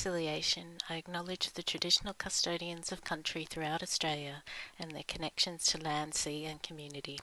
reconciliation, 0.00 0.78
I 0.88 0.94
acknowledge 0.94 1.50
the 1.52 1.62
traditional 1.62 2.14
custodians 2.14 2.90
of 2.90 3.04
country 3.04 3.44
throughout 3.44 3.82
Australia 3.82 4.42
and 4.78 4.92
their 4.92 5.02
connections 5.06 5.66
to 5.66 5.78
land, 5.78 6.14
sea, 6.14 6.46
and 6.46 6.62
community. 6.62 7.18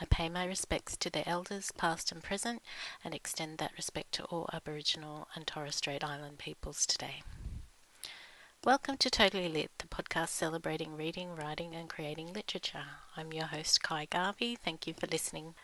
I 0.00 0.04
pay 0.04 0.28
my 0.28 0.44
respects 0.44 0.96
to 0.98 1.10
their 1.10 1.24
elders, 1.26 1.72
past 1.72 2.12
and 2.12 2.22
present, 2.22 2.62
and 3.02 3.16
extend 3.16 3.58
that 3.58 3.72
respect 3.76 4.12
to 4.12 4.24
all 4.26 4.48
Aboriginal 4.52 5.26
and 5.34 5.44
Torres 5.44 5.74
Strait 5.74 6.04
Island 6.04 6.38
peoples 6.38 6.86
today. 6.86 7.24
Welcome 8.62 8.96
to 8.98 9.10
Totally 9.10 9.48
Lit, 9.48 9.72
the 9.78 9.88
podcast 9.88 10.28
celebrating 10.28 10.96
reading, 10.96 11.34
writing, 11.34 11.74
and 11.74 11.88
creating 11.90 12.32
literature. 12.32 12.84
I'm 13.16 13.32
your 13.32 13.46
host, 13.46 13.82
Kai 13.82 14.04
Garvey. 14.04 14.54
Thank 14.54 14.86
you 14.86 14.94
for 14.94 15.08
listening. 15.08 15.56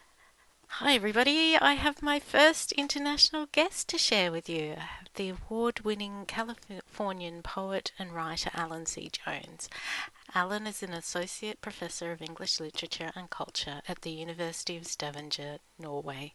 Hi, 0.74 0.94
everybody. 0.94 1.58
I 1.58 1.74
have 1.74 2.00
my 2.00 2.20
first 2.20 2.72
international 2.72 3.46
guest 3.52 3.88
to 3.88 3.98
share 3.98 4.32
with 4.32 4.48
you 4.48 4.76
the 5.16 5.30
award 5.30 5.80
winning 5.80 6.24
Californian 6.26 7.42
poet 7.42 7.92
and 7.98 8.14
writer 8.14 8.50
Alan 8.54 8.86
C. 8.86 9.10
Jones. 9.10 9.68
Alan 10.32 10.66
is 10.66 10.82
an 10.82 10.92
associate 10.92 11.60
professor 11.60 12.12
of 12.12 12.22
English 12.22 12.60
literature 12.60 13.10
and 13.16 13.28
culture 13.30 13.82
at 13.88 14.02
the 14.02 14.10
University 14.10 14.76
of 14.76 14.86
Stavanger, 14.86 15.58
Norway. 15.76 16.32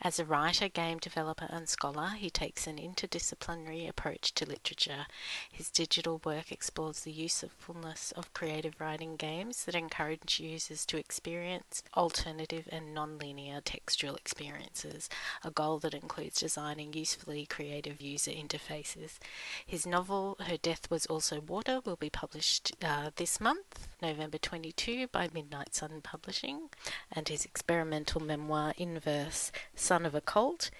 As 0.00 0.18
a 0.20 0.24
writer, 0.24 0.68
game 0.68 0.98
developer, 0.98 1.46
and 1.50 1.68
scholar, 1.68 2.10
he 2.16 2.30
takes 2.30 2.66
an 2.66 2.76
interdisciplinary 2.76 3.88
approach 3.88 4.34
to 4.34 4.46
literature. 4.46 5.06
His 5.50 5.70
digital 5.70 6.20
work 6.24 6.52
explores 6.52 7.00
the 7.00 7.10
usefulness 7.10 8.12
of 8.12 8.32
creative 8.34 8.80
writing 8.80 9.16
games 9.16 9.64
that 9.64 9.74
encourage 9.74 10.38
users 10.38 10.86
to 10.86 10.96
experience 10.96 11.82
alternative 11.96 12.68
and 12.70 12.94
non-linear 12.94 13.62
textual 13.62 14.14
experiences, 14.14 15.08
a 15.42 15.50
goal 15.50 15.78
that 15.80 15.94
includes 15.94 16.40
designing 16.40 16.92
usefully 16.92 17.46
creative 17.46 18.00
user 18.00 18.30
interfaces. 18.30 19.18
His 19.66 19.86
novel, 19.86 20.36
Her 20.40 20.56
Death 20.56 20.88
Was 20.90 21.06
Also 21.06 21.40
Water, 21.40 21.80
will 21.84 21.96
be 21.96 22.10
published 22.10 22.72
uh, 22.84 23.10
this 23.16 23.23
this 23.24 23.40
month, 23.40 23.88
November 24.02 24.36
22, 24.36 25.06
by 25.06 25.30
Midnight 25.32 25.74
Sun 25.74 26.02
Publishing, 26.02 26.68
and 27.10 27.26
his 27.26 27.46
experimental 27.46 28.20
memoir 28.20 28.74
in 28.76 29.00
verse, 29.00 29.50
Son 29.74 30.04
of 30.04 30.14
a 30.14 30.20
Cult, 30.20 30.70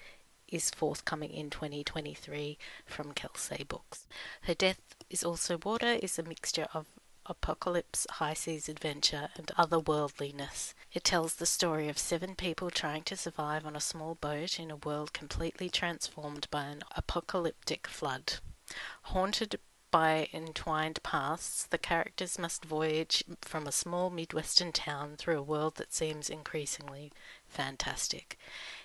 is 0.47 0.69
forthcoming 0.69 1.31
in 1.31 1.49
2023 1.49 2.59
from 2.85 3.13
Kelsey 3.13 3.63
Books. 3.63 4.05
Her 4.43 4.53
Death 4.53 4.79
is 5.09 5.23
Also 5.23 5.57
Water 5.57 5.97
is 6.03 6.19
a 6.19 6.23
mixture 6.23 6.67
of 6.71 6.85
apocalypse, 7.25 8.05
high 8.11 8.35
seas 8.35 8.69
adventure, 8.69 9.29
and 9.37 9.47
otherworldliness. 9.57 10.75
It 10.93 11.03
tells 11.03 11.33
the 11.33 11.47
story 11.47 11.89
of 11.89 11.97
seven 11.97 12.35
people 12.35 12.69
trying 12.69 13.01
to 13.05 13.17
survive 13.17 13.65
on 13.65 13.75
a 13.75 13.81
small 13.81 14.13
boat 14.13 14.59
in 14.59 14.69
a 14.69 14.75
world 14.75 15.13
completely 15.13 15.71
transformed 15.71 16.47
by 16.51 16.65
an 16.65 16.83
apocalyptic 16.95 17.87
flood. 17.87 18.33
Haunted 19.05 19.59
by 19.95 20.27
entwined 20.33 21.01
paths, 21.03 21.67
the 21.69 21.77
characters 21.77 22.37
must 22.37 22.65
voyage 22.65 23.23
from 23.39 23.65
a 23.65 23.71
small 23.71 24.09
Midwestern 24.09 24.73
town 24.73 25.15
through 25.15 25.39
a 25.39 25.41
world 25.41 25.75
that 25.75 25.93
seems 25.93 26.29
increasingly 26.29 27.13
fantastic. 27.47 28.37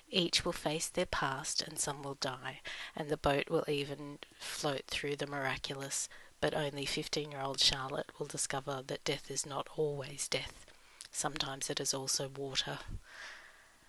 Each 0.08 0.44
will 0.44 0.52
face 0.52 0.88
their 0.88 1.06
past 1.06 1.62
and 1.62 1.80
some 1.80 2.04
will 2.04 2.14
die, 2.20 2.60
and 2.94 3.08
the 3.08 3.16
boat 3.16 3.50
will 3.50 3.64
even 3.66 4.18
float 4.38 4.84
through 4.86 5.16
the 5.16 5.26
miraculous, 5.26 6.08
but 6.40 6.54
only 6.54 6.86
15 6.86 7.32
year 7.32 7.40
old 7.40 7.58
Charlotte 7.58 8.12
will 8.20 8.26
discover 8.26 8.80
that 8.86 9.02
death 9.02 9.32
is 9.32 9.44
not 9.44 9.66
always 9.76 10.28
death. 10.28 10.64
Sometimes 11.10 11.68
it 11.68 11.80
is 11.80 11.92
also 11.92 12.28
water. 12.28 12.78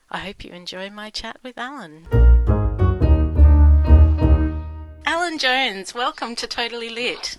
I 0.09 0.22
hope 0.22 0.44
you 0.44 0.53
enjoy 0.53 0.90
my 0.90 1.12
chat 1.12 1.38
with 1.44 1.59
Alan. 1.59 2.60
Jones, 5.38 5.94
welcome 5.94 6.36
to 6.36 6.47
Totally 6.47 6.90
Lit. 6.90 7.38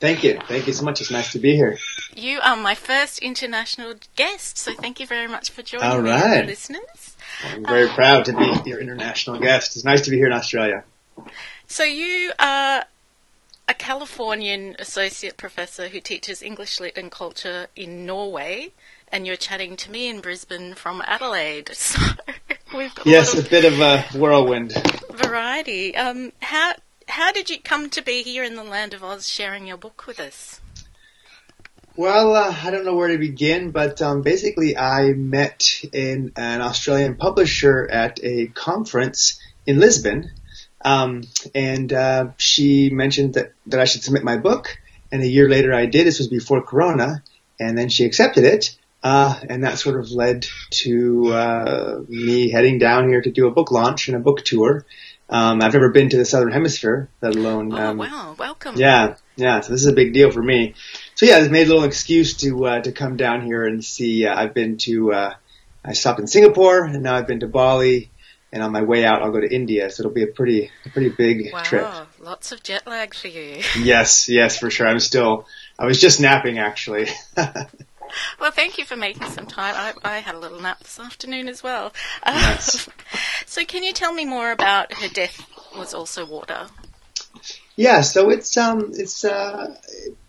Thank 0.00 0.22
you. 0.22 0.38
Thank 0.46 0.66
you 0.66 0.72
so 0.72 0.84
much. 0.84 1.00
It's 1.00 1.10
nice 1.10 1.32
to 1.32 1.38
be 1.38 1.56
here. 1.56 1.78
You 2.14 2.40
are 2.40 2.56
my 2.56 2.74
first 2.74 3.18
international 3.18 3.94
guest, 4.16 4.58
so 4.58 4.74
thank 4.74 5.00
you 5.00 5.06
very 5.06 5.26
much 5.26 5.50
for 5.50 5.62
joining 5.62 5.86
All 5.86 6.00
right. 6.00 6.42
me, 6.42 6.46
listeners. 6.46 7.16
I'm 7.44 7.64
very 7.64 7.88
uh, 7.88 7.94
proud 7.94 8.24
to 8.26 8.32
be 8.32 8.70
your 8.70 8.80
international 8.80 9.38
guest. 9.38 9.76
It's 9.76 9.84
nice 9.84 10.02
to 10.02 10.10
be 10.10 10.16
here 10.16 10.26
in 10.26 10.32
Australia. 10.32 10.84
So 11.66 11.84
you 11.84 12.32
are 12.38 12.84
a 13.68 13.74
Californian 13.74 14.76
associate 14.78 15.36
professor 15.36 15.88
who 15.88 16.00
teaches 16.00 16.42
English 16.42 16.80
lit 16.80 16.96
and 16.96 17.10
culture 17.10 17.66
in 17.76 18.06
Norway, 18.06 18.72
and 19.12 19.26
you're 19.26 19.36
chatting 19.36 19.76
to 19.76 19.90
me 19.90 20.08
in 20.08 20.20
Brisbane 20.20 20.74
from 20.74 21.02
Adelaide. 21.06 21.70
So 22.70 22.76
we've 22.76 22.94
got 22.94 23.06
yes, 23.06 23.34
a, 23.34 23.40
a 23.40 23.48
bit 23.48 23.64
of 23.64 23.80
a 23.80 24.02
whirlwind 24.18 24.72
variety. 25.10 25.96
Um, 25.96 26.32
how 26.40 26.74
how 27.08 27.32
did 27.32 27.50
you 27.50 27.58
come 27.58 27.90
to 27.90 28.02
be 28.02 28.22
here 28.22 28.44
in 28.44 28.54
the 28.54 28.62
land 28.62 28.94
of 28.94 29.02
Oz 29.02 29.28
sharing 29.28 29.66
your 29.66 29.76
book 29.76 30.06
with 30.06 30.20
us? 30.20 30.60
Well, 31.96 32.36
uh, 32.36 32.54
I 32.62 32.70
don't 32.70 32.84
know 32.84 32.94
where 32.94 33.08
to 33.08 33.18
begin, 33.18 33.72
but 33.72 34.00
um, 34.00 34.22
basically, 34.22 34.76
I 34.76 35.14
met 35.14 35.82
in 35.92 36.32
an 36.36 36.60
Australian 36.60 37.16
publisher 37.16 37.88
at 37.90 38.20
a 38.22 38.46
conference 38.46 39.40
in 39.66 39.80
Lisbon, 39.80 40.30
um, 40.84 41.24
and 41.56 41.92
uh, 41.92 42.28
she 42.36 42.90
mentioned 42.90 43.34
that, 43.34 43.52
that 43.66 43.80
I 43.80 43.84
should 43.84 44.04
submit 44.04 44.22
my 44.22 44.36
book. 44.36 44.78
And 45.10 45.22
a 45.22 45.26
year 45.26 45.48
later, 45.48 45.74
I 45.74 45.86
did. 45.86 46.06
This 46.06 46.18
was 46.18 46.28
before 46.28 46.62
Corona, 46.62 47.24
and 47.58 47.76
then 47.76 47.88
she 47.88 48.04
accepted 48.04 48.44
it. 48.44 48.76
Uh, 49.02 49.38
and 49.48 49.64
that 49.64 49.78
sort 49.78 49.98
of 49.98 50.10
led 50.10 50.46
to 50.70 51.32
uh, 51.32 52.00
me 52.08 52.50
heading 52.50 52.78
down 52.78 53.08
here 53.08 53.22
to 53.22 53.30
do 53.30 53.46
a 53.46 53.50
book 53.50 53.70
launch 53.70 54.08
and 54.08 54.16
a 54.16 54.20
book 54.20 54.44
tour. 54.44 54.84
Um, 55.30 55.60
I've 55.60 55.74
never 55.74 55.90
been 55.90 56.08
to 56.10 56.16
the 56.16 56.24
Southern 56.24 56.52
Hemisphere, 56.52 57.10
let 57.20 57.36
alone. 57.36 57.72
Oh 57.72 57.76
um, 57.76 57.98
wow! 57.98 58.34
Welcome. 58.38 58.76
Yeah, 58.76 59.16
yeah. 59.36 59.60
So 59.60 59.72
this 59.72 59.82
is 59.82 59.86
a 59.86 59.92
big 59.92 60.14
deal 60.14 60.30
for 60.30 60.42
me. 60.42 60.74
So 61.16 61.26
yeah, 61.26 61.36
I 61.36 61.48
made 61.48 61.66
a 61.66 61.70
little 61.70 61.84
excuse 61.84 62.34
to 62.38 62.66
uh, 62.66 62.80
to 62.80 62.92
come 62.92 63.16
down 63.16 63.42
here 63.42 63.64
and 63.64 63.84
see. 63.84 64.26
Uh, 64.26 64.34
I've 64.34 64.54
been 64.54 64.78
to. 64.78 65.12
Uh, 65.12 65.34
I 65.84 65.92
stopped 65.92 66.20
in 66.20 66.26
Singapore, 66.26 66.84
and 66.84 67.02
now 67.02 67.14
I've 67.14 67.26
been 67.26 67.40
to 67.40 67.46
Bali. 67.46 68.10
And 68.50 68.62
on 68.62 68.72
my 68.72 68.80
way 68.80 69.04
out, 69.04 69.20
I'll 69.20 69.30
go 69.30 69.40
to 69.40 69.54
India. 69.54 69.90
So 69.90 70.00
it'll 70.00 70.12
be 70.12 70.22
a 70.22 70.26
pretty, 70.26 70.70
a 70.86 70.88
pretty 70.88 71.10
big 71.10 71.52
wow, 71.52 71.62
trip. 71.62 71.86
Lots 72.18 72.50
of 72.50 72.62
jet 72.62 72.86
lag 72.86 73.12
for 73.12 73.28
you. 73.28 73.62
yes, 73.78 74.30
yes, 74.30 74.58
for 74.58 74.70
sure. 74.70 74.88
I'm 74.88 75.00
still. 75.00 75.46
I 75.78 75.84
was 75.84 76.00
just 76.00 76.18
napping 76.18 76.58
actually. 76.58 77.08
well, 78.40 78.50
thank 78.50 78.78
you 78.78 78.84
for 78.84 78.96
making 78.96 79.28
some 79.28 79.46
time. 79.46 79.74
I, 79.76 80.16
I 80.16 80.18
had 80.18 80.34
a 80.34 80.38
little 80.38 80.60
nap 80.60 80.80
this 80.80 80.98
afternoon 80.98 81.48
as 81.48 81.62
well. 81.62 81.92
Uh, 82.22 82.56
so, 83.46 83.64
can 83.64 83.82
you 83.82 83.92
tell 83.92 84.12
me 84.12 84.24
more 84.24 84.52
about 84.52 84.92
her 84.94 85.08
death 85.08 85.46
was 85.76 85.94
also 85.94 86.26
water? 86.26 86.66
Yeah, 87.76 88.00
so 88.00 88.30
it's 88.30 88.56
um 88.56 88.90
it's 88.94 89.24
uh 89.24 89.76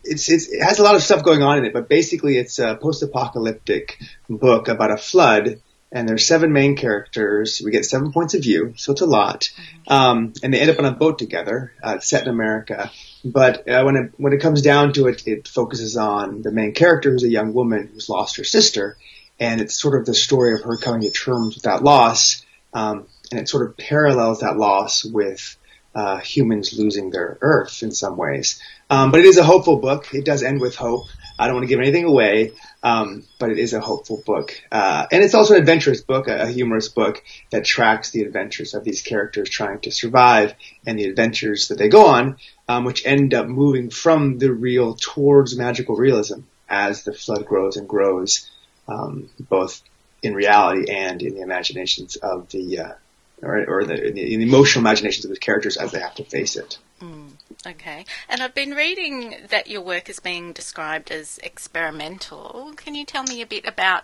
it's, 0.03 0.29
it's 0.29 0.49
it 0.49 0.61
has 0.61 0.77
a 0.77 0.83
lot 0.83 0.95
of 0.95 1.01
stuff 1.01 1.23
going 1.23 1.41
on 1.41 1.57
in 1.57 1.65
it, 1.65 1.73
but 1.73 1.89
basically 1.89 2.37
it's 2.37 2.59
a 2.59 2.75
post-apocalyptic 2.75 3.99
book 4.29 4.67
about 4.67 4.91
a 4.91 4.97
flood, 4.97 5.59
and 5.91 6.07
there's 6.07 6.27
seven 6.27 6.53
main 6.53 6.75
characters. 6.75 7.59
We 7.63 7.71
get 7.71 7.85
seven 7.85 8.11
points 8.11 8.35
of 8.35 8.43
view, 8.43 8.73
so 8.77 8.91
it's 8.91 9.01
a 9.01 9.07
lot. 9.07 9.49
Mm-hmm. 9.51 9.93
Um, 9.93 10.33
and 10.43 10.53
they 10.53 10.59
end 10.59 10.69
up 10.69 10.79
on 10.79 10.85
a 10.85 10.91
boat 10.91 11.17
together, 11.17 11.73
uh, 11.81 11.99
set 11.99 12.23
in 12.23 12.29
America, 12.29 12.91
but 13.23 13.67
uh, 13.67 13.83
when 13.83 13.95
it 13.95 14.13
when 14.17 14.33
it 14.33 14.41
comes 14.41 14.61
down 14.61 14.93
to 14.93 15.07
it, 15.07 15.27
it 15.27 15.47
focuses 15.47 15.97
on 15.97 16.41
the 16.41 16.51
main 16.51 16.73
character, 16.73 17.11
who's 17.11 17.23
a 17.23 17.29
young 17.29 17.53
woman 17.53 17.89
who's 17.93 18.09
lost 18.09 18.37
her 18.37 18.43
sister, 18.43 18.97
and 19.39 19.61
it's 19.61 19.75
sort 19.75 19.99
of 19.99 20.05
the 20.05 20.13
story 20.13 20.53
of 20.53 20.61
her 20.61 20.77
coming 20.77 21.01
to 21.01 21.11
terms 21.11 21.55
with 21.55 21.63
that 21.63 21.83
loss, 21.83 22.45
um, 22.73 23.07
and 23.31 23.41
it 23.41 23.49
sort 23.49 23.67
of 23.67 23.77
parallels 23.77 24.39
that 24.39 24.57
loss 24.57 25.03
with 25.03 25.57
uh, 25.95 26.17
humans 26.19 26.73
losing 26.77 27.09
their 27.09 27.37
Earth 27.41 27.83
in 27.83 27.91
some 27.91 28.15
ways. 28.15 28.61
Um, 28.89 29.11
but 29.11 29.19
it 29.19 29.25
is 29.25 29.37
a 29.37 29.43
hopeful 29.43 29.77
book. 29.77 30.13
It 30.13 30.25
does 30.25 30.43
end 30.43 30.61
with 30.61 30.75
hope. 30.75 31.07
I 31.39 31.45
don't 31.45 31.55
want 31.55 31.63
to 31.63 31.69
give 31.69 31.79
anything 31.79 32.03
away, 32.03 32.51
um, 32.83 33.23
but 33.39 33.49
it 33.49 33.57
is 33.57 33.73
a 33.73 33.79
hopeful 33.79 34.21
book. 34.25 34.61
Uh, 34.69 35.07
and 35.09 35.23
it's 35.23 35.33
also 35.33 35.53
an 35.53 35.61
adventurous 35.61 36.01
book, 36.01 36.27
a, 36.27 36.43
a, 36.43 36.47
humorous 36.47 36.89
book 36.89 37.23
that 37.51 37.63
tracks 37.63 38.11
the 38.11 38.23
adventures 38.23 38.73
of 38.73 38.83
these 38.83 39.01
characters 39.01 39.49
trying 39.49 39.79
to 39.79 39.91
survive 39.91 40.53
and 40.85 40.99
the 40.99 41.05
adventures 41.05 41.69
that 41.69 41.77
they 41.77 41.87
go 41.87 42.07
on, 42.07 42.35
um, 42.67 42.83
which 42.83 43.05
end 43.05 43.33
up 43.33 43.47
moving 43.47 43.89
from 43.89 44.37
the 44.37 44.51
real 44.51 44.95
towards 44.95 45.57
magical 45.57 45.95
realism 45.95 46.41
as 46.67 47.05
the 47.05 47.13
flood 47.13 47.45
grows 47.45 47.77
and 47.77 47.87
grows, 47.87 48.51
um, 48.89 49.29
both 49.39 49.81
in 50.21 50.33
reality 50.33 50.91
and 50.91 51.21
in 51.21 51.35
the 51.35 51.41
imaginations 51.41 52.17
of 52.17 52.49
the, 52.49 52.79
uh, 52.79 52.93
or, 53.41 53.65
or 53.65 53.85
the, 53.85 54.07
in 54.09 54.13
the, 54.15 54.43
emotional 54.43 54.83
imaginations 54.83 55.23
of 55.23 55.31
the 55.31 55.39
characters 55.39 55.77
as 55.77 55.93
they 55.93 55.99
have 55.99 56.15
to 56.15 56.25
face 56.25 56.57
it. 56.57 56.77
Mm. 57.01 57.31
Okay. 57.65 58.05
And 58.29 58.41
I've 58.41 58.55
been 58.55 58.71
reading 58.71 59.35
that 59.49 59.67
your 59.67 59.81
work 59.81 60.09
is 60.09 60.19
being 60.19 60.53
described 60.53 61.11
as 61.11 61.39
experimental. 61.43 62.73
Can 62.75 62.95
you 62.95 63.05
tell 63.05 63.23
me 63.23 63.41
a 63.41 63.45
bit 63.45 63.65
about 63.65 64.03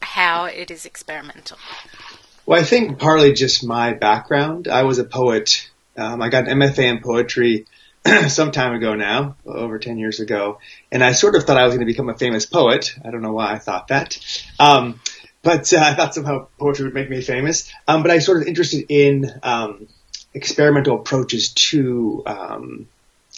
how 0.00 0.46
it 0.46 0.70
is 0.70 0.84
experimental? 0.84 1.58
Well, 2.44 2.60
I 2.60 2.64
think 2.64 2.98
partly 2.98 3.32
just 3.32 3.64
my 3.64 3.92
background. 3.92 4.68
I 4.68 4.82
was 4.82 4.98
a 4.98 5.04
poet. 5.04 5.70
Um, 5.96 6.20
I 6.22 6.28
got 6.28 6.48
an 6.48 6.58
MFA 6.58 6.90
in 6.90 7.00
poetry 7.00 7.66
some 8.28 8.52
time 8.52 8.74
ago 8.74 8.94
now, 8.94 9.36
over 9.44 9.78
10 9.78 9.98
years 9.98 10.20
ago. 10.20 10.58
And 10.92 11.02
I 11.02 11.12
sort 11.12 11.34
of 11.34 11.44
thought 11.44 11.56
I 11.56 11.64
was 11.64 11.74
going 11.74 11.86
to 11.86 11.92
become 11.92 12.08
a 12.08 12.16
famous 12.16 12.46
poet. 12.46 12.94
I 13.04 13.10
don't 13.10 13.22
know 13.22 13.32
why 13.32 13.52
I 13.52 13.58
thought 13.58 13.88
that. 13.88 14.18
Um, 14.58 15.00
but 15.42 15.72
uh, 15.72 15.78
I 15.78 15.94
thought 15.94 16.14
somehow 16.14 16.48
poetry 16.58 16.84
would 16.86 16.94
make 16.94 17.10
me 17.10 17.20
famous. 17.20 17.72
Um, 17.86 18.02
but 18.02 18.10
I 18.10 18.18
sort 18.18 18.42
of 18.42 18.48
interested 18.48 18.86
in 18.88 19.30
um, 19.42 19.88
experimental 20.36 20.96
approaches 20.96 21.52
to 21.54 22.22
um, 22.26 22.88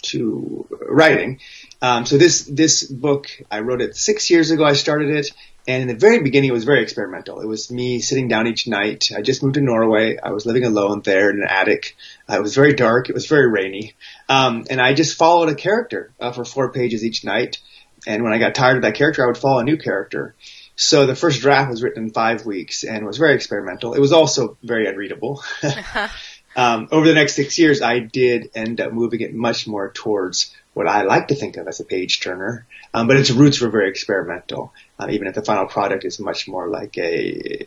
to 0.01 0.67
writing. 0.87 1.39
Um, 1.81 2.05
so 2.05 2.17
this 2.17 2.43
this 2.43 2.83
book 2.83 3.29
I 3.49 3.61
wrote 3.61 3.81
it 3.81 3.95
six 3.95 4.29
years 4.29 4.51
ago. 4.51 4.65
I 4.65 4.73
started 4.73 5.09
it, 5.09 5.31
and 5.67 5.81
in 5.83 5.87
the 5.87 5.95
very 5.95 6.21
beginning, 6.21 6.49
it 6.49 6.53
was 6.53 6.65
very 6.65 6.83
experimental. 6.83 7.39
It 7.39 7.47
was 7.47 7.71
me 7.71 8.01
sitting 8.01 8.27
down 8.27 8.47
each 8.47 8.67
night. 8.67 9.11
I 9.15 9.21
just 9.21 9.41
moved 9.41 9.55
to 9.55 9.61
Norway. 9.61 10.17
I 10.21 10.31
was 10.31 10.45
living 10.45 10.65
alone 10.65 11.01
there 11.03 11.29
in 11.29 11.37
an 11.37 11.47
attic. 11.49 11.95
Uh, 12.29 12.37
it 12.37 12.41
was 12.41 12.53
very 12.53 12.73
dark. 12.73 13.09
It 13.09 13.15
was 13.15 13.27
very 13.27 13.49
rainy, 13.49 13.95
um, 14.27 14.65
and 14.69 14.81
I 14.81 14.93
just 14.93 15.17
followed 15.17 15.49
a 15.49 15.55
character 15.55 16.11
uh, 16.19 16.33
for 16.33 16.43
four 16.43 16.71
pages 16.71 17.03
each 17.03 17.23
night. 17.23 17.59
And 18.07 18.23
when 18.23 18.33
I 18.33 18.37
got 18.37 18.55
tired 18.55 18.77
of 18.77 18.83
that 18.83 18.95
character, 18.95 19.23
I 19.23 19.27
would 19.27 19.37
follow 19.37 19.59
a 19.59 19.63
new 19.63 19.77
character. 19.77 20.35
So 20.77 21.05
the 21.05 21.15
first 21.15 21.41
draft 21.41 21.69
was 21.69 21.83
written 21.83 22.05
in 22.05 22.09
five 22.11 22.45
weeks 22.45 22.85
and 22.85 23.05
was 23.05 23.17
very 23.17 23.35
experimental. 23.35 23.93
It 23.93 23.99
was 23.99 24.13
also 24.13 24.57
very 24.63 24.87
unreadable. 24.87 25.43
um, 26.59 26.89
over 26.91 27.07
the 27.07 27.13
next 27.13 27.35
six 27.35 27.57
years, 27.57 27.81
I 27.81 27.99
did 27.99 28.51
end 28.53 28.81
up 28.81 28.91
moving 28.91 29.21
it 29.21 29.33
much 29.33 29.65
more 29.65 29.91
towards 29.91 30.53
what 30.73 30.87
I 30.87 31.03
like 31.03 31.29
to 31.29 31.35
think 31.35 31.55
of 31.55 31.69
as 31.69 31.79
a 31.79 31.85
page 31.85 32.19
turner, 32.19 32.67
um, 32.93 33.07
but 33.07 33.15
its 33.15 33.31
roots 33.31 33.61
were 33.61 33.69
very 33.69 33.89
experimental. 33.89 34.73
Uh, 34.99 35.07
even 35.09 35.27
if 35.27 35.35
the 35.35 35.41
final 35.41 35.67
product 35.67 36.03
is 36.03 36.19
much 36.19 36.49
more 36.49 36.67
like 36.67 36.97
a 36.97 37.65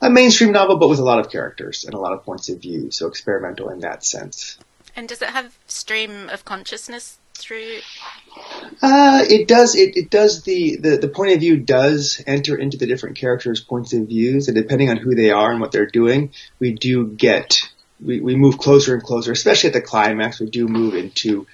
a 0.00 0.08
mainstream 0.08 0.52
novel, 0.52 0.76
but 0.76 0.88
with 0.88 1.00
a 1.00 1.04
lot 1.04 1.18
of 1.18 1.30
characters 1.30 1.84
and 1.84 1.94
a 1.94 1.98
lot 1.98 2.12
of 2.12 2.22
points 2.24 2.48
of 2.48 2.60
view, 2.60 2.92
so 2.92 3.08
experimental 3.08 3.70
in 3.70 3.80
that 3.80 4.04
sense. 4.04 4.56
And 4.94 5.08
does 5.08 5.20
it 5.20 5.30
have 5.30 5.58
stream 5.66 6.28
of 6.28 6.44
consciousness 6.44 7.18
through? 7.34 7.78
Uh, 8.80 9.24
it 9.28 9.48
does. 9.48 9.74
It, 9.74 9.96
it 9.96 10.10
does. 10.10 10.42
The, 10.44 10.76
the 10.76 10.96
the 10.96 11.08
point 11.08 11.32
of 11.32 11.40
view 11.40 11.56
does 11.56 12.22
enter 12.24 12.56
into 12.56 12.76
the 12.76 12.86
different 12.86 13.16
characters' 13.16 13.60
points 13.60 13.92
of 13.94 14.06
views, 14.06 14.46
and 14.46 14.56
depending 14.56 14.90
on 14.90 14.96
who 14.96 15.16
they 15.16 15.32
are 15.32 15.50
and 15.50 15.60
what 15.60 15.72
they're 15.72 15.86
doing, 15.86 16.30
we 16.60 16.72
do 16.72 17.08
get 17.08 17.68
we, 18.04 18.20
we 18.20 18.36
move 18.36 18.58
closer 18.58 18.94
and 18.94 19.02
closer. 19.02 19.32
Especially 19.32 19.68
at 19.68 19.74
the 19.74 19.80
climax, 19.80 20.40
we 20.40 20.50
do 20.50 20.68
move 20.68 20.94
into 20.94 21.46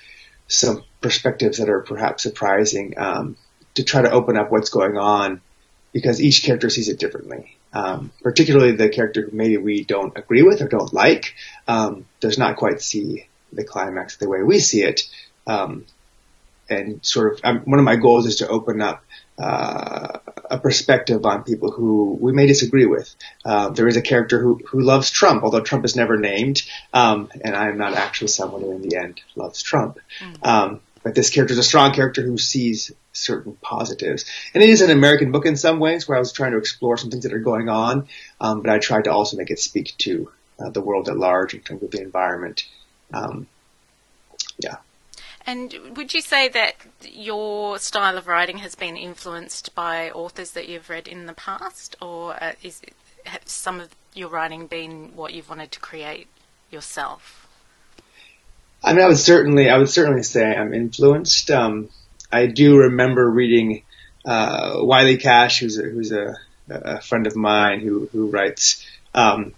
some 0.49 0.85
perspectives 1.01 1.59
that 1.59 1.69
are 1.69 1.81
perhaps 1.81 2.23
surprising 2.23 2.95
um, 2.97 3.37
to 3.75 3.83
try 3.83 4.03
to 4.03 4.11
open 4.11 4.37
up 4.37 4.51
what's 4.51 4.71
going 4.71 4.97
on 4.97 5.41
because 5.93 6.21
each 6.21 6.43
character 6.43 6.71
sees 6.71 6.89
it 6.89 6.99
differently. 6.99 7.57
Um, 7.73 8.13
particularly 8.23 8.73
the 8.73 8.89
character 8.89 9.23
who 9.23 9.37
maybe 9.37 9.57
we 9.57 9.83
don't 9.83 10.17
agree 10.17 10.43
with 10.43 10.63
or 10.63 10.69
don't 10.69 10.93
like 10.93 11.35
um, 11.67 12.07
does 12.21 12.39
not 12.39 12.57
quite 12.57 12.81
see 12.81 13.27
the 13.53 13.65
climax 13.65 14.17
the 14.17 14.29
way 14.29 14.43
we 14.43 14.61
see 14.61 14.83
it. 14.83 15.03
Um, 15.47 15.87
and 16.69 17.05
sort 17.05 17.35
of, 17.35 17.41
um, 17.45 17.59
one 17.61 17.79
of 17.79 17.85
my 17.85 17.97
goals 17.97 18.27
is 18.27 18.37
to 18.37 18.49
open 18.49 18.81
up 18.81 19.05
uh, 19.39 20.19
a 20.55 20.59
perspective 20.59 21.27
on 21.27 21.43
people 21.43 21.71
who 21.71 22.17
we 22.21 22.33
may 22.33 22.47
disagree 22.47 22.87
with. 22.87 23.15
Uh, 23.45 23.71
there 23.71 23.89
is 23.89 23.97
a 23.97 24.03
character 24.03 24.41
who, 24.41 24.61
who 24.69 24.81
loves 24.81 25.11
Trump, 25.11 25.43
although 25.43 25.61
Trump 25.61 25.85
is 25.85 25.97
never 25.97 26.17
named, 26.17 26.63
um, 26.93 27.29
and 27.45 27.57
I'm 27.57 27.77
not 27.77 27.95
actually 27.95 28.29
someone 28.29 28.63
who, 28.63 28.73
in 28.73 28.83
the 28.83 28.97
end, 28.97 29.21
loves 29.35 29.63
Trump. 29.63 29.99
Mm. 30.21 30.81
but 31.03 31.15
this 31.15 31.31
character 31.31 31.53
is 31.53 31.59
a 31.59 31.65
strong 31.65 31.93
character 31.93 32.23
who 32.23 32.39
sees 32.39 32.93
certain 33.13 33.57
positives, 33.61 34.25
and 34.55 34.63
it 34.63 34.71
is 34.71 34.81
an 34.81 34.91
American 34.91 35.33
book 35.33 35.45
in 35.45 35.57
some 35.57 35.81
ways, 35.81 36.07
where 36.07 36.17
I 36.17 36.21
was 36.21 36.33
trying 36.33 36.53
to 36.53 36.59
explore 36.59 36.97
some 36.97 37.11
things 37.11 37.25
that 37.25 37.35
are 37.35 37.41
going 37.41 37.69
on, 37.69 38.09
um, 38.41 38.63
but 38.63 38.71
I 38.71 38.79
tried 38.79 39.05
to 39.05 39.13
also 39.13 39.37
make 39.37 39.51
it 39.51 39.59
speak 39.59 39.95
to 39.99 40.31
uh, 40.59 40.71
the 40.71 40.81
world 40.81 41.09
at 41.09 41.17
large 41.17 41.53
in 41.55 41.61
terms 41.61 41.83
of 41.83 41.91
the 41.91 42.01
environment. 42.01 42.65
Um, 43.13 43.49
yeah. 44.59 44.77
And 45.47 45.75
would 45.97 46.15
you 46.15 46.23
say 46.23 46.49
that 46.49 46.75
your 47.03 47.79
style 47.79 48.17
of 48.17 48.27
writing 48.27 48.59
has 48.59 48.75
been 48.75 48.97
influenced 48.97 49.75
by 49.75 50.11
authors 50.11 50.53
that 50.53 50.69
you've 50.69 50.89
read 50.89 51.07
in 51.07 51.27
the 51.27 51.35
past, 51.35 51.97
or 52.01 52.43
uh, 52.43 52.53
is 52.63 52.81
it, 52.83 52.95
some 53.45 53.81
of 53.81 53.91
your 54.15 54.29
writing 54.29 54.67
been 54.67 55.13
what 55.15 55.35
you've 55.35 55.51
wanted 55.51 55.71
to 55.73 55.81
create 55.81 56.29
yourself? 56.71 57.47
I 58.83 58.93
mean, 58.93 59.05
I 59.05 59.09
would 59.09 59.19
certainly, 59.19 59.69
I 59.69 59.79
would 59.79 59.91
certainly 59.91 60.23
say 60.23 60.45
I'm 60.45 60.73
influenced. 60.73 61.51
Um, 61.51 61.91
I 62.33 62.47
do 62.47 62.79
remember 62.79 63.31
reading 63.31 63.83
uh, 64.25 64.77
Wiley 64.79 65.19
Cash, 65.19 65.61
who's 65.61 65.79
a, 65.79 65.83
who's 65.83 66.13
a, 66.13 66.37
a 66.69 67.01
friend 67.01 67.27
of 67.27 67.37
mine 67.37 67.81
who 67.81 68.09
who 68.13 68.29
writes 68.29 68.85
um, 69.15 69.55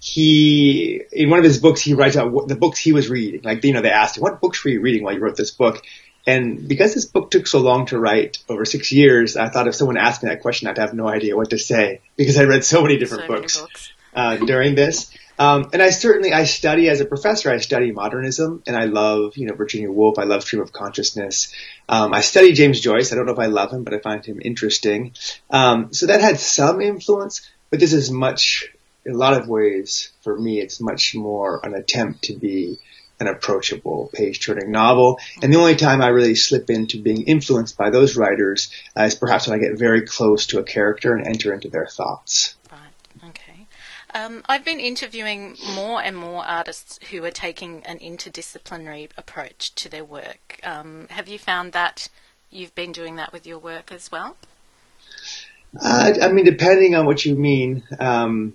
he 0.00 1.02
in 1.12 1.28
one 1.28 1.38
of 1.38 1.44
his 1.44 1.58
books 1.58 1.82
he 1.82 1.92
writes 1.94 2.16
out 2.16 2.32
what 2.32 2.48
the 2.48 2.56
books 2.56 2.78
he 2.78 2.92
was 2.92 3.08
reading. 3.08 3.42
Like 3.42 3.62
you 3.62 3.72
know, 3.72 3.82
they 3.82 3.90
asked 3.90 4.16
him, 4.16 4.22
"What 4.22 4.40
books 4.40 4.64
were 4.64 4.70
you 4.70 4.80
reading 4.80 5.04
while 5.04 5.14
you 5.14 5.20
wrote 5.20 5.36
this 5.36 5.50
book?" 5.50 5.84
And 6.26 6.66
because 6.66 6.94
this 6.94 7.04
book 7.04 7.30
took 7.30 7.46
so 7.46 7.60
long 7.60 7.86
to 7.86 7.98
write 7.98 8.38
over 8.48 8.64
six 8.64 8.92
years, 8.92 9.36
I 9.36 9.48
thought 9.48 9.68
if 9.68 9.74
someone 9.74 9.96
asked 9.96 10.22
me 10.22 10.30
that 10.30 10.40
question, 10.40 10.68
I'd 10.68 10.78
have 10.78 10.94
no 10.94 11.06
idea 11.06 11.36
what 11.36 11.50
to 11.50 11.58
say 11.58 12.00
because 12.16 12.38
I 12.38 12.44
read 12.44 12.64
so 12.64 12.82
many 12.82 12.98
different 12.98 13.24
so 13.24 13.28
books, 13.28 13.56
many 13.56 13.66
books. 13.66 13.92
Uh, 14.14 14.36
during 14.36 14.74
this. 14.74 15.14
Um, 15.38 15.70
and 15.72 15.80
I 15.80 15.88
certainly 15.88 16.34
I 16.34 16.44
study 16.44 16.90
as 16.90 17.00
a 17.00 17.06
professor. 17.06 17.50
I 17.50 17.58
study 17.58 17.92
modernism, 17.92 18.62
and 18.66 18.76
I 18.76 18.84
love 18.84 19.36
you 19.36 19.46
know 19.46 19.54
Virginia 19.54 19.90
Woolf. 19.90 20.18
I 20.18 20.24
love 20.24 20.42
stream 20.42 20.62
of 20.62 20.72
consciousness. 20.72 21.54
Um, 21.88 22.14
I 22.14 22.22
study 22.22 22.52
James 22.52 22.80
Joyce. 22.80 23.12
I 23.12 23.16
don't 23.16 23.26
know 23.26 23.32
if 23.32 23.38
I 23.38 23.46
love 23.46 23.70
him, 23.70 23.84
but 23.84 23.92
I 23.92 23.98
find 23.98 24.24
him 24.24 24.40
interesting. 24.42 25.12
Um, 25.50 25.92
so 25.92 26.06
that 26.06 26.22
had 26.22 26.40
some 26.40 26.80
influence. 26.80 27.50
But 27.70 27.80
this 27.80 27.92
is 27.92 28.10
much 28.10 28.68
in 29.04 29.12
a 29.14 29.18
lot 29.18 29.40
of 29.40 29.48
ways, 29.48 30.12
for 30.22 30.38
me, 30.38 30.60
it's 30.60 30.80
much 30.80 31.14
more 31.14 31.60
an 31.64 31.74
attempt 31.74 32.24
to 32.24 32.34
be 32.34 32.78
an 33.20 33.26
approachable 33.26 34.10
page 34.14 34.44
turning 34.44 34.70
novel. 34.70 35.18
And 35.42 35.52
the 35.52 35.58
only 35.58 35.76
time 35.76 36.00
I 36.00 36.08
really 36.08 36.34
slip 36.34 36.70
into 36.70 37.00
being 37.02 37.22
influenced 37.24 37.76
by 37.76 37.90
those 37.90 38.16
writers 38.16 38.70
uh, 38.98 39.02
is 39.02 39.14
perhaps 39.14 39.46
when 39.46 39.58
I 39.58 39.62
get 39.62 39.78
very 39.78 40.02
close 40.02 40.46
to 40.48 40.58
a 40.58 40.62
character 40.62 41.14
and 41.14 41.26
enter 41.26 41.52
into 41.52 41.68
their 41.68 41.86
thoughts. 41.86 42.56
Right, 42.72 43.28
okay. 43.28 43.66
Um, 44.14 44.42
I've 44.48 44.64
been 44.64 44.80
interviewing 44.80 45.56
more 45.74 46.02
and 46.02 46.16
more 46.16 46.44
artists 46.44 46.98
who 47.10 47.22
are 47.24 47.30
taking 47.30 47.84
an 47.84 47.98
interdisciplinary 47.98 49.10
approach 49.16 49.74
to 49.76 49.88
their 49.88 50.04
work. 50.04 50.58
Um, 50.62 51.06
have 51.10 51.28
you 51.28 51.38
found 51.38 51.72
that 51.72 52.08
you've 52.50 52.74
been 52.74 52.90
doing 52.90 53.16
that 53.16 53.32
with 53.32 53.46
your 53.46 53.58
work 53.58 53.92
as 53.92 54.10
well? 54.10 54.36
Uh, 55.80 56.14
I 56.20 56.32
mean, 56.32 56.44
depending 56.44 56.96
on 56.96 57.06
what 57.06 57.24
you 57.24 57.36
mean. 57.36 57.84
Um, 58.00 58.54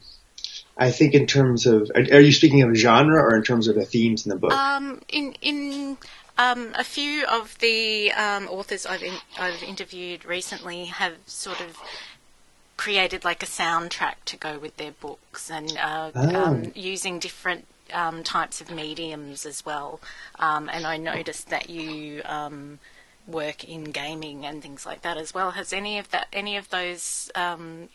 I 0.77 0.91
think 0.91 1.13
in 1.13 1.25
terms 1.25 1.65
of, 1.65 1.89
are, 1.95 2.19
you 2.19 2.33
speaking 2.33 2.61
of 2.61 2.75
genre 2.75 3.21
or 3.21 3.35
in 3.35 3.43
terms 3.43 3.67
of 3.67 3.75
the 3.75 3.85
themes 3.85 4.25
in 4.25 4.29
the 4.29 4.35
book? 4.35 4.51
Um, 4.51 5.01
in 5.07 5.35
in 5.41 5.97
um, 6.37 6.73
a 6.75 6.83
few 6.83 7.25
of 7.25 7.57
the 7.59 8.11
um, 8.11 8.47
authors 8.47 8.85
I've 8.85 9.01
in, 9.01 9.13
I've 9.39 9.63
interviewed 9.63 10.25
recently 10.25 10.85
have 10.85 11.13
sort 11.25 11.61
of 11.61 11.77
created 12.75 13.23
like 13.23 13.41
a 13.41 13.45
soundtrack 13.45 14.15
to 14.25 14.35
go 14.35 14.59
with 14.59 14.75
their 14.75 14.91
books 14.91 15.49
and 15.49 15.77
uh, 15.77 16.11
oh. 16.13 16.43
um, 16.43 16.71
using 16.75 17.19
different 17.19 17.65
um, 17.93 18.21
types 18.23 18.59
of 18.59 18.69
mediums 18.69 19.45
as 19.45 19.65
well. 19.65 20.01
Um, 20.39 20.69
and 20.69 20.85
I 20.85 20.97
noticed 20.97 21.49
that 21.49 21.69
you 21.69 22.21
um, 22.25 22.79
work 23.27 23.63
in 23.63 23.85
gaming 23.85 24.45
and 24.45 24.61
things 24.61 24.85
like 24.85 25.03
that 25.03 25.15
as 25.15 25.33
well. 25.33 25.51
Has 25.51 25.71
any 25.71 25.97
of 25.97 26.11
that 26.11 26.27
any 26.33 26.57
of 26.57 26.69
those 26.69 27.31
um, 27.33 27.87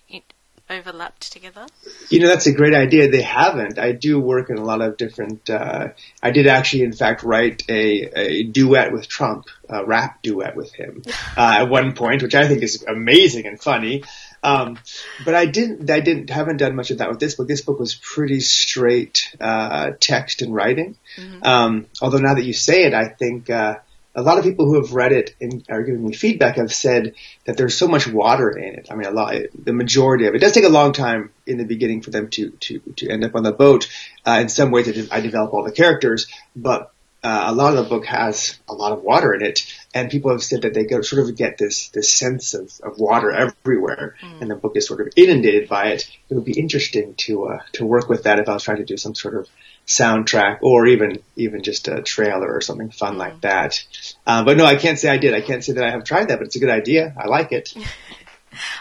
overlapped 0.70 1.32
together? 1.32 1.66
You 2.08 2.20
know, 2.20 2.28
that's 2.28 2.46
a 2.46 2.52
great 2.52 2.74
idea. 2.74 3.10
They 3.10 3.22
haven't. 3.22 3.78
I 3.78 3.92
do 3.92 4.20
work 4.20 4.50
in 4.50 4.58
a 4.58 4.64
lot 4.64 4.80
of 4.80 4.96
different. 4.96 5.50
Uh, 5.50 5.88
I 6.22 6.30
did 6.30 6.46
actually, 6.46 6.82
in 6.82 6.92
fact, 6.92 7.22
write 7.22 7.64
a, 7.68 8.10
a 8.18 8.42
duet 8.44 8.92
with 8.92 9.08
Trump, 9.08 9.46
a 9.68 9.84
rap 9.84 10.22
duet 10.22 10.56
with 10.56 10.72
him 10.72 11.02
uh, 11.36 11.58
at 11.60 11.68
one 11.68 11.94
point, 11.94 12.22
which 12.22 12.34
I 12.34 12.48
think 12.48 12.62
is 12.62 12.84
amazing 12.84 13.46
and 13.46 13.60
funny. 13.60 14.04
Um, 14.42 14.78
but 15.24 15.34
I 15.34 15.46
didn't. 15.46 15.90
I 15.90 16.00
didn't. 16.00 16.30
Haven't 16.30 16.58
done 16.58 16.74
much 16.74 16.90
of 16.90 16.98
that 16.98 17.10
with 17.10 17.20
this 17.20 17.34
book. 17.34 17.48
This 17.48 17.60
book 17.60 17.78
was 17.78 17.94
pretty 17.94 18.40
straight 18.40 19.34
uh, 19.40 19.92
text 20.00 20.42
and 20.42 20.54
writing. 20.54 20.96
Mm-hmm. 21.16 21.44
Um, 21.44 21.86
although 22.00 22.18
now 22.18 22.34
that 22.34 22.44
you 22.44 22.54
say 22.54 22.84
it, 22.84 22.94
I 22.94 23.08
think 23.08 23.50
uh, 23.50 23.76
a 24.14 24.22
lot 24.22 24.38
of 24.38 24.44
people 24.44 24.66
who 24.66 24.74
have 24.74 24.92
read 24.92 25.12
it 25.12 25.34
and 25.40 25.64
are 25.70 25.82
giving 25.82 26.04
me 26.04 26.12
feedback 26.12 26.56
have 26.56 26.72
said 26.72 27.14
that 27.44 27.56
there's 27.56 27.76
so 27.76 27.86
much 27.86 28.06
water 28.08 28.50
in 28.50 28.74
it. 28.74 28.88
I 28.90 28.94
mean, 28.96 29.06
a 29.06 29.12
lot, 29.12 29.34
the 29.54 29.72
majority 29.72 30.26
of 30.26 30.34
it. 30.34 30.38
it 30.38 30.40
does 30.40 30.52
take 30.52 30.64
a 30.64 30.68
long 30.68 30.92
time 30.92 31.32
in 31.46 31.58
the 31.58 31.64
beginning 31.64 32.02
for 32.02 32.10
them 32.10 32.28
to 32.30 32.50
to 32.50 32.80
to 32.96 33.08
end 33.08 33.24
up 33.24 33.34
on 33.34 33.42
the 33.42 33.52
boat. 33.52 33.88
Uh, 34.26 34.38
in 34.40 34.48
some 34.48 34.70
ways, 34.70 35.10
I 35.10 35.20
develop 35.20 35.54
all 35.54 35.62
the 35.62 35.72
characters, 35.72 36.26
but 36.56 36.92
uh, 37.22 37.44
a 37.48 37.52
lot 37.52 37.76
of 37.76 37.84
the 37.84 37.88
book 37.88 38.06
has 38.06 38.58
a 38.68 38.72
lot 38.72 38.92
of 38.92 39.02
water 39.02 39.34
in 39.34 39.42
it, 39.42 39.70
and 39.92 40.10
people 40.10 40.30
have 40.30 40.42
said 40.42 40.62
that 40.62 40.72
they 40.72 40.84
go, 40.84 41.02
sort 41.02 41.22
of 41.22 41.36
get 41.36 41.58
this 41.58 41.90
this 41.90 42.12
sense 42.12 42.54
of, 42.54 42.72
of 42.82 42.98
water 42.98 43.30
everywhere, 43.30 44.16
mm. 44.20 44.40
and 44.40 44.50
the 44.50 44.56
book 44.56 44.76
is 44.76 44.86
sort 44.86 45.02
of 45.02 45.12
inundated 45.16 45.68
by 45.68 45.88
it. 45.88 46.08
It 46.30 46.34
would 46.34 46.44
be 46.46 46.58
interesting 46.58 47.14
to 47.18 47.48
uh, 47.48 47.58
to 47.72 47.84
work 47.84 48.08
with 48.08 48.22
that 48.24 48.38
if 48.38 48.48
I 48.48 48.54
was 48.54 48.62
trying 48.62 48.78
to 48.78 48.84
do 48.84 48.96
some 48.96 49.14
sort 49.14 49.34
of 49.34 49.48
soundtrack 49.90 50.58
or 50.62 50.86
even 50.86 51.20
even 51.36 51.62
just 51.62 51.88
a 51.88 52.00
trailer 52.00 52.50
or 52.50 52.60
something 52.60 52.90
fun 52.90 53.18
like 53.18 53.32
mm-hmm. 53.32 53.40
that. 53.40 53.84
Uh, 54.26 54.44
but 54.44 54.56
no, 54.56 54.64
I 54.64 54.76
can't 54.76 54.98
say 54.98 55.08
I 55.08 55.18
did. 55.18 55.34
I 55.34 55.40
can't 55.40 55.64
say 55.64 55.72
that 55.72 55.84
I 55.84 55.90
have 55.90 56.04
tried 56.04 56.28
that, 56.28 56.38
but 56.38 56.46
it's 56.46 56.56
a 56.56 56.60
good 56.60 56.70
idea. 56.70 57.14
I 57.18 57.26
like 57.26 57.52
it. 57.52 57.74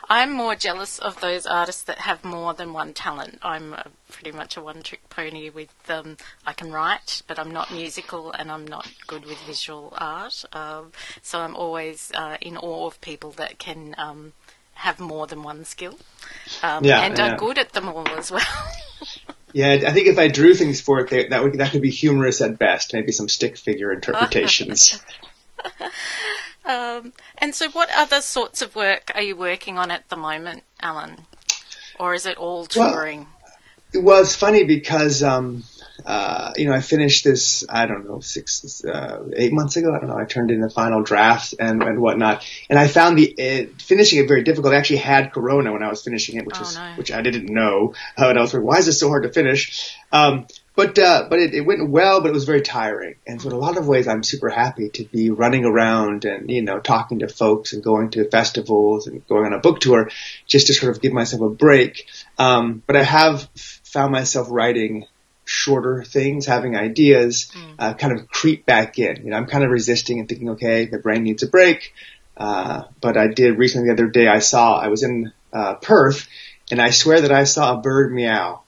I'm 0.10 0.32
more 0.32 0.56
jealous 0.56 0.98
of 0.98 1.22
those 1.22 1.46
artists 1.46 1.84
that 1.84 2.00
have 2.00 2.24
more 2.24 2.54
than 2.54 2.74
one 2.74 2.94
talent. 2.94 3.38
I'm 3.44 3.74
a, 3.74 3.86
pretty 4.12 4.32
much 4.32 4.58
a 4.58 4.62
one-trick 4.62 5.10
pony 5.10 5.52
with 5.52 5.70
um, 5.90 6.18
I 6.46 6.54
can 6.54 6.72
write, 6.72 7.22
but 7.28 7.38
I'm 7.38 7.52
not 7.52 7.72
musical 7.72 8.32
and 8.32 8.52
I'm 8.52 8.66
not 8.66 8.92
good 9.06 9.26
with 9.26 9.38
visual 9.42 9.94
art. 9.96 10.44
Um, 10.54 10.92
so 11.22 11.42
I'm 11.42 11.56
always 11.56 12.12
uh, 12.16 12.38
in 12.42 12.58
awe 12.58 12.88
of 12.88 13.00
people 13.02 13.30
that 13.34 13.60
can 13.60 13.94
um, 14.00 14.34
have 14.74 15.00
more 15.00 15.28
than 15.28 15.44
one 15.44 15.66
skill 15.66 16.00
um, 16.64 16.84
yeah, 16.84 17.02
and 17.02 17.18
yeah. 17.18 17.34
are 17.34 17.38
good 17.38 17.60
at 17.60 17.74
them 17.74 17.90
all 17.90 18.08
as 18.10 18.32
well. 18.32 18.42
Yeah, 19.54 19.72
I 19.72 19.92
think 19.92 20.08
if 20.08 20.20
I 20.20 20.28
drew 20.28 20.54
things 20.54 20.80
for 20.80 21.00
it, 21.00 21.10
they, 21.10 21.28
that 21.28 21.44
would 21.44 21.54
that 21.54 21.72
could 21.72 21.82
be 21.82 21.90
humorous 21.90 22.42
at 22.42 22.60
best. 22.60 22.94
Maybe 22.94 23.12
some 23.12 23.28
stick 23.28 23.58
figure 23.58 23.92
interpretations. 23.92 25.02
um, 26.66 27.14
and 27.40 27.56
so, 27.56 27.70
what 27.70 27.90
other 27.96 28.22
sorts 28.22 28.62
of 28.62 28.76
work 28.76 29.12
are 29.16 29.22
you 29.22 29.36
working 29.36 29.78
on 29.78 29.90
at 29.90 30.08
the 30.10 30.16
moment, 30.16 30.64
Alan? 30.82 31.26
Or 32.00 32.14
is 32.14 32.26
it 32.26 32.38
all 32.38 32.66
touring? 32.66 33.28
Well, 33.94 34.04
well 34.04 34.22
it's 34.22 34.36
funny 34.36 34.66
because 34.66 35.24
um, 35.24 35.64
uh, 36.06 36.54
you 36.56 36.66
know, 36.66 36.74
I 36.74 36.82
finished 36.82 37.24
this, 37.24 37.64
I 37.70 37.86
don't 37.86 38.08
know, 38.08 38.20
six, 38.20 38.84
uh, 38.84 39.24
eight 39.36 39.52
months 39.54 39.76
ago. 39.76 39.94
I 39.94 40.00
don't 40.00 40.10
know. 40.10 40.18
I 40.18 40.26
turned 40.26 40.52
in 40.52 40.62
the 40.62 40.70
final 40.70 41.04
draft 41.04 41.54
and, 41.60 41.82
and 41.84 42.00
whatnot. 42.00 42.46
And 42.70 42.78
I 42.78 42.88
found 42.88 43.18
the, 43.18 43.26
it, 43.26 43.82
finishing 43.82 44.20
it 44.20 44.28
very 44.28 44.44
difficult. 44.44 44.74
I 44.74 44.78
actually 44.78 44.98
had 44.98 45.34
Corona 45.34 45.74
when 45.74 45.84
I 45.84 45.90
was 45.90 46.04
finishing 46.04 46.38
it, 46.38 46.46
which 46.46 46.58
oh, 46.58 46.62
was, 46.62 46.76
no. 46.76 46.94
which 46.96 47.12
I 47.12 47.22
didn't 47.22 47.50
know. 47.50 47.94
Uh, 48.18 48.30
and 48.30 48.38
I 48.38 48.42
was 48.42 48.54
like, 48.54 48.64
why 48.64 48.78
is 48.78 48.86
this 48.86 49.00
so 49.00 49.10
hard 49.10 49.24
to 49.24 49.32
finish? 49.32 49.96
Um, 50.12 50.48
but, 50.76 50.98
uh, 50.98 51.28
but 51.30 51.40
it, 51.40 51.54
it 51.54 51.62
went 51.62 51.90
well, 51.90 52.22
but 52.22 52.30
it 52.30 52.34
was 52.34 52.46
very 52.46 52.62
tiring. 52.62 53.16
And 53.28 53.42
so 53.42 53.50
in 53.50 53.56
a 53.56 53.60
lot 53.60 53.78
of 53.78 53.88
ways, 53.88 54.08
I'm 54.08 54.24
super 54.24 54.50
happy 54.50 54.90
to 54.90 55.04
be 55.04 55.30
running 55.30 55.66
around 55.66 56.24
and, 56.24 56.50
you 56.50 56.62
know, 56.62 56.80
talking 56.80 57.20
to 57.20 57.28
folks 57.28 57.74
and 57.74 57.84
going 57.84 58.12
to 58.12 58.30
festivals 58.30 59.08
and 59.08 59.28
going 59.28 59.46
on 59.46 59.54
a 59.54 59.60
book 59.60 59.82
tour 59.82 60.10
just 60.48 60.68
to 60.68 60.74
sort 60.74 60.96
of 60.96 61.02
give 61.02 61.12
myself 61.12 61.42
a 61.42 61.50
break. 61.50 62.06
Um, 62.38 62.82
but 62.88 62.96
I 62.96 63.04
have 63.04 63.50
found 63.84 64.14
myself 64.14 64.48
writing 64.50 65.06
shorter 65.50 66.04
things, 66.04 66.46
having 66.46 66.76
ideas, 66.76 67.52
mm. 67.54 67.76
uh, 67.80 67.94
kind 67.96 68.14
of 68.18 68.28
creep 68.28 68.66
back 68.66 69.00
in. 69.00 69.24
You 69.24 69.32
know, 69.32 69.38
I'm 69.38 69.48
kind 69.48 69.64
of 69.64 69.72
resisting 69.72 70.20
and 70.20 70.30
thinking, 70.30 70.50
okay, 70.52 70.86
the 70.86 71.00
brain 71.00 71.24
needs 71.24 71.42
a 71.42 71.48
break. 71.48 71.94
Uh, 72.38 72.84
but 73.02 73.18
I 73.18 73.28
did 73.28 73.58
recently 73.58 73.88
the 73.88 73.94
other 73.94 74.08
day, 74.08 74.28
I 74.28 74.40
saw, 74.40 74.78
I 74.78 74.88
was 74.88 75.04
in, 75.04 75.34
uh, 75.52 75.76
Perth 75.76 76.28
and 76.70 76.80
I 76.80 76.92
swear 76.92 77.22
that 77.22 77.32
I 77.32 77.46
saw 77.46 77.74
a 77.74 77.82
bird 77.82 78.14
meow. 78.14 78.62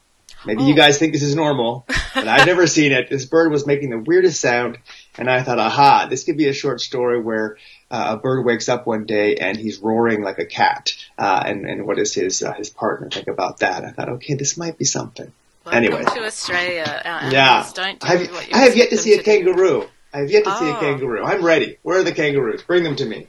Maybe 0.43 0.63
oh. 0.63 0.67
you 0.67 0.73
guys 0.73 0.97
think 0.97 1.13
this 1.13 1.21
is 1.21 1.35
normal, 1.35 1.85
but 1.88 2.27
I've 2.27 2.47
never 2.47 2.65
seen 2.77 2.91
it. 2.91 3.09
This 3.11 3.25
bird 3.25 3.51
was 3.51 3.67
making 3.67 3.91
the 3.91 4.00
weirdest 4.00 4.41
sound 4.41 4.79
and 5.17 5.29
I 5.29 5.43
thought, 5.43 5.59
aha, 5.59 6.07
this 6.09 6.23
could 6.23 6.38
be 6.38 6.47
a 6.47 6.53
short 6.53 6.81
story 6.81 7.21
where 7.21 7.57
uh, 7.91 8.15
a 8.15 8.17
bird 8.17 8.43
wakes 8.43 8.69
up 8.69 8.88
one 8.88 9.05
day 9.05 9.35
and 9.35 9.55
he's 9.55 9.77
roaring 9.77 10.23
like 10.23 10.39
a 10.39 10.45
cat. 10.45 10.93
Uh, 11.17 11.43
and, 11.45 11.65
and 11.65 11.85
what 11.85 11.97
does 11.97 12.13
his, 12.13 12.41
uh, 12.41 12.53
his 12.53 12.71
partner 12.71 13.09
think 13.09 13.27
about 13.27 13.59
that? 13.59 13.85
I 13.85 13.91
thought, 13.91 14.09
okay, 14.09 14.33
this 14.33 14.57
might 14.57 14.79
be 14.79 14.85
something. 14.85 15.31
Welcome 15.63 15.84
anyway. 15.84 16.03
to 16.03 16.25
Australia. 16.25 17.01
yeah. 17.06 17.70
Don't 17.74 18.00
do 18.00 18.08
I 18.08 18.15
have, 18.15 18.53
I 18.53 18.58
have 18.60 18.75
yet 18.75 18.89
to 18.89 18.98
see 18.98 19.13
a 19.13 19.22
kangaroo. 19.22 19.88
I 20.13 20.20
have 20.20 20.32
yet 20.32 20.44
to 20.44 20.51
oh. 20.53 20.60
see 20.60 20.70
a 20.70 20.75
kangaroo. 20.75 21.24
I'm 21.24 21.44
ready. 21.46 21.77
Where 21.84 22.00
are 22.00 22.03
the 22.03 22.12
kangaroos? 22.12 22.63
Bring 22.63 22.84
them 22.84 22.96
to 22.96 23.06
me. 23.06 23.27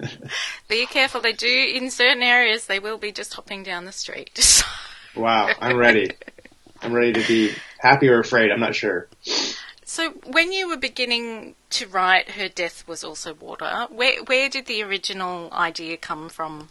be 0.68 0.86
careful. 0.86 1.20
They 1.20 1.34
do, 1.34 1.46
in 1.46 1.90
certain 1.90 2.22
areas, 2.22 2.66
they 2.66 2.78
will 2.78 2.98
be 2.98 3.12
just 3.12 3.34
hopping 3.34 3.62
down 3.62 3.84
the 3.84 3.92
street. 3.92 4.62
wow. 5.16 5.50
I'm 5.60 5.76
ready. 5.76 6.12
I'm 6.80 6.94
ready 6.94 7.12
to 7.12 7.28
be 7.28 7.52
happy 7.78 8.08
or 8.08 8.20
afraid. 8.20 8.50
I'm 8.50 8.60
not 8.60 8.74
sure. 8.74 9.08
So, 9.84 10.10
when 10.26 10.52
you 10.52 10.68
were 10.68 10.76
beginning 10.76 11.56
to 11.70 11.86
write 11.88 12.30
"Her 12.32 12.48
Death 12.48 12.86
Was 12.86 13.02
Also 13.02 13.34
Water," 13.34 13.86
where 13.90 14.22
where 14.24 14.48
did 14.48 14.66
the 14.66 14.82
original 14.82 15.52
idea 15.52 15.96
come 15.96 16.28
from 16.28 16.68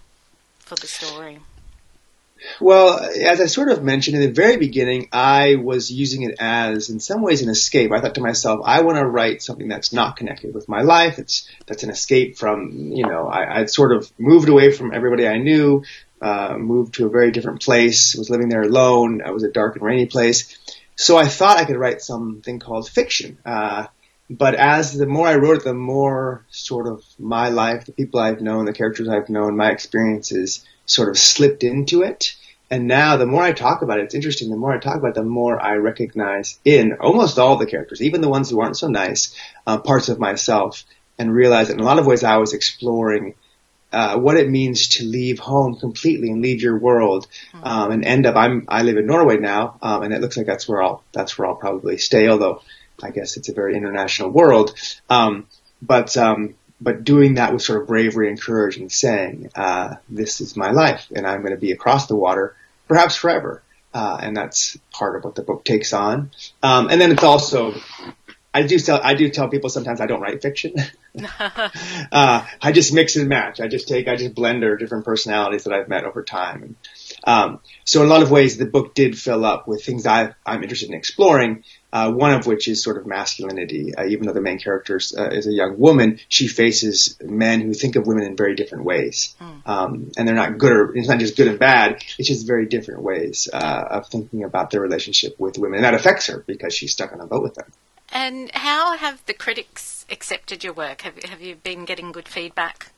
for 0.60 0.76
the 0.76 0.88
story? 0.88 1.40
Well, 2.60 3.00
as 3.00 3.42
I 3.42 3.46
sort 3.46 3.70
of 3.70 3.84
mentioned 3.84 4.16
in 4.18 4.22
the 4.22 4.32
very 4.32 4.58
beginning, 4.58 5.10
I 5.12 5.56
was 5.56 5.92
using 5.92 6.24
it 6.24 6.36
as, 6.40 6.90
in 6.90 7.00
some 7.00 7.22
ways, 7.22 7.42
an 7.42 7.50
escape. 7.50 7.92
I 7.92 8.00
thought 8.00 8.16
to 8.16 8.22
myself, 8.22 8.62
I 8.64 8.82
want 8.82 8.98
to 8.98 9.06
write 9.06 9.42
something 9.42 9.68
that's 9.68 9.94
not 9.94 10.18
connected 10.18 10.54
with 10.54 10.70
my 10.70 10.82
life. 10.82 11.20
It's 11.20 11.50
that's 11.66 11.84
an 11.84 11.90
escape 11.90 12.38
from, 12.38 12.92
you 12.94 13.06
know, 13.06 13.28
I, 13.28 13.60
I'd 13.60 13.70
sort 13.70 13.96
of 13.96 14.12
moved 14.18 14.50
away 14.50 14.72
from 14.72 14.94
everybody 14.94 15.28
I 15.28 15.38
knew, 15.38 15.84
uh, 16.22 16.58
moved 16.58 16.96
to 16.96 17.06
a 17.06 17.10
very 17.10 17.32
different 17.32 17.62
place, 17.62 18.16
was 18.16 18.30
living 18.30 18.50
there 18.50 18.64
alone. 18.64 19.22
I 19.24 19.32
was 19.32 19.44
a 19.44 19.52
dark 19.52 19.76
and 19.76 19.86
rainy 19.86 20.06
place, 20.06 20.58
so 20.96 21.18
I 21.18 21.28
thought 21.28 21.58
I 21.58 21.66
could 21.66 21.78
write 21.78 22.02
something 22.02 22.60
called 22.60 22.90
fiction. 22.90 23.38
Uh, 23.46 23.88
but 24.30 24.56
as 24.56 24.98
the 24.98 25.06
more 25.06 25.28
I 25.28 25.36
wrote 25.36 25.58
it, 25.58 25.64
the 25.64 25.74
more 25.74 26.46
sort 26.50 26.88
of 26.88 27.04
my 27.18 27.50
life, 27.50 27.86
the 27.86 27.94
people 27.94 28.20
I've 28.20 28.42
known, 28.42 28.66
the 28.66 28.74
characters 28.74 29.08
I've 29.08 29.30
known, 29.30 29.56
my 29.56 29.72
experiences 29.72 30.66
sort 30.88 31.10
of 31.10 31.18
slipped 31.18 31.64
into 31.64 32.02
it. 32.02 32.36
And 32.70 32.88
now 32.88 33.16
the 33.16 33.26
more 33.26 33.44
I 33.44 33.54
talk 33.54 33.82
about 33.82 34.00
it, 34.00 34.06
it's 34.06 34.16
interesting. 34.16 34.50
The 34.50 34.58
more 34.58 34.74
I 34.74 34.80
talk 34.80 34.96
about 34.96 35.10
it, 35.10 35.16
the 35.16 35.24
more 35.24 35.62
I 35.62 35.76
recognize 35.76 36.60
in 36.66 36.94
almost 36.94 37.40
all 37.40 37.56
the 37.56 37.66
characters, 37.66 38.02
even 38.02 38.22
the 38.22 38.30
ones 38.30 38.50
who 38.50 38.60
aren't 38.60 38.78
so 38.78 38.88
nice, 38.88 39.36
uh, 39.66 39.78
parts 39.78 40.10
of 40.10 40.20
myself 40.20 40.84
and 41.18 41.34
realize 41.34 41.68
that 41.68 41.76
in 41.76 41.80
a 41.80 41.86
lot 41.86 42.00
of 42.00 42.06
ways 42.06 42.24
I 42.24 42.38
was 42.38 42.54
exploring 42.54 43.36
uh, 43.92 44.18
what 44.18 44.36
it 44.36 44.50
means 44.50 44.90
to 44.90 45.06
leave 45.06 45.40
home 45.40 45.80
completely 45.80 46.30
and 46.30 46.42
leave 46.42 46.62
your 46.62 46.78
world 46.78 47.28
hmm. 47.54 47.64
um, 47.64 47.92
and 47.92 48.06
end 48.06 48.26
up. 48.26 48.36
I'm 48.36 48.66
I 48.68 48.84
live 48.84 48.98
in 48.98 49.06
Norway 49.08 49.38
now, 49.38 49.78
um, 49.82 50.04
and 50.04 50.14
it 50.14 50.20
looks 50.20 50.36
like 50.36 50.46
that's 50.46 50.68
where 50.68 50.84
I'll 50.84 51.04
that's 51.14 51.38
where 51.38 51.48
I'll 51.48 51.56
probably 51.56 51.98
stay. 51.98 52.28
Although 52.28 52.62
I 53.02 53.12
guess 53.12 53.38
it's 53.38 53.50
a 53.50 53.54
very 53.54 53.76
international 53.76 54.30
world. 54.30 54.76
Um, 55.10 55.48
but 55.82 56.18
um, 56.18 56.56
but 56.80 57.04
doing 57.04 57.36
that 57.36 57.54
with 57.54 57.62
sort 57.62 57.82
of 57.82 57.88
bravery 57.88 58.30
and 58.30 58.42
courage 58.42 58.78
and 58.78 58.92
saying, 58.92 59.50
uh, 59.56 59.96
this 60.10 60.42
is 60.42 60.56
my 60.56 60.72
life 60.72 61.12
and 61.16 61.26
I'm 61.26 61.42
going 61.42 61.54
to 61.54 61.60
be 61.60 61.72
across 61.72 62.08
the 62.08 62.16
water, 62.16 62.56
perhaps 62.88 63.16
forever. 63.16 63.64
Uh, 63.94 64.20
and 64.22 64.38
that's 64.38 64.78
part 64.92 65.16
of 65.16 65.24
what 65.24 65.36
the 65.36 65.42
book 65.42 65.66
takes 65.66 65.92
on. 65.92 66.32
Um, 66.62 66.90
and 66.90 67.02
then 67.02 67.12
it's 67.12 67.24
also, 67.24 67.74
I 68.54 68.62
do 68.64 68.78
tell, 68.78 69.00
I 69.04 69.16
do 69.16 69.30
tell 69.30 69.50
people 69.50 69.70
sometimes 69.70 70.02
I 70.02 70.06
don't 70.06 70.22
write 70.22 70.42
fiction. 70.42 70.76
uh, 72.12 72.46
I 72.62 72.72
just 72.72 72.94
mix 72.94 73.16
and 73.16 73.28
match. 73.28 73.60
I 73.60 73.68
just 73.68 73.88
take, 73.88 74.08
I 74.08 74.16
just 74.16 74.36
blend 74.36 74.62
their 74.62 74.78
different 74.78 75.06
personalities 75.06 75.64
that 75.64 75.74
I've 75.74 75.90
met 75.90 76.04
over 76.04 76.22
time. 76.22 76.76
Um, 77.28 77.60
so 77.84 78.02
in 78.02 78.08
a 78.08 78.10
lot 78.10 78.24
of 78.24 78.32
ways, 78.32 78.58
the 78.58 78.66
book 78.66 78.96
did 78.96 79.18
fill 79.20 79.44
up 79.44 79.68
with 79.68 79.84
things 79.84 80.08
I, 80.08 80.34
I'm 80.46 80.64
interested 80.64 80.90
in 80.90 80.96
exploring, 80.96 81.66
uh, 81.92 82.10
one 82.10 82.34
of 82.34 82.48
which 82.48 82.70
is 82.70 82.82
sort 82.82 82.98
of 82.98 83.06
masculinity. 83.06 83.94
Uh, 83.94 84.06
even 84.06 84.26
though 84.26 84.34
the 84.34 84.42
main 84.42 84.60
character 84.60 85.00
uh, 85.18 85.28
is 85.28 85.46
a 85.46 85.52
young 85.52 85.78
woman, 85.78 86.20
she 86.30 86.48
faces 86.48 87.18
men 87.22 87.60
who 87.60 87.74
think 87.74 87.98
of 87.98 88.08
women 88.08 88.24
in 88.24 88.38
very 88.38 88.56
different 88.56 88.86
ways, 88.86 89.36
mm. 89.42 89.68
um, 89.68 90.10
and 90.18 90.26
they're 90.26 90.36
not 90.36 90.58
good 90.58 90.72
or 90.72 90.96
it's 90.96 91.10
not 91.10 91.20
just 91.20 91.36
good 91.36 91.50
and 91.50 91.60
bad. 91.60 92.02
It's 92.18 92.30
just 92.30 92.48
very 92.48 92.66
different 92.66 93.02
ways 93.02 93.50
uh, 93.52 93.84
of 93.92 94.08
thinking 94.08 94.46
about 94.46 94.72
their 94.72 94.82
relationship 94.82 95.38
with 95.38 95.58
women, 95.58 95.80
and 95.80 95.84
that 95.84 95.94
affects 95.94 96.28
her 96.28 96.46
because 96.48 96.74
she's 96.74 96.94
stuck 96.94 97.12
on 97.12 97.20
a 97.20 97.28
boat 97.28 97.44
with 97.44 97.56
them. 97.56 97.70
And 98.14 98.50
how 98.54 98.96
have 98.96 99.22
the 99.26 99.34
critics 99.34 100.06
accepted 100.10 100.64
your 100.64 100.72
work? 100.72 101.02
Have 101.02 101.22
have 101.24 101.42
you 101.42 101.56
been 101.56 101.84
getting 101.84 102.14
good 102.14 102.30
feedback? 102.30 102.92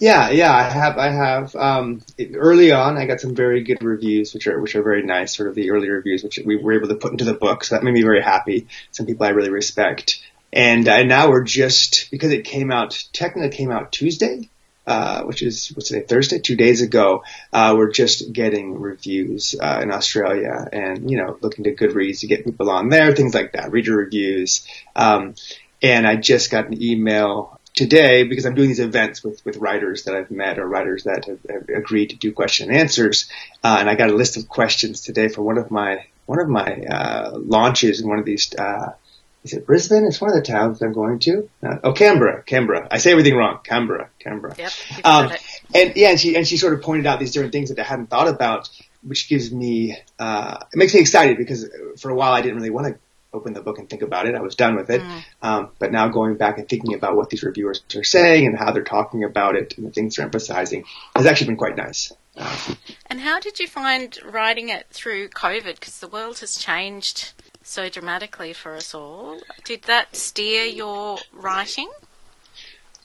Yeah, 0.00 0.30
yeah, 0.30 0.52
I 0.52 0.62
have. 0.62 0.98
I 0.98 1.10
have. 1.10 1.54
Um, 1.54 2.02
early 2.34 2.72
on, 2.72 2.98
I 2.98 3.06
got 3.06 3.20
some 3.20 3.34
very 3.34 3.62
good 3.62 3.82
reviews, 3.82 4.34
which 4.34 4.46
are 4.48 4.60
which 4.60 4.74
are 4.74 4.82
very 4.82 5.04
nice. 5.04 5.36
Sort 5.36 5.48
of 5.48 5.54
the 5.54 5.70
early 5.70 5.88
reviews, 5.88 6.24
which 6.24 6.40
we 6.44 6.56
were 6.56 6.72
able 6.72 6.88
to 6.88 6.96
put 6.96 7.12
into 7.12 7.24
the 7.24 7.34
book, 7.34 7.62
so 7.62 7.74
that 7.74 7.84
made 7.84 7.94
me 7.94 8.02
very 8.02 8.20
happy. 8.20 8.66
Some 8.90 9.06
people 9.06 9.24
I 9.24 9.30
really 9.30 9.50
respect, 9.50 10.20
and 10.52 10.86
uh, 10.88 11.04
now 11.04 11.30
we're 11.30 11.44
just 11.44 12.10
because 12.10 12.32
it 12.32 12.44
came 12.44 12.72
out 12.72 13.04
technically 13.12 13.56
came 13.56 13.70
out 13.70 13.92
Tuesday, 13.92 14.50
uh, 14.84 15.22
which 15.22 15.42
is 15.42 15.68
what's 15.68 15.88
today 15.90 16.04
Thursday, 16.04 16.40
two 16.40 16.56
days 16.56 16.82
ago. 16.82 17.22
Uh, 17.52 17.74
we're 17.76 17.92
just 17.92 18.32
getting 18.32 18.80
reviews 18.80 19.54
uh, 19.60 19.78
in 19.80 19.92
Australia, 19.92 20.68
and 20.72 21.08
you 21.08 21.18
know, 21.18 21.38
looking 21.40 21.64
to 21.64 21.74
Goodreads 21.74 22.20
to 22.20 22.26
get 22.26 22.44
people 22.44 22.68
on 22.68 22.88
there, 22.88 23.14
things 23.14 23.32
like 23.32 23.52
that, 23.52 23.70
reader 23.70 23.96
reviews. 23.96 24.66
Um, 24.96 25.36
and 25.82 26.06
I 26.06 26.16
just 26.16 26.50
got 26.50 26.66
an 26.66 26.82
email 26.82 27.53
today 27.74 28.22
because 28.22 28.46
I'm 28.46 28.54
doing 28.54 28.68
these 28.68 28.80
events 28.80 29.22
with, 29.22 29.44
with 29.44 29.56
writers 29.56 30.04
that 30.04 30.14
I've 30.14 30.30
met 30.30 30.58
or 30.58 30.66
writers 30.66 31.04
that 31.04 31.26
have, 31.26 31.38
have 31.50 31.68
agreed 31.68 32.10
to 32.10 32.16
do 32.16 32.32
question 32.32 32.70
and 32.70 32.78
answers. 32.78 33.28
Uh, 33.62 33.76
and 33.80 33.90
I 33.90 33.96
got 33.96 34.10
a 34.10 34.14
list 34.14 34.36
of 34.36 34.48
questions 34.48 35.02
today 35.02 35.28
for 35.28 35.42
one 35.42 35.58
of 35.58 35.70
my, 35.70 36.06
one 36.26 36.40
of 36.40 36.48
my, 36.48 36.78
uh, 36.84 37.32
launches 37.34 38.00
in 38.00 38.08
one 38.08 38.18
of 38.18 38.24
these, 38.24 38.54
uh, 38.54 38.94
is 39.42 39.52
it 39.52 39.66
Brisbane? 39.66 40.06
It's 40.06 40.20
one 40.20 40.30
of 40.30 40.36
the 40.36 40.42
towns 40.42 40.80
I'm 40.80 40.94
going 40.94 41.18
to. 41.20 41.50
Uh, 41.62 41.76
oh, 41.84 41.92
Canberra, 41.92 42.42
Canberra. 42.44 42.88
I 42.90 42.96
say 42.96 43.10
everything 43.10 43.36
wrong. 43.36 43.58
Canberra, 43.62 44.08
Canberra. 44.18 44.54
Yep. 44.56 44.72
Um, 45.04 45.32
and 45.74 45.92
yeah, 45.96 46.10
and 46.10 46.20
she, 46.20 46.34
and 46.34 46.48
she 46.48 46.56
sort 46.56 46.72
of 46.72 46.80
pointed 46.80 47.06
out 47.06 47.18
these 47.18 47.32
different 47.32 47.52
things 47.52 47.68
that 47.68 47.78
I 47.78 47.82
hadn't 47.82 48.06
thought 48.06 48.28
about, 48.28 48.70
which 49.02 49.28
gives 49.28 49.52
me, 49.52 49.98
uh, 50.18 50.64
it 50.72 50.76
makes 50.76 50.94
me 50.94 51.00
excited 51.00 51.36
because 51.36 51.68
for 51.98 52.10
a 52.10 52.14
while 52.14 52.32
I 52.32 52.40
didn't 52.40 52.56
really 52.56 52.70
want 52.70 52.86
to 52.86 52.98
open 53.34 53.52
the 53.52 53.60
book 53.60 53.78
and 53.78 53.90
think 53.90 54.02
about 54.02 54.26
it. 54.26 54.34
I 54.34 54.40
was 54.40 54.54
done 54.54 54.76
with 54.76 54.88
it. 54.90 55.02
Mm. 55.02 55.24
Um, 55.42 55.70
but 55.78 55.92
now 55.92 56.08
going 56.08 56.36
back 56.36 56.58
and 56.58 56.68
thinking 56.68 56.94
about 56.94 57.16
what 57.16 57.28
these 57.30 57.42
reviewers 57.42 57.82
are 57.94 58.04
saying 58.04 58.46
and 58.46 58.56
how 58.56 58.72
they're 58.72 58.84
talking 58.84 59.24
about 59.24 59.56
it 59.56 59.76
and 59.76 59.86
the 59.86 59.90
things 59.90 60.16
they're 60.16 60.24
emphasizing 60.24 60.84
has 61.14 61.26
actually 61.26 61.48
been 61.48 61.56
quite 61.56 61.76
nice. 61.76 62.12
Uh, 62.36 62.74
and 63.06 63.20
how 63.20 63.38
did 63.38 63.58
you 63.58 63.66
find 63.66 64.18
writing 64.24 64.68
it 64.68 64.86
through 64.90 65.28
COVID? 65.28 65.74
Because 65.74 65.98
the 65.98 66.08
world 66.08 66.38
has 66.38 66.56
changed 66.56 67.32
so 67.62 67.88
dramatically 67.88 68.52
for 68.52 68.74
us 68.74 68.94
all. 68.94 69.40
Did 69.64 69.82
that 69.84 70.14
steer 70.16 70.64
your 70.64 71.18
writing? 71.32 71.90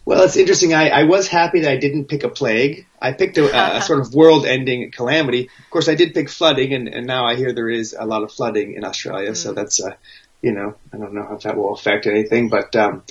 Well, 0.06 0.24
it's 0.24 0.38
interesting. 0.38 0.74
I, 0.74 0.90
I 0.90 1.04
was 1.04 1.28
happy 1.28 1.60
that 1.62 1.72
I 1.72 1.78
didn't 1.78 2.06
pick 2.06 2.24
a 2.24 2.30
plague. 2.30 2.88
I 3.00 3.12
picked 3.12 3.38
a, 3.38 3.78
a 3.78 3.82
sort 3.82 4.00
of 4.00 4.14
world-ending 4.14 4.92
calamity. 4.92 5.50
Of 5.60 5.70
course, 5.70 5.88
I 5.88 5.96
did 5.96 6.14
pick 6.16 6.30
flooding, 6.30 6.74
and, 6.74 6.88
and 6.88 7.06
now 7.06 7.26
I 7.26 7.36
hear 7.36 7.54
there 7.54 7.70
is 7.70 7.96
a 7.98 8.06
lot 8.06 8.24
of 8.24 8.32
flooding 8.32 8.74
in 8.74 8.84
Australia. 8.84 9.32
Mm. 9.32 9.38
So 9.38 9.54
that's, 9.54 9.84
uh, 9.84 9.96
you 10.42 10.52
know, 10.52 10.76
I 10.92 10.98
don't 10.98 11.14
know 11.14 11.28
if 11.34 11.44
that 11.44 11.58
will 11.58 11.74
affect 11.74 12.08
anything, 12.08 12.50
but 12.50 12.76
um, 12.76 13.04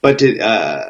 but 0.00 0.22
it, 0.22 0.40
uh, 0.40 0.84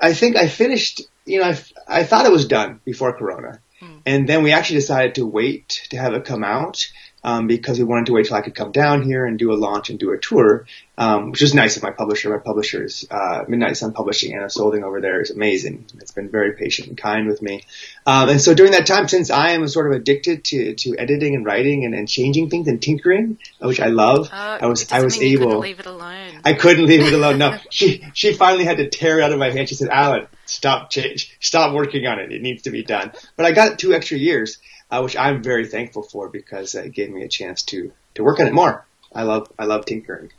I 0.00 0.14
think 0.14 0.36
I 0.36 0.48
finished. 0.48 1.02
You 1.26 1.40
know, 1.40 1.46
I, 1.46 1.58
I 1.86 2.04
thought 2.04 2.24
it 2.24 2.32
was 2.32 2.46
done 2.46 2.80
before 2.84 3.12
Corona, 3.12 3.60
mm. 3.82 4.00
and 4.06 4.28
then 4.28 4.42
we 4.42 4.52
actually 4.52 4.78
decided 4.78 5.16
to 5.16 5.26
wait 5.26 5.86
to 5.90 5.98
have 5.98 6.14
it 6.14 6.24
come 6.24 6.44
out 6.44 6.90
um, 7.24 7.46
because 7.46 7.78
we 7.78 7.84
wanted 7.84 8.06
to 8.06 8.12
wait 8.12 8.26
till 8.26 8.36
I 8.36 8.40
could 8.42 8.54
come 8.54 8.72
down 8.72 9.02
here 9.02 9.26
and 9.26 9.38
do 9.38 9.52
a 9.52 9.54
launch 9.54 9.90
and 9.90 9.98
do 9.98 10.12
a 10.12 10.18
tour, 10.18 10.66
um, 10.96 11.30
which 11.32 11.42
is 11.42 11.54
nice 11.54 11.76
of 11.76 11.82
my 11.82 11.90
publisher. 11.90 12.30
My 12.30 12.38
publisher's 12.38 13.04
uh, 13.10 13.44
Midnight 13.48 13.76
Sun 13.76 13.92
Publishing, 13.92 14.34
Anna 14.34 14.48
Solding 14.50 14.84
over 14.84 15.00
there 15.00 15.20
is 15.20 15.30
amazing. 15.30 15.86
It's 15.98 16.12
been 16.12 16.28
very 16.28 16.52
patient 16.52 16.88
and 16.88 16.96
kind 16.98 17.26
with 17.28 17.42
me. 17.42 17.62
Um, 18.06 18.28
and 18.28 18.40
so 18.40 18.54
during 18.54 18.72
that 18.72 18.86
time, 18.86 19.08
since 19.08 19.30
I 19.30 19.50
am 19.50 19.66
sort 19.68 19.86
of 19.92 19.92
addicted 20.00 20.44
to, 20.44 20.74
to 20.74 20.96
editing 20.98 21.34
and 21.34 21.44
writing 21.44 21.84
and, 21.84 21.94
and 21.94 22.08
changing 22.08 22.50
things 22.50 22.68
and 22.68 22.80
tinkering, 22.80 23.38
which 23.60 23.80
I 23.80 23.88
love, 23.88 24.28
Uh, 24.32 24.58
I 24.62 24.66
was 24.66 24.90
I 24.92 25.02
was 25.02 25.20
able. 25.20 25.58
leave 25.58 25.80
it 25.80 25.86
alone. 25.86 26.40
I 26.44 26.52
couldn't 26.54 26.86
leave 26.86 27.02
it 27.02 27.12
alone. 27.12 27.38
No, 27.38 27.56
she 27.70 28.04
she 28.14 28.32
finally 28.34 28.64
had 28.64 28.78
to 28.78 28.88
tear 28.88 29.18
it 29.18 29.24
out 29.24 29.32
of 29.32 29.38
my 29.38 29.50
hand. 29.50 29.68
She 29.68 29.74
said, 29.74 29.88
"Alan, 29.88 30.26
stop 30.46 30.90
change, 30.90 31.36
stop 31.40 31.74
working 31.74 32.06
on 32.06 32.18
it. 32.20 32.32
It 32.32 32.42
needs 32.42 32.62
to 32.62 32.70
be 32.70 32.82
done." 32.84 33.12
But 33.36 33.46
I 33.46 33.52
got 33.52 33.78
two 33.78 33.92
extra 33.92 34.16
years, 34.18 34.58
uh, 34.90 35.00
which 35.00 35.16
I'm 35.16 35.42
very 35.42 35.66
thankful 35.66 36.02
for 36.02 36.28
because 36.28 36.74
it 36.74 36.92
gave 36.92 37.10
me 37.10 37.22
a 37.22 37.28
chance 37.28 37.62
to 37.64 37.92
to 38.14 38.24
work 38.24 38.40
on 38.40 38.46
it 38.46 38.54
more. 38.54 38.86
I 39.14 39.22
love 39.22 39.52
I 39.58 39.64
love 39.64 39.86
tinkering. 39.86 40.30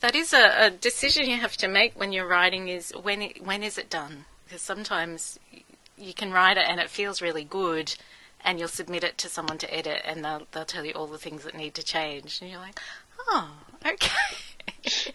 That 0.00 0.14
is 0.14 0.32
a, 0.32 0.66
a 0.66 0.70
decision 0.70 1.28
you 1.28 1.36
have 1.36 1.56
to 1.58 1.68
make 1.68 1.98
when 1.98 2.12
you're 2.12 2.28
writing. 2.28 2.68
Is 2.68 2.92
when 3.02 3.22
it, 3.22 3.44
when 3.44 3.62
is 3.62 3.78
it 3.78 3.88
done? 3.88 4.26
Because 4.44 4.62
sometimes 4.62 5.38
you 5.96 6.12
can 6.12 6.32
write 6.32 6.58
it 6.58 6.66
and 6.68 6.78
it 6.80 6.90
feels 6.90 7.22
really 7.22 7.44
good, 7.44 7.96
and 8.44 8.58
you'll 8.58 8.68
submit 8.68 9.02
it 9.04 9.18
to 9.18 9.28
someone 9.28 9.58
to 9.58 9.74
edit, 9.74 10.02
and 10.04 10.24
they'll 10.24 10.46
they'll 10.52 10.64
tell 10.64 10.84
you 10.84 10.92
all 10.92 11.06
the 11.06 11.18
things 11.18 11.44
that 11.44 11.54
need 11.54 11.74
to 11.74 11.82
change, 11.82 12.40
and 12.40 12.50
you're 12.50 12.60
like, 12.60 12.78
oh, 13.28 13.50
okay. 13.84 14.36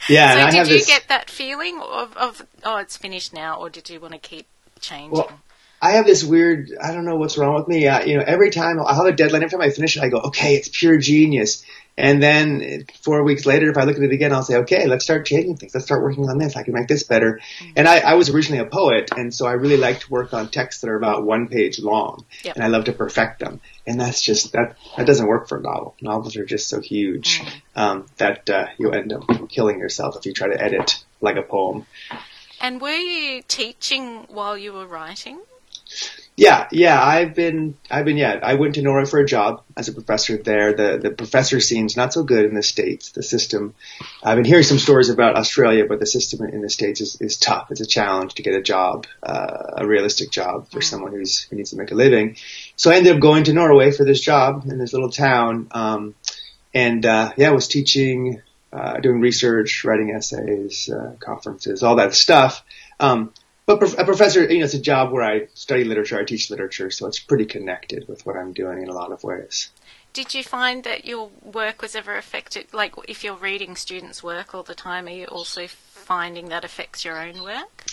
Yeah, 0.09 0.49
so 0.49 0.57
did 0.57 0.67
you 0.67 0.73
this. 0.79 0.87
get 0.87 1.07
that 1.07 1.29
feeling 1.29 1.79
of, 1.81 2.17
of 2.17 2.45
oh 2.63 2.77
it's 2.77 2.97
finished 2.97 3.33
now, 3.33 3.59
or 3.59 3.69
did 3.69 3.89
you 3.89 3.99
want 3.99 4.13
to 4.13 4.19
keep 4.19 4.47
changing? 4.79 5.11
Well, 5.11 5.39
I 5.81 5.91
have 5.93 6.05
this 6.05 6.23
weird. 6.23 6.71
I 6.81 6.93
don't 6.93 7.05
know 7.05 7.15
what's 7.15 7.37
wrong 7.37 7.55
with 7.55 7.67
me. 7.67 7.87
Uh, 7.87 8.03
you 8.05 8.17
know, 8.17 8.23
every 8.25 8.51
time 8.51 8.79
I'll 8.79 8.93
have 8.95 9.05
a 9.05 9.11
deadline. 9.11 9.41
Every 9.43 9.49
time 9.57 9.61
I 9.67 9.71
finish 9.71 9.97
it, 9.97 10.03
I 10.03 10.09
go, 10.09 10.17
"Okay, 10.17 10.55
it's 10.55 10.69
pure 10.69 10.97
genius." 10.97 11.63
And 11.97 12.23
then 12.23 12.85
four 13.01 13.21
weeks 13.23 13.45
later, 13.45 13.69
if 13.69 13.77
I 13.77 13.83
look 13.83 13.97
at 13.97 14.01
it 14.01 14.13
again, 14.13 14.31
I'll 14.31 14.43
say, 14.43 14.55
"Okay, 14.57 14.87
let's 14.87 15.03
start 15.03 15.25
changing 15.25 15.57
things. 15.57 15.73
Let's 15.73 15.85
start 15.85 16.03
working 16.03 16.29
on 16.29 16.37
this. 16.37 16.55
I 16.55 16.63
can 16.63 16.73
make 16.73 16.87
this 16.87 17.03
better." 17.03 17.39
And 17.75 17.87
I, 17.87 17.99
I 17.99 18.13
was 18.13 18.29
originally 18.29 18.61
a 18.61 18.65
poet, 18.65 19.09
and 19.15 19.33
so 19.33 19.45
I 19.45 19.53
really 19.53 19.75
like 19.77 19.99
to 20.01 20.09
work 20.11 20.33
on 20.33 20.49
texts 20.49 20.81
that 20.81 20.89
are 20.89 20.95
about 20.95 21.23
one 21.25 21.47
page 21.47 21.79
long, 21.79 22.25
Yep. 22.43 22.55
and 22.55 22.63
I 22.63 22.67
love 22.67 22.85
to 22.85 22.93
perfect 22.93 23.39
them. 23.39 23.59
And 23.87 23.99
that's 23.99 24.21
just 24.21 24.53
that 24.53 24.77
that 24.97 25.05
doesn't 25.07 25.27
work 25.27 25.49
for 25.49 25.57
a 25.57 25.61
novel. 25.61 25.95
Novels 26.01 26.37
are 26.37 26.45
just 26.45 26.69
so 26.69 26.79
huge 26.79 27.41
um, 27.75 28.05
that 28.17 28.49
uh, 28.49 28.67
you'll 28.77 28.95
end 28.95 29.11
up 29.13 29.49
killing 29.49 29.79
yourself 29.79 30.15
if 30.15 30.25
you 30.25 30.33
try 30.33 30.47
to 30.47 30.61
edit 30.61 31.03
like 31.19 31.35
a 31.37 31.41
poem. 31.43 31.85
and 32.61 32.79
were 32.79 32.91
you 32.95 33.41
teaching 33.47 34.27
while 34.29 34.57
you 34.57 34.71
were 34.73 34.85
writing? 34.87 35.39
Yeah, 36.37 36.67
yeah, 36.71 36.99
I've 36.99 37.35
been, 37.35 37.77
I've 37.91 38.05
been, 38.05 38.17
yeah, 38.17 38.39
I 38.41 38.55
went 38.55 38.75
to 38.75 38.81
Norway 38.81 39.05
for 39.05 39.19
a 39.19 39.25
job 39.25 39.63
as 39.75 39.89
a 39.89 39.93
professor 39.93 40.37
there. 40.37 40.73
The 40.73 40.97
the 40.97 41.11
professor 41.11 41.59
scene's 41.59 41.97
not 41.97 42.13
so 42.13 42.23
good 42.23 42.45
in 42.45 42.55
the 42.55 42.63
states. 42.63 43.11
The 43.11 43.21
system, 43.21 43.75
I've 44.23 44.37
been 44.37 44.45
hearing 44.45 44.63
some 44.63 44.79
stories 44.79 45.09
about 45.09 45.35
Australia, 45.35 45.85
but 45.87 45.99
the 45.99 46.05
system 46.05 46.47
in 46.47 46.61
the 46.61 46.69
states 46.69 47.01
is, 47.01 47.19
is 47.19 47.37
tough. 47.37 47.69
It's 47.69 47.81
a 47.81 47.85
challenge 47.85 48.35
to 48.35 48.43
get 48.43 48.55
a 48.55 48.61
job, 48.61 49.05
uh, 49.21 49.73
a 49.77 49.85
realistic 49.85 50.31
job 50.31 50.71
for 50.71 50.81
someone 50.81 51.11
who's 51.11 51.43
who 51.43 51.57
needs 51.57 51.71
to 51.71 51.77
make 51.77 51.91
a 51.91 51.95
living. 51.95 52.37
So 52.75 52.91
I 52.91 52.95
ended 52.95 53.13
up 53.13 53.21
going 53.21 53.43
to 53.43 53.53
Norway 53.53 53.91
for 53.91 54.05
this 54.05 54.21
job 54.21 54.63
in 54.65 54.79
this 54.79 54.93
little 54.93 55.11
town, 55.11 55.67
um, 55.71 56.15
and 56.73 57.05
uh, 57.05 57.33
yeah, 57.35 57.49
I 57.49 57.51
was 57.51 57.67
teaching, 57.67 58.41
uh, 58.71 58.99
doing 58.99 59.19
research, 59.19 59.83
writing 59.83 60.11
essays, 60.11 60.89
uh, 60.89 61.17
conferences, 61.19 61.83
all 61.83 61.97
that 61.97 62.15
stuff. 62.15 62.63
Um, 62.99 63.33
but 63.77 63.99
a 63.99 64.05
professor, 64.05 64.43
you 64.43 64.59
know, 64.59 64.65
it's 64.65 64.73
a 64.73 64.81
job 64.81 65.11
where 65.11 65.23
I 65.23 65.47
study 65.53 65.83
literature, 65.83 66.19
I 66.19 66.23
teach 66.23 66.49
literature, 66.49 66.91
so 66.91 67.07
it's 67.07 67.19
pretty 67.19 67.45
connected 67.45 68.07
with 68.07 68.25
what 68.25 68.35
I'm 68.35 68.53
doing 68.53 68.81
in 68.81 68.89
a 68.89 68.93
lot 68.93 69.11
of 69.11 69.23
ways. 69.23 69.69
Did 70.13 70.33
you 70.33 70.43
find 70.43 70.83
that 70.83 71.05
your 71.05 71.29
work 71.41 71.81
was 71.81 71.95
ever 71.95 72.17
affected? 72.17 72.73
Like, 72.73 72.95
if 73.07 73.23
you're 73.23 73.35
reading 73.35 73.75
students' 73.75 74.21
work 74.21 74.53
all 74.53 74.63
the 74.63 74.75
time, 74.75 75.07
are 75.07 75.11
you 75.11 75.25
also 75.25 75.67
finding 75.67 76.49
that 76.49 76.65
affects 76.65 77.05
your 77.05 77.17
own 77.17 77.41
work? 77.43 77.85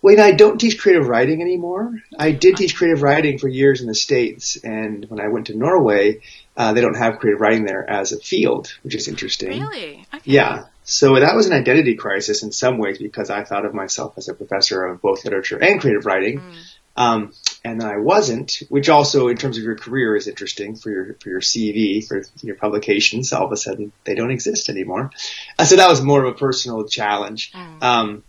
Well, 0.00 0.12
you 0.12 0.18
know, 0.18 0.24
I 0.24 0.32
don't 0.32 0.58
teach 0.58 0.78
creative 0.78 1.08
writing 1.08 1.42
anymore. 1.42 1.94
I 2.18 2.30
did 2.30 2.56
teach 2.56 2.76
creative 2.76 3.02
writing 3.02 3.38
for 3.38 3.48
years 3.48 3.80
in 3.80 3.88
the 3.88 3.94
States, 3.94 4.56
and 4.62 5.04
when 5.06 5.20
I 5.20 5.28
went 5.28 5.48
to 5.48 5.56
Norway, 5.56 6.20
uh, 6.56 6.72
they 6.72 6.80
don't 6.80 6.96
have 6.96 7.18
creative 7.18 7.40
writing 7.40 7.64
there 7.64 7.88
as 7.88 8.12
a 8.12 8.18
field, 8.18 8.72
which 8.82 8.94
is 8.94 9.08
interesting. 9.08 9.60
Really? 9.60 10.06
Okay. 10.14 10.22
Yeah. 10.24 10.64
So 10.86 11.18
that 11.18 11.34
was 11.34 11.46
an 11.46 11.52
identity 11.52 11.96
crisis 11.96 12.44
in 12.44 12.52
some 12.52 12.78
ways 12.78 12.98
because 12.98 13.28
I 13.28 13.42
thought 13.42 13.66
of 13.66 13.74
myself 13.74 14.14
as 14.16 14.28
a 14.28 14.34
professor 14.34 14.84
of 14.84 15.02
both 15.02 15.24
literature 15.24 15.58
and 15.58 15.80
creative 15.80 16.06
writing. 16.06 16.40
Um, 16.96 17.32
and 17.64 17.82
I 17.82 17.98
wasn't, 17.98 18.62
which 18.68 18.88
also 18.88 19.26
in 19.26 19.36
terms 19.36 19.58
of 19.58 19.64
your 19.64 19.76
career 19.76 20.14
is 20.14 20.28
interesting 20.28 20.76
for 20.76 20.90
your, 20.90 21.14
for 21.20 21.28
your 21.28 21.40
CV, 21.40 22.06
for 22.06 22.22
your 22.40 22.54
publications. 22.54 23.32
All 23.32 23.44
of 23.44 23.52
a 23.52 23.56
sudden 23.56 23.92
they 24.04 24.14
don't 24.14 24.30
exist 24.30 24.68
anymore. 24.68 25.10
Uh, 25.58 25.64
so 25.64 25.76
that 25.76 25.90
was 25.90 26.00
more 26.00 26.24
of 26.24 26.34
a 26.34 26.38
personal 26.38 26.86
challenge. 26.86 27.52
Um, 27.82 28.22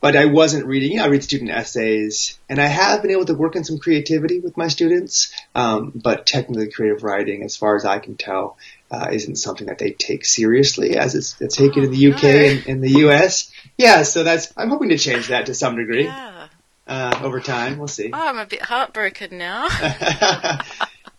but 0.00 0.16
I 0.16 0.26
wasn't 0.26 0.66
reading, 0.66 0.92
you 0.92 0.98
know, 0.98 1.04
I 1.04 1.08
read 1.08 1.24
student 1.24 1.50
essays 1.50 2.38
and 2.48 2.60
I 2.60 2.66
have 2.66 3.02
been 3.02 3.10
able 3.10 3.24
to 3.24 3.34
work 3.34 3.56
in 3.56 3.64
some 3.64 3.78
creativity 3.78 4.38
with 4.38 4.56
my 4.56 4.68
students. 4.68 5.32
Um, 5.56 5.92
but 5.92 6.24
technically 6.24 6.70
creative 6.70 7.02
writing, 7.02 7.42
as 7.42 7.56
far 7.56 7.74
as 7.74 7.84
I 7.84 7.98
can 7.98 8.16
tell, 8.16 8.56
uh, 8.90 9.08
isn't 9.12 9.36
something 9.36 9.66
that 9.66 9.78
they 9.78 9.90
take 9.92 10.24
seriously 10.24 10.96
as 10.96 11.14
it's, 11.14 11.40
it's 11.40 11.56
taken 11.56 11.84
in 11.84 11.90
the 11.90 12.12
UK 12.12 12.22
no. 12.22 12.28
and 12.30 12.66
in 12.66 12.80
the 12.80 12.90
US. 13.06 13.50
Yeah. 13.76 14.02
So 14.02 14.24
that's, 14.24 14.52
I'm 14.56 14.68
hoping 14.70 14.88
to 14.90 14.98
change 14.98 15.28
that 15.28 15.46
to 15.46 15.54
some 15.54 15.76
degree, 15.76 16.04
Yeah. 16.04 16.48
uh, 16.86 17.20
over 17.22 17.40
time. 17.40 17.78
We'll 17.78 17.88
see. 17.88 18.10
Oh, 18.12 18.28
I'm 18.28 18.38
a 18.38 18.46
bit 18.46 18.62
heartbroken 18.62 19.36
now. 19.38 19.68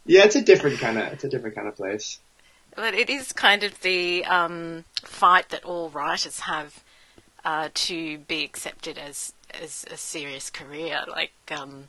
yeah, 0.05 0.23
it's 0.25 0.35
a 0.35 0.41
different 0.41 0.79
kind 0.79 0.97
of, 0.97 1.13
it's 1.13 1.23
a 1.23 1.29
different 1.29 1.55
kind 1.55 1.67
of 1.67 1.75
place. 1.75 2.19
but 2.75 2.93
it 2.93 3.09
is 3.09 3.33
kind 3.33 3.63
of 3.63 3.79
the 3.81 4.25
um, 4.25 4.85
fight 5.03 5.49
that 5.49 5.63
all 5.63 5.89
writers 5.89 6.39
have 6.41 6.83
uh, 7.45 7.69
to 7.73 8.17
be 8.19 8.43
accepted 8.43 8.97
as 8.97 9.33
as 9.61 9.85
a 9.89 9.97
serious 9.97 10.49
career. 10.49 11.03
Like, 11.07 11.31
um, 11.51 11.87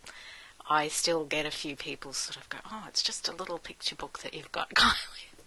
I 0.68 0.88
still 0.88 1.24
get 1.24 1.44
a 1.44 1.50
few 1.50 1.76
people 1.76 2.12
sort 2.12 2.36
of 2.36 2.48
go, 2.48 2.58
"Oh, 2.70 2.84
it's 2.88 3.02
just 3.02 3.28
a 3.28 3.32
little 3.32 3.58
picture 3.58 3.96
book 3.96 4.20
that 4.20 4.32
you've 4.34 4.52
got, 4.52 4.70
Kylie." 4.74 4.94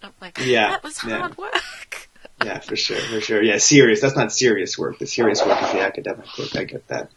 I'm 0.04 0.13
like, 0.22 0.38
Yeah, 0.44 0.70
that 0.72 0.84
was 0.84 1.04
yeah. 1.06 1.20
hard 1.20 1.38
work. 1.38 2.10
Yeah, 2.44 2.60
for 2.60 2.76
sure, 2.76 2.98
for 3.00 3.22
sure. 3.22 3.42
Yeah, 3.42 3.58
serious. 3.58 4.02
That's 4.02 4.16
not 4.16 4.32
serious 4.34 4.78
work. 4.78 5.00
The 5.00 5.08
serious 5.08 5.44
work 5.46 5.62
is 5.63 5.72
the 5.72 5.80
academic 5.82 6.26
work. 6.38 6.56
I 6.56 6.63
get 6.66 6.88
that. 6.89 7.10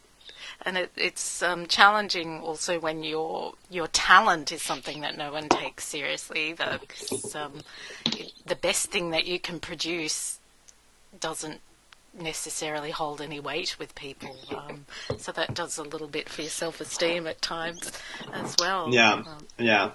and 0.62 0.76
it, 0.78 0.92
it's 0.96 1.42
um, 1.42 1.66
challenging 1.66 2.40
also 2.40 2.78
when 2.78 3.02
your 3.02 3.54
your 3.70 3.88
talent 3.88 4.52
is 4.52 4.62
something 4.62 5.00
that 5.00 5.16
no 5.16 5.32
one 5.32 5.48
takes 5.48 5.84
seriously 5.86 6.50
either. 6.50 6.78
'cause, 6.88 7.34
um, 7.34 7.62
the 8.46 8.54
best 8.56 8.90
thing 8.92 9.10
that 9.10 9.26
you 9.26 9.38
can 9.40 9.58
produce 9.58 10.38
doesn't 11.18 11.60
necessarily 12.18 12.90
hold 12.92 13.20
any 13.20 13.40
weight 13.40 13.76
with 13.78 13.94
people. 13.94 14.36
Um, 14.56 14.86
so 15.18 15.32
that 15.32 15.54
does 15.54 15.76
a 15.76 15.82
little 15.82 16.08
bit 16.08 16.28
for 16.28 16.42
your 16.42 16.50
self 16.50 16.80
esteem 16.80 17.26
at 17.26 17.42
times 17.42 17.90
as 18.32 18.54
well. 18.60 18.88
Yeah. 18.92 19.12
Um, 19.14 19.46
Yeah. 19.58 19.90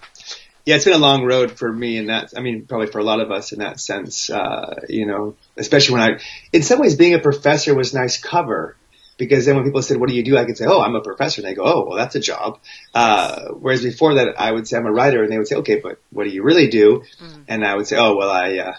Yeah, 0.66 0.76
it's 0.76 0.86
been 0.86 0.94
a 0.94 0.98
long 0.98 1.26
road 1.26 1.52
for 1.52 1.72
me 1.72 1.98
in 1.98 2.08
that, 2.08 2.34
I 2.38 2.42
mean, 2.42 2.66
probably 2.68 2.88
for 2.88 3.00
a 3.00 3.04
lot 3.04 3.20
of 3.20 3.32
us 3.32 3.52
in 3.52 3.60
that 3.60 3.80
sense, 3.80 4.30
uh, 4.30 4.82
you 4.88 5.08
know, 5.08 5.36
especially 5.58 5.94
when 5.94 6.02
I, 6.04 6.20
in 6.54 6.62
some 6.62 6.80
ways 6.80 6.96
being 6.96 7.16
a 7.16 7.20
professor 7.20 7.74
was 7.74 7.94
nice 7.94 8.20
cover 8.20 8.76
because 9.18 9.46
then 9.46 9.56
when 9.56 9.66
people 9.66 9.82
said, 9.82 9.98
what 9.98 10.10
do 10.10 10.16
you 10.16 10.24
do? 10.24 10.38
I 10.38 10.46
could 10.46 10.58
say, 10.58 10.66
oh, 10.68 10.82
I'm 10.82 10.96
a 10.96 11.02
professor. 11.02 11.42
And 11.42 11.50
they 11.50 11.56
go, 11.56 11.64
oh, 11.64 11.86
well, 11.88 11.98
that's 11.98 12.16
a 12.16 12.20
job. 12.20 12.60
Uh, 12.94 13.50
whereas 13.50 13.84
before 13.84 14.16
that 14.16 14.40
I 14.40 14.52
would 14.52 14.68
say 14.68 14.78
I'm 14.78 14.86
a 14.86 14.92
writer 14.92 15.24
and 15.24 15.32
they 15.32 15.38
would 15.38 15.48
say, 15.48 15.58
okay, 15.58 15.80
but 15.80 16.00
what 16.12 16.26
do 16.26 16.30
you 16.30 16.44
really 16.44 16.68
do? 16.70 17.04
And 17.48 17.66
I 17.66 17.76
would 17.76 17.88
say, 17.88 17.98
oh, 17.98 18.16
well, 18.16 18.30
I, 18.30 18.58
uh, 18.58 18.76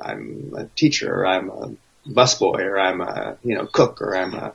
I'm 0.00 0.52
a 0.56 0.64
teacher 0.66 1.12
or 1.12 1.26
I'm 1.26 1.50
a 1.50 1.74
busboy 2.08 2.60
or 2.60 2.78
I'm 2.78 3.00
a, 3.00 3.38
you 3.42 3.56
know, 3.56 3.66
cook 3.66 4.02
or 4.02 4.16
I'm 4.16 4.34
a, 4.34 4.54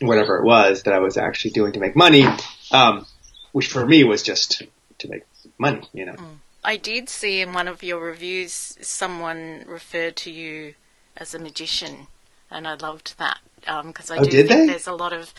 whatever 0.00 0.38
it 0.38 0.44
was 0.44 0.84
that 0.84 0.94
I 0.94 0.98
was 0.98 1.16
actually 1.16 1.52
doing 1.52 1.72
to 1.72 1.80
make 1.80 1.96
money. 1.96 2.24
Um, 2.70 3.06
which 3.52 3.68
for 3.68 3.86
me 3.86 4.02
was 4.02 4.22
just 4.22 4.62
to 4.98 5.08
make 5.08 5.22
money, 5.62 5.88
you 5.94 6.04
know. 6.04 6.16
I 6.64 6.76
did 6.76 7.08
see 7.08 7.40
in 7.40 7.52
one 7.54 7.66
of 7.68 7.82
your 7.82 8.00
reviews 8.00 8.76
someone 8.80 9.64
referred 9.66 10.16
to 10.24 10.30
you 10.30 10.74
as 11.16 11.34
a 11.34 11.38
magician, 11.38 12.06
and 12.50 12.68
I 12.68 12.74
loved 12.74 13.18
that 13.18 13.38
because 13.86 14.10
I 14.10 14.18
Oh, 14.18 14.24
do 14.24 14.30
did 14.30 14.48
think 14.48 14.60
they? 14.60 14.66
there's 14.66 14.86
a 14.86 14.92
lot 14.94 15.12
of. 15.12 15.32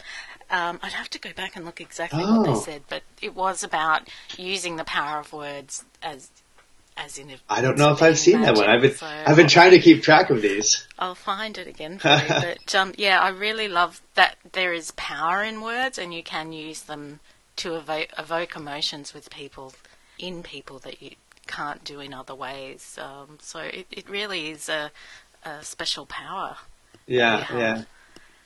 Um, 0.49 0.79
I'd 0.83 0.91
have 0.93 1.09
to 1.11 1.19
go 1.19 1.31
back 1.33 1.55
and 1.55 1.65
look 1.65 1.79
exactly 1.81 2.23
what 2.23 2.43
they 2.45 2.51
Oh. 2.51 2.59
said, 2.59 2.81
but 2.89 3.01
it 3.21 3.33
was 3.35 3.63
about 3.63 4.07
using 4.37 4.75
the 4.75 4.83
power 4.83 5.19
of 5.19 5.31
words 5.33 5.83
as 6.01 6.29
as 6.95 7.17
in. 7.17 7.31
A, 7.31 7.37
I 7.49 7.61
don't 7.61 7.77
know 7.77 7.91
if 7.91 8.03
I've 8.03 8.19
seen 8.19 8.41
that 8.41 8.55
one. 8.55 8.69
I've 8.69 8.81
been 8.81 8.93
so 8.95 9.07
I've 9.07 9.35
been 9.35 9.47
trying 9.47 9.71
to 9.71 9.79
keep 9.79 10.03
track 10.03 10.29
of 10.29 10.41
these. 10.41 10.85
I'll 10.99 11.15
find 11.15 11.57
it 11.57 11.67
again 11.67 11.97
for 11.99 12.09
you. 12.09 12.27
But 12.49 12.75
um, 12.75 12.93
yeah, 12.97 13.19
I 13.19 13.29
really 13.29 13.67
love 13.67 14.01
that 14.15 14.35
there 14.51 14.73
is 14.73 14.91
power 14.91 15.41
in 15.43 15.61
words, 15.61 15.97
and 15.97 16.13
you 16.13 16.21
can 16.21 16.51
use 16.53 16.81
them 16.83 17.19
to 17.55 17.75
evoke, 17.75 18.09
evoke 18.17 18.55
emotions 18.55 19.13
with 19.13 19.29
people, 19.31 19.73
in 20.19 20.43
people 20.43 20.79
that 20.79 21.01
you 21.01 21.11
can't 21.47 21.83
do 21.83 21.99
in 21.99 22.13
other 22.13 22.35
ways. 22.35 22.97
Um, 23.01 23.37
so 23.41 23.59
it, 23.59 23.87
it 23.91 24.09
really 24.09 24.51
is 24.51 24.69
a, 24.69 24.91
a 25.43 25.63
special 25.63 26.05
power. 26.05 26.55
Yeah, 27.05 27.45
Yeah. 27.53 27.83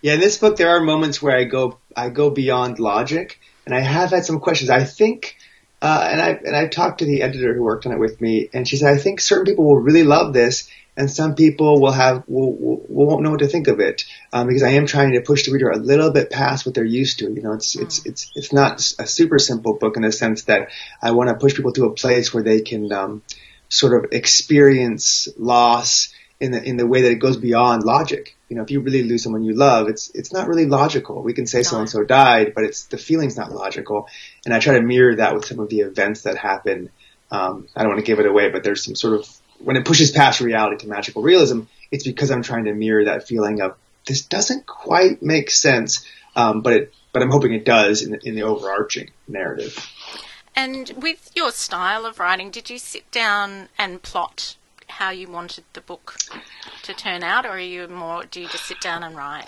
yeah. 0.02 0.14
In 0.14 0.20
this 0.20 0.38
book 0.38 0.58
there 0.58 0.70
are 0.70 0.82
moments 0.82 1.22
where 1.22 1.36
I 1.38 1.44
go 1.44 1.78
I 1.96 2.10
go 2.10 2.30
beyond 2.30 2.80
logic 2.80 3.40
and 3.66 3.76
I 3.76 3.82
have 3.82 4.10
had 4.12 4.26
some 4.26 4.40
questions. 4.40 4.70
I 4.70 4.84
think 4.84 5.36
Uh, 5.80 6.10
and 6.12 6.20
I 6.20 6.30
and 6.48 6.56
I 6.56 6.68
talked 6.68 7.00
to 7.00 7.06
the 7.06 7.22
editor 7.22 7.54
who 7.54 7.62
worked 7.62 7.86
on 7.86 7.92
it 7.92 8.00
with 8.00 8.20
me, 8.20 8.50
and 8.52 8.68
she 8.68 8.78
said, 8.78 8.92
I 8.96 8.98
think 8.98 9.22
certain 9.22 9.46
people 9.46 9.66
will 9.66 9.80
really 9.80 10.04
love 10.04 10.34
this, 10.34 10.68
and 10.98 11.10
some 11.12 11.36
people 11.36 11.80
will 11.80 11.92
have 11.92 12.24
will, 12.28 12.52
will, 12.54 12.82
won't 12.90 13.22
know 13.22 13.30
what 13.30 13.40
to 13.40 13.48
think 13.48 13.68
of 13.68 13.80
it 13.80 14.04
um, 14.34 14.48
because 14.48 14.64
I 14.64 14.72
am 14.72 14.88
trying 14.88 15.14
to 15.14 15.22
push 15.22 15.46
the 15.46 15.54
reader 15.54 15.70
a 15.70 15.78
little 15.78 16.12
bit 16.12 16.32
past 16.32 16.66
what 16.66 16.74
they're 16.74 16.84
used 16.84 17.20
to. 17.20 17.32
You 17.32 17.42
know, 17.44 17.54
it's 17.54 17.76
mm. 17.76 17.84
it's 17.84 18.06
it's 18.06 18.32
it's 18.36 18.52
not 18.52 18.80
a 19.00 19.06
super 19.06 19.38
simple 19.38 19.76
book 19.76 19.96
in 19.96 20.02
the 20.02 20.12
sense 20.12 20.44
that 20.44 20.70
I 21.02 21.12
want 21.12 21.30
to 21.30 21.36
push 21.36 21.56
people 21.56 21.72
to 21.74 21.86
a 21.86 21.94
place 21.94 22.34
where 22.34 22.44
they 22.44 22.62
can 22.62 22.92
um, 22.92 23.22
sort 23.70 23.94
of 23.94 24.12
experience 24.12 25.28
loss 25.38 26.12
in 26.40 26.52
the 26.52 26.64
in 26.64 26.78
the 26.78 26.88
way 26.88 27.04
that 27.04 27.12
it 27.12 27.20
goes 27.20 27.38
beyond 27.38 27.84
logic. 27.84 28.36
You 28.50 28.56
know, 28.56 28.64
if 28.64 28.72
you 28.72 28.80
really 28.80 29.04
lose 29.04 29.22
someone 29.22 29.44
you 29.44 29.54
love, 29.54 29.90
it's 29.90 30.10
it's 30.16 30.34
not 30.34 30.48
really 30.48 30.66
logical. 30.66 31.22
We 31.22 31.34
can 31.34 31.46
say 31.46 31.62
so 31.62 31.80
and 31.80 31.90
so 31.90 32.04
died, 32.04 32.54
but 32.56 32.64
it's 32.64 32.86
the 32.86 32.98
feeling's 32.98 33.38
not 33.38 33.52
logical. 33.52 34.08
And 34.46 34.54
I 34.54 34.60
try 34.60 34.74
to 34.76 34.82
mirror 34.82 35.16
that 35.18 35.36
with 35.36 35.46
some 35.46 35.60
of 35.60 35.70
the 35.70 35.82
events 35.82 36.24
that 36.24 36.38
happen. 36.38 36.90
Um, 37.30 37.68
I 37.76 37.84
don't 37.84 37.92
want 37.92 38.00
to 38.00 38.06
give 38.06 38.20
it 38.20 38.26
away, 38.26 38.50
but 38.50 38.64
there's 38.64 38.84
some 38.84 38.96
sort 38.96 39.20
of 39.20 39.28
when 39.60 39.76
it 39.76 39.86
pushes 39.86 40.12
past 40.12 40.42
reality 40.42 40.78
to 40.78 40.88
magical 40.88 41.22
realism, 41.22 41.62
it's 41.92 42.04
because 42.04 42.32
I'm 42.32 42.44
trying 42.44 42.66
to 42.66 42.74
mirror 42.74 43.06
that 43.06 43.28
feeling 43.28 43.62
of 43.62 43.76
this 44.06 44.24
doesn't 44.24 44.66
quite 44.66 45.22
make 45.22 45.50
sense, 45.50 46.06
um, 46.36 46.62
but 46.62 46.74
it, 46.74 46.94
but 47.12 47.22
I'm 47.22 47.32
hoping 47.32 47.54
it 47.54 47.66
does 47.66 48.02
in 48.02 48.12
the, 48.12 48.28
in 48.28 48.36
the 48.36 48.44
overarching 48.44 49.12
narrative. 49.28 49.90
And 50.56 50.92
with 50.98 51.32
your 51.36 51.52
style 51.52 52.06
of 52.06 52.20
writing, 52.20 52.50
did 52.50 52.70
you 52.70 52.80
sit 52.80 53.10
down 53.12 53.70
and 53.78 54.02
plot 54.02 54.56
how 54.88 55.12
you 55.12 55.28
wanted 55.28 55.64
the 55.74 55.82
book 55.82 56.16
to 56.84 56.94
turn 56.94 57.24
out, 57.24 57.46
or 57.46 57.50
are 57.50 57.60
you 57.60 57.88
more? 57.88 58.24
Do 58.24 58.42
you 58.42 58.48
just 58.48 58.66
sit 58.66 58.80
down 58.80 59.04
and 59.04 59.16
write? 59.16 59.46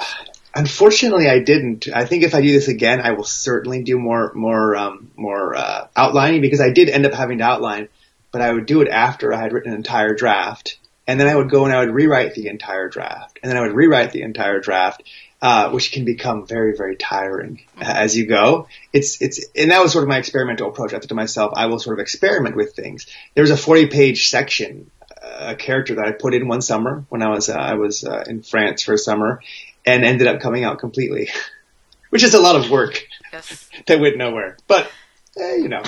Unfortunately, 0.53 1.27
I 1.29 1.39
didn't. 1.39 1.87
I 1.93 2.05
think 2.05 2.23
if 2.23 2.35
I 2.35 2.41
do 2.41 2.51
this 2.51 2.67
again, 2.67 3.01
I 3.01 3.11
will 3.11 3.23
certainly 3.23 3.83
do 3.83 3.97
more 3.97 4.33
more 4.33 4.75
um, 4.75 5.11
more 5.15 5.55
uh, 5.55 5.87
outlining 5.95 6.41
because 6.41 6.61
I 6.61 6.71
did 6.71 6.89
end 6.89 7.05
up 7.05 7.13
having 7.13 7.37
to 7.37 7.43
outline 7.43 7.87
but 8.31 8.41
I 8.41 8.51
would 8.51 8.65
do 8.65 8.81
it 8.81 8.87
after 8.87 9.33
I 9.33 9.41
had 9.41 9.53
written 9.53 9.71
an 9.71 9.77
entire 9.77 10.13
draft. 10.13 10.77
And 11.07 11.19
then 11.19 11.27
I 11.27 11.35
would 11.35 11.49
go 11.49 11.65
and 11.65 11.73
I 11.73 11.79
would 11.79 11.93
rewrite 11.93 12.35
the 12.35 12.47
entire 12.47 12.87
draft. 12.87 13.39
And 13.41 13.49
then 13.49 13.57
I 13.57 13.61
would 13.61 13.75
rewrite 13.75 14.11
the 14.11 14.21
entire 14.21 14.59
draft, 14.59 15.01
uh, 15.41 15.71
which 15.71 15.91
can 15.91 16.05
become 16.05 16.45
very, 16.45 16.75
very 16.77 16.95
tiring 16.95 17.63
as 17.81 18.15
you 18.15 18.27
go. 18.27 18.67
It's, 18.93 19.19
it's, 19.19 19.43
and 19.55 19.71
that 19.71 19.81
was 19.81 19.91
sort 19.91 20.03
of 20.03 20.09
my 20.09 20.19
experimental 20.19 20.69
approach. 20.69 20.93
I 20.93 20.99
thought 20.99 21.09
to 21.09 21.15
myself, 21.15 21.53
I 21.55 21.65
will 21.65 21.79
sort 21.79 21.97
of 21.97 22.01
experiment 22.01 22.55
with 22.55 22.75
things. 22.75 23.07
There's 23.33 23.49
a 23.49 23.57
40 23.57 23.87
page 23.87 24.29
section, 24.29 24.91
uh, 25.19 25.53
a 25.53 25.55
character 25.55 25.95
that 25.95 26.05
I 26.05 26.11
put 26.11 26.35
in 26.35 26.47
one 26.47 26.61
summer 26.61 27.05
when 27.09 27.23
I 27.23 27.29
was, 27.29 27.49
uh, 27.49 27.53
I 27.53 27.73
was, 27.73 28.03
uh, 28.03 28.25
in 28.27 28.43
France 28.43 28.83
for 28.83 28.93
a 28.93 28.97
summer 28.97 29.41
and 29.87 30.05
ended 30.05 30.27
up 30.27 30.41
coming 30.41 30.63
out 30.63 30.77
completely, 30.77 31.31
which 32.11 32.21
is 32.21 32.35
a 32.35 32.39
lot 32.39 32.55
of 32.55 32.69
work 32.69 33.03
yes. 33.33 33.67
that 33.87 33.99
went 33.99 34.17
nowhere. 34.17 34.57
But, 34.67 34.91
eh, 35.39 35.55
you 35.55 35.69
know, 35.69 35.81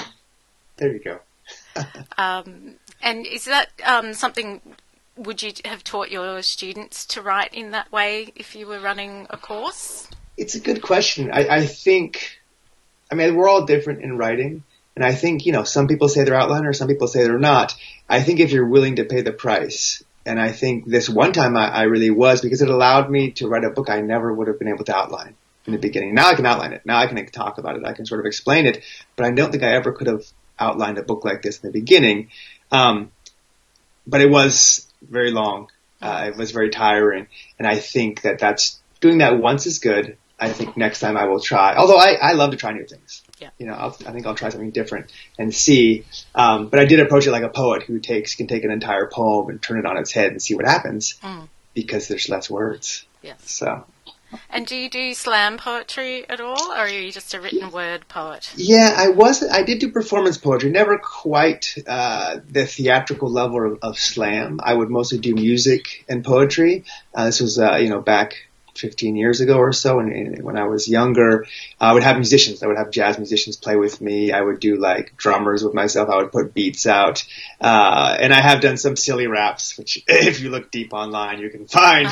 there 0.77 0.91
you 0.91 0.99
go 0.99 1.19
um, 2.17 2.75
and 3.01 3.25
is 3.25 3.45
that 3.45 3.69
um, 3.85 4.13
something? 4.13 4.61
Would 5.17 5.43
you 5.43 5.51
have 5.65 5.83
taught 5.83 6.09
your 6.09 6.41
students 6.41 7.05
to 7.07 7.21
write 7.21 7.53
in 7.53 7.71
that 7.71 7.91
way 7.91 8.31
if 8.35 8.55
you 8.55 8.65
were 8.65 8.79
running 8.79 9.27
a 9.29 9.37
course? 9.37 10.07
It's 10.37 10.55
a 10.55 10.59
good 10.59 10.81
question. 10.81 11.31
I, 11.31 11.47
I 11.47 11.65
think, 11.65 12.39
I 13.11 13.15
mean, 13.15 13.35
we're 13.35 13.49
all 13.49 13.65
different 13.65 14.01
in 14.01 14.17
writing. 14.17 14.63
And 14.95 15.05
I 15.05 15.13
think, 15.13 15.45
you 15.45 15.51
know, 15.51 15.63
some 15.63 15.87
people 15.87 16.09
say 16.09 16.23
they're 16.23 16.39
outliner, 16.39 16.75
some 16.75 16.87
people 16.87 17.07
say 17.07 17.23
they're 17.23 17.39
not. 17.39 17.75
I 18.09 18.21
think 18.21 18.39
if 18.39 18.51
you're 18.51 18.67
willing 18.67 18.97
to 18.97 19.05
pay 19.05 19.21
the 19.21 19.31
price, 19.31 20.03
and 20.25 20.39
I 20.39 20.51
think 20.51 20.85
this 20.85 21.09
one 21.09 21.33
time 21.33 21.55
I, 21.55 21.69
I, 21.69 21.83
really 21.83 22.09
was 22.09 22.41
because 22.41 22.61
it 22.61 22.69
allowed 22.69 23.09
me 23.09 23.31
to 23.31 23.47
write 23.47 23.63
a 23.63 23.69
book 23.69 23.89
I 23.89 24.01
never 24.01 24.33
would 24.33 24.47
have 24.47 24.59
been 24.59 24.67
able 24.67 24.83
to 24.85 24.95
outline 24.95 25.35
in 25.65 25.73
the 25.73 25.79
beginning. 25.79 26.13
Now 26.13 26.29
I 26.29 26.35
can 26.35 26.45
outline 26.45 26.73
it. 26.73 26.85
Now 26.85 26.99
I 26.99 27.07
can 27.07 27.25
talk 27.27 27.57
about 27.57 27.77
it. 27.77 27.85
I 27.85 27.93
can 27.93 28.05
sort 28.05 28.19
of 28.19 28.25
explain 28.25 28.65
it, 28.65 28.83
but 29.15 29.25
I 29.25 29.31
don't 29.31 29.51
think 29.51 29.63
I 29.63 29.73
ever 29.73 29.91
could 29.91 30.07
have 30.07 30.25
outlined 30.61 30.97
a 30.97 31.03
book 31.03 31.25
like 31.25 31.41
this 31.41 31.59
in 31.59 31.67
the 31.67 31.73
beginning. 31.73 32.29
Um, 32.71 33.11
but 34.07 34.21
it 34.21 34.29
was 34.29 34.87
very 35.01 35.31
long. 35.31 35.69
Uh, 36.01 36.31
it 36.33 36.37
was 36.37 36.51
very 36.51 36.69
tiring. 36.69 37.27
And 37.59 37.67
I 37.67 37.77
think 37.77 38.21
that 38.21 38.39
that's 38.39 38.79
doing 38.99 39.19
that 39.19 39.37
once 39.37 39.65
is 39.65 39.79
good. 39.79 40.17
I 40.39 40.51
think 40.51 40.75
next 40.75 41.01
time 41.01 41.17
I 41.17 41.25
will 41.25 41.39
try, 41.39 41.75
although 41.75 41.97
I, 41.97 42.13
I 42.13 42.31
love 42.33 42.49
to 42.51 42.57
try 42.57 42.71
new 42.71 42.85
things. 42.85 43.21
Yeah. 43.39 43.49
You 43.59 43.67
know, 43.67 43.73
I'll, 43.73 43.95
i 44.07 44.11
think 44.11 44.25
I'll 44.25 44.33
try 44.33 44.49
something 44.49 44.71
different 44.71 45.11
and 45.37 45.53
see. 45.53 46.05
Um, 46.33 46.69
but 46.69 46.79
I 46.79 46.85
did 46.85 46.99
approach 46.99 47.27
it 47.27 47.31
like 47.31 47.43
a 47.43 47.49
poet 47.49 47.83
who 47.83 47.99
takes, 47.99 48.33
can 48.33 48.47
take 48.47 48.63
an 48.63 48.71
entire 48.71 49.05
poem 49.05 49.49
and 49.49 49.61
turn 49.61 49.77
it 49.77 49.85
on 49.85 49.97
its 49.97 50.11
head 50.11 50.31
and 50.31 50.41
see 50.41 50.55
what 50.55 50.65
happens 50.65 51.19
mm. 51.21 51.47
because 51.75 52.07
there's 52.07 52.27
less 52.27 52.49
words. 52.49 53.05
Yes. 53.21 53.51
So 53.51 53.85
and 54.49 54.65
do 54.65 54.75
you 54.75 54.89
do 54.89 55.13
slam 55.13 55.57
poetry 55.57 56.27
at 56.29 56.39
all, 56.39 56.71
or 56.71 56.77
are 56.77 56.89
you 56.89 57.11
just 57.11 57.33
a 57.33 57.41
written 57.41 57.71
word 57.71 58.07
poet? 58.07 58.51
Yeah, 58.55 58.93
I 58.95 59.09
was. 59.09 59.43
I 59.43 59.63
did 59.63 59.79
do 59.79 59.91
performance 59.91 60.37
poetry. 60.37 60.69
Never 60.69 60.97
quite 60.97 61.75
uh, 61.87 62.39
the 62.47 62.65
theatrical 62.65 63.29
level 63.29 63.73
of, 63.73 63.79
of, 63.81 63.99
slam. 63.99 64.59
I 64.63 64.73
would 64.73 64.89
mostly 64.89 65.19
do 65.19 65.33
music 65.35 66.05
and 66.07 66.23
poetry. 66.23 66.85
Uh, 67.13 67.25
this 67.25 67.39
was, 67.39 67.59
uh, 67.59 67.75
you 67.75 67.89
know, 67.89 68.01
back 68.01 68.35
15 68.75 69.15
years 69.15 69.41
ago 69.41 69.57
or 69.57 69.73
so. 69.73 69.99
And, 69.99 70.43
when 70.43 70.57
I 70.57 70.65
was 70.67 70.87
younger, 70.87 71.45
I 71.79 71.93
would 71.93 72.03
have 72.03 72.15
musicians. 72.15 72.63
I 72.63 72.67
would 72.67 72.77
have 72.77 72.91
jazz 72.91 73.17
musicians 73.17 73.57
play 73.57 73.75
with 73.75 74.01
me. 74.01 74.31
I 74.31 74.41
would 74.41 74.59
do 74.59 74.77
like 74.77 75.15
drummers 75.17 75.63
with 75.63 75.73
myself. 75.73 76.09
I 76.09 76.17
would 76.17 76.31
put 76.31 76.53
beats 76.53 76.87
out. 76.87 77.23
Uh, 77.59 78.17
and 78.19 78.33
I 78.33 78.41
have 78.41 78.61
done 78.61 78.77
some 78.77 78.95
silly 78.95 79.27
raps, 79.27 79.77
which 79.77 80.03
if 80.07 80.39
you 80.41 80.49
look 80.49 80.71
deep 80.71 80.93
online, 80.93 81.39
you 81.39 81.49
can 81.49 81.67
find 81.67 82.07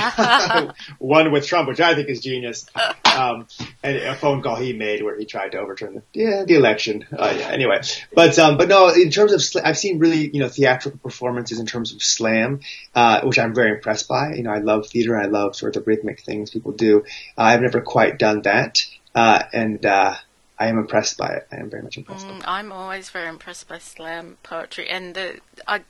one 0.99 1.31
with 1.31 1.47
Trump, 1.47 1.67
which 1.67 1.79
I 1.79 1.95
think 1.95 2.09
is 2.09 2.21
genius. 2.21 2.65
Um, 3.05 3.47
and 3.83 3.97
a 3.97 4.15
phone 4.15 4.41
call 4.41 4.55
he 4.55 4.73
made 4.73 5.03
where 5.03 5.17
he 5.17 5.25
tried 5.25 5.53
to 5.53 5.59
overturn 5.59 5.95
the, 5.95 6.03
yeah, 6.13 6.43
the 6.45 6.55
election. 6.55 7.05
Uh, 7.11 7.33
yeah, 7.37 7.47
anyway, 7.47 7.81
but, 8.13 8.37
um, 8.37 8.57
but 8.57 8.67
no, 8.67 8.89
in 8.89 9.09
terms 9.09 9.33
of, 9.33 9.41
sl- 9.41 9.59
I've 9.63 9.77
seen 9.77 9.99
really, 9.99 10.29
you 10.29 10.39
know, 10.39 10.49
theatrical 10.49 10.99
performances 10.99 11.59
in 11.59 11.65
terms 11.65 11.93
of 11.93 12.03
slam, 12.03 12.59
uh, 12.93 13.21
which 13.21 13.39
I'm 13.39 13.55
very 13.55 13.71
impressed 13.71 14.07
by. 14.07 14.33
You 14.33 14.43
know, 14.43 14.51
I 14.51 14.59
love 14.59 14.87
theater. 14.87 15.17
I 15.17 15.25
love 15.25 15.55
sort 15.55 15.75
of 15.75 15.79
the 15.79 15.89
rhythmic 15.89 16.21
things 16.21 16.48
things 16.49 16.53
people 16.53 16.71
do. 16.71 17.03
I've 17.38 17.62
never 17.62 17.81
quite 17.81 18.17
done 18.17 18.41
that, 18.43 18.85
uh, 19.15 19.43
and 19.53 19.85
uh, 19.85 20.15
I 20.57 20.67
am 20.67 20.77
impressed 20.77 21.17
by 21.17 21.33
it. 21.33 21.47
I 21.51 21.57
am 21.57 21.69
very 21.69 21.83
much 21.83 21.97
impressed. 21.97 22.27
Mm, 22.27 22.43
I'm 22.45 22.71
always 22.71 23.09
very 23.09 23.29
impressed 23.29 23.67
by 23.67 23.79
slam 23.79 24.38
poetry, 24.43 24.89
and 24.89 25.15
the, 25.15 25.39
I, 25.67 25.81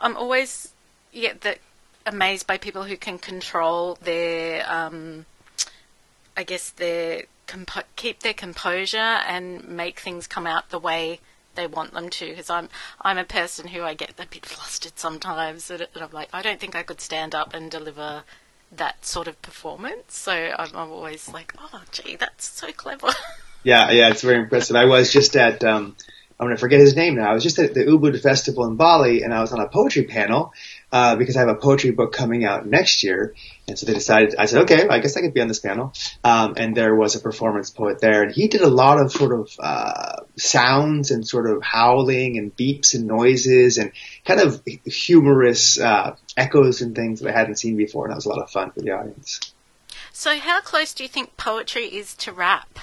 I'm 0.00 0.16
always 0.16 0.72
yeah, 1.12 1.32
the, 1.40 1.58
amazed 2.04 2.46
by 2.46 2.58
people 2.58 2.84
who 2.84 2.96
can 2.96 3.18
control 3.18 3.98
their, 4.02 4.70
um, 4.70 5.26
I 6.36 6.44
guess 6.44 6.70
their 6.70 7.24
compo- 7.46 7.82
keep 7.96 8.20
their 8.20 8.34
composure 8.34 8.98
and 8.98 9.66
make 9.68 10.00
things 10.00 10.26
come 10.26 10.46
out 10.46 10.70
the 10.70 10.78
way 10.78 11.20
they 11.54 11.66
want 11.66 11.94
them 11.94 12.10
to 12.10 12.28
because 12.28 12.50
I'm 12.50 12.68
I'm 13.00 13.16
a 13.16 13.24
person 13.24 13.68
who 13.68 13.82
I 13.82 13.94
get 13.94 14.10
a 14.10 14.26
bit 14.26 14.44
flustered 14.46 14.98
sometimes 14.98 15.70
and 15.70 15.88
I'm 15.96 16.10
like 16.12 16.28
I 16.34 16.42
don't 16.42 16.60
think 16.60 16.76
I 16.76 16.82
could 16.82 17.00
stand 17.00 17.34
up 17.34 17.54
and 17.54 17.70
deliver 17.70 18.24
that 18.72 19.04
sort 19.04 19.28
of 19.28 19.40
performance. 19.42 20.16
So 20.16 20.32
I'm, 20.32 20.70
I'm 20.74 20.90
always 20.90 21.28
like, 21.28 21.54
oh, 21.58 21.82
gee, 21.92 22.16
that's 22.16 22.48
so 22.48 22.72
clever. 22.72 23.08
yeah, 23.62 23.90
yeah, 23.90 24.10
it's 24.10 24.22
very 24.22 24.40
impressive. 24.40 24.76
I 24.76 24.84
was 24.86 25.12
just 25.12 25.36
at, 25.36 25.64
um, 25.64 25.96
I'm 26.38 26.46
going 26.46 26.56
to 26.56 26.60
forget 26.60 26.80
his 26.80 26.96
name 26.96 27.16
now. 27.16 27.30
I 27.30 27.34
was 27.34 27.42
just 27.42 27.58
at 27.58 27.74
the 27.74 27.84
Ubud 27.84 28.20
Festival 28.20 28.66
in 28.66 28.76
Bali, 28.76 29.22
and 29.22 29.32
I 29.32 29.40
was 29.40 29.52
on 29.52 29.60
a 29.60 29.68
poetry 29.68 30.04
panel 30.04 30.52
uh, 30.92 31.16
because 31.16 31.36
I 31.36 31.40
have 31.40 31.48
a 31.48 31.56
poetry 31.56 31.90
book 31.90 32.12
coming 32.12 32.44
out 32.44 32.66
next 32.66 33.02
year. 33.02 33.34
And 33.66 33.78
so 33.78 33.86
they 33.86 33.94
decided, 33.94 34.36
I 34.38 34.46
said, 34.46 34.62
okay, 34.62 34.86
I 34.88 35.00
guess 35.00 35.16
I 35.16 35.20
could 35.20 35.34
be 35.34 35.40
on 35.40 35.48
this 35.48 35.58
panel. 35.58 35.92
Um, 36.22 36.54
and 36.56 36.76
there 36.76 36.94
was 36.94 37.16
a 37.16 37.20
performance 37.20 37.70
poet 37.70 38.00
there, 38.00 38.22
and 38.22 38.32
he 38.32 38.48
did 38.48 38.60
a 38.60 38.68
lot 38.68 39.00
of 39.00 39.10
sort 39.10 39.32
of 39.32 39.50
uh, 39.58 40.22
sounds 40.36 41.10
and 41.10 41.26
sort 41.26 41.50
of 41.50 41.62
howling 41.62 42.38
and 42.38 42.56
beeps 42.56 42.94
and 42.94 43.06
noises 43.06 43.78
and 43.78 43.92
kind 44.24 44.40
of 44.40 44.62
humorous 44.84 45.78
uh, 45.80 46.14
echoes 46.36 46.80
and 46.80 46.94
things 46.94 47.20
that 47.20 47.34
I 47.34 47.38
hadn't 47.38 47.56
seen 47.56 47.76
before, 47.76 48.06
and 48.06 48.12
that 48.12 48.16
was 48.16 48.26
a 48.26 48.30
lot 48.30 48.42
of 48.42 48.50
fun 48.50 48.70
for 48.70 48.80
the 48.80 48.92
audience. 48.92 49.40
So, 50.12 50.38
how 50.38 50.60
close 50.60 50.94
do 50.94 51.02
you 51.02 51.08
think 51.08 51.36
poetry 51.36 51.84
is 51.84 52.14
to 52.16 52.32
rap? 52.32 52.78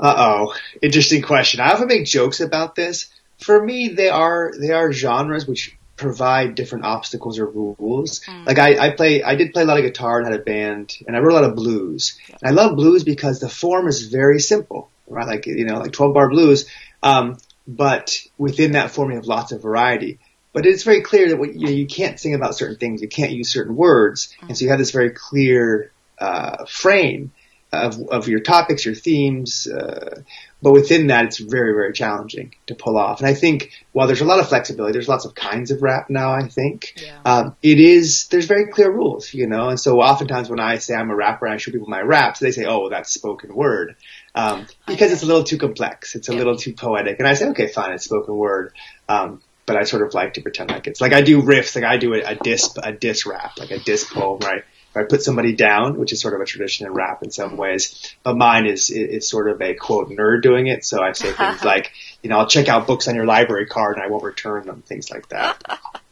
Uh 0.00 0.14
oh, 0.16 0.54
interesting 0.80 1.22
question. 1.22 1.60
I 1.60 1.72
often 1.72 1.88
make 1.88 2.06
jokes 2.06 2.40
about 2.40 2.74
this. 2.74 3.08
For 3.38 3.64
me, 3.64 3.88
they 3.88 4.08
are 4.08 4.52
they 4.58 4.70
are 4.70 4.92
genres 4.92 5.46
which 5.46 5.77
provide 5.98 6.54
different 6.54 6.84
obstacles 6.84 7.38
or 7.38 7.46
rules. 7.46 8.20
Mm. 8.20 8.46
Like 8.46 8.58
I, 8.58 8.86
I 8.86 8.90
play, 8.90 9.22
I 9.22 9.34
did 9.34 9.52
play 9.52 9.62
a 9.62 9.66
lot 9.66 9.78
of 9.78 9.84
guitar 9.84 10.18
and 10.18 10.26
had 10.26 10.40
a 10.40 10.42
band, 10.42 10.96
and 11.06 11.16
I 11.16 11.20
wrote 11.20 11.32
a 11.32 11.40
lot 11.40 11.44
of 11.44 11.56
blues. 11.56 12.18
Yeah. 12.28 12.36
And 12.42 12.58
I 12.58 12.62
love 12.62 12.76
blues 12.76 13.04
because 13.04 13.40
the 13.40 13.48
form 13.48 13.88
is 13.88 14.06
very 14.06 14.40
simple, 14.40 14.90
right? 15.06 15.26
Like 15.26 15.46
you 15.46 15.66
know, 15.66 15.78
like 15.78 15.92
twelve 15.92 16.14
bar 16.14 16.30
blues. 16.30 16.66
Um, 17.02 17.36
but 17.66 18.22
within 18.38 18.72
that 18.72 18.90
form, 18.90 19.10
you 19.10 19.16
have 19.16 19.26
lots 19.26 19.52
of 19.52 19.60
variety. 19.60 20.18
But 20.54 20.64
it's 20.64 20.82
very 20.82 21.02
clear 21.02 21.28
that 21.28 21.38
what, 21.38 21.54
you, 21.54 21.66
know, 21.66 21.70
you 21.70 21.86
can't 21.86 22.18
sing 22.18 22.34
about 22.34 22.56
certain 22.56 22.78
things, 22.78 23.02
you 23.02 23.08
can't 23.08 23.32
use 23.32 23.52
certain 23.52 23.76
words, 23.76 24.34
mm. 24.40 24.48
and 24.48 24.56
so 24.56 24.64
you 24.64 24.70
have 24.70 24.78
this 24.78 24.90
very 24.90 25.10
clear 25.10 25.92
uh, 26.18 26.64
frame 26.64 27.32
of, 27.70 28.00
of 28.08 28.28
your 28.28 28.40
topics, 28.40 28.84
your 28.84 28.94
themes, 28.94 29.68
uh, 29.68 30.22
but 30.60 30.72
within 30.72 31.06
that, 31.08 31.26
it's 31.26 31.38
very, 31.38 31.72
very 31.72 31.92
challenging 31.92 32.54
to 32.66 32.74
pull 32.74 32.98
off. 32.98 33.20
And 33.20 33.28
I 33.28 33.34
think 33.34 33.70
while 33.92 34.06
there's 34.06 34.20
a 34.20 34.24
lot 34.24 34.40
of 34.40 34.48
flexibility, 34.48 34.92
there's 34.92 35.08
lots 35.08 35.24
of 35.24 35.34
kinds 35.34 35.70
of 35.70 35.82
rap 35.82 36.10
now, 36.10 36.32
I 36.32 36.48
think. 36.48 36.94
Yeah. 36.96 37.18
Um, 37.24 37.56
it 37.62 37.78
is, 37.78 38.26
there's 38.28 38.46
very 38.46 38.66
clear 38.66 38.90
rules, 38.90 39.32
you 39.32 39.46
know, 39.46 39.68
and 39.68 39.78
so 39.78 40.00
oftentimes 40.00 40.50
when 40.50 40.58
I 40.58 40.78
say 40.78 40.94
I'm 40.94 41.10
a 41.10 41.16
rapper 41.16 41.46
and 41.46 41.54
I 41.54 41.58
show 41.58 41.70
people 41.70 41.88
my 41.88 42.00
raps, 42.00 42.40
they 42.40 42.50
say, 42.50 42.64
oh, 42.64 42.88
that's 42.88 43.10
spoken 43.10 43.54
word. 43.54 43.96
Um, 44.34 44.66
because 44.86 45.12
it's 45.12 45.22
a 45.22 45.26
little 45.26 45.44
too 45.44 45.58
complex. 45.58 46.14
It's 46.14 46.28
a 46.28 46.32
yeah. 46.32 46.38
little 46.38 46.56
too 46.56 46.72
poetic. 46.72 47.18
And 47.20 47.28
I 47.28 47.34
say, 47.34 47.48
okay, 47.50 47.68
fine, 47.68 47.92
it's 47.92 48.04
spoken 48.04 48.34
word. 48.34 48.74
Um, 49.08 49.40
but 49.64 49.76
I 49.76 49.84
sort 49.84 50.06
of 50.06 50.14
like 50.14 50.34
to 50.34 50.40
pretend 50.40 50.70
like 50.70 50.86
it's 50.86 51.00
like 51.00 51.12
I 51.12 51.20
do 51.20 51.42
riffs, 51.42 51.74
like 51.76 51.84
I 51.84 51.98
do 51.98 52.14
a, 52.14 52.22
a 52.22 52.34
diss, 52.34 52.76
a 52.82 52.90
diss 52.90 53.26
rap, 53.26 53.58
like 53.58 53.70
a 53.70 53.78
diss 53.78 54.04
poem, 54.04 54.40
right? 54.40 54.64
I 54.98 55.04
put 55.04 55.22
somebody 55.22 55.54
down, 55.54 55.98
which 55.98 56.12
is 56.12 56.20
sort 56.20 56.34
of 56.34 56.40
a 56.40 56.44
tradition 56.44 56.86
in 56.86 56.92
rap 56.92 57.22
in 57.22 57.30
some 57.30 57.56
ways, 57.56 58.14
but 58.22 58.36
mine 58.36 58.66
is 58.66 58.90
is 58.90 59.28
sort 59.28 59.48
of 59.48 59.60
a 59.60 59.74
quote 59.74 60.10
nerd 60.10 60.42
doing 60.42 60.66
it. 60.66 60.84
So 60.84 61.02
I 61.02 61.12
say 61.12 61.32
things 61.32 61.64
like, 61.72 61.92
you 62.22 62.30
know, 62.30 62.38
I'll 62.38 62.48
check 62.48 62.68
out 62.68 62.86
books 62.86 63.08
on 63.08 63.14
your 63.14 63.26
library 63.26 63.66
card 63.66 63.96
and 63.96 64.04
I 64.04 64.08
won't 64.08 64.24
return 64.24 64.66
them, 64.66 64.82
things 64.82 65.10
like 65.10 65.28
that. 65.30 65.62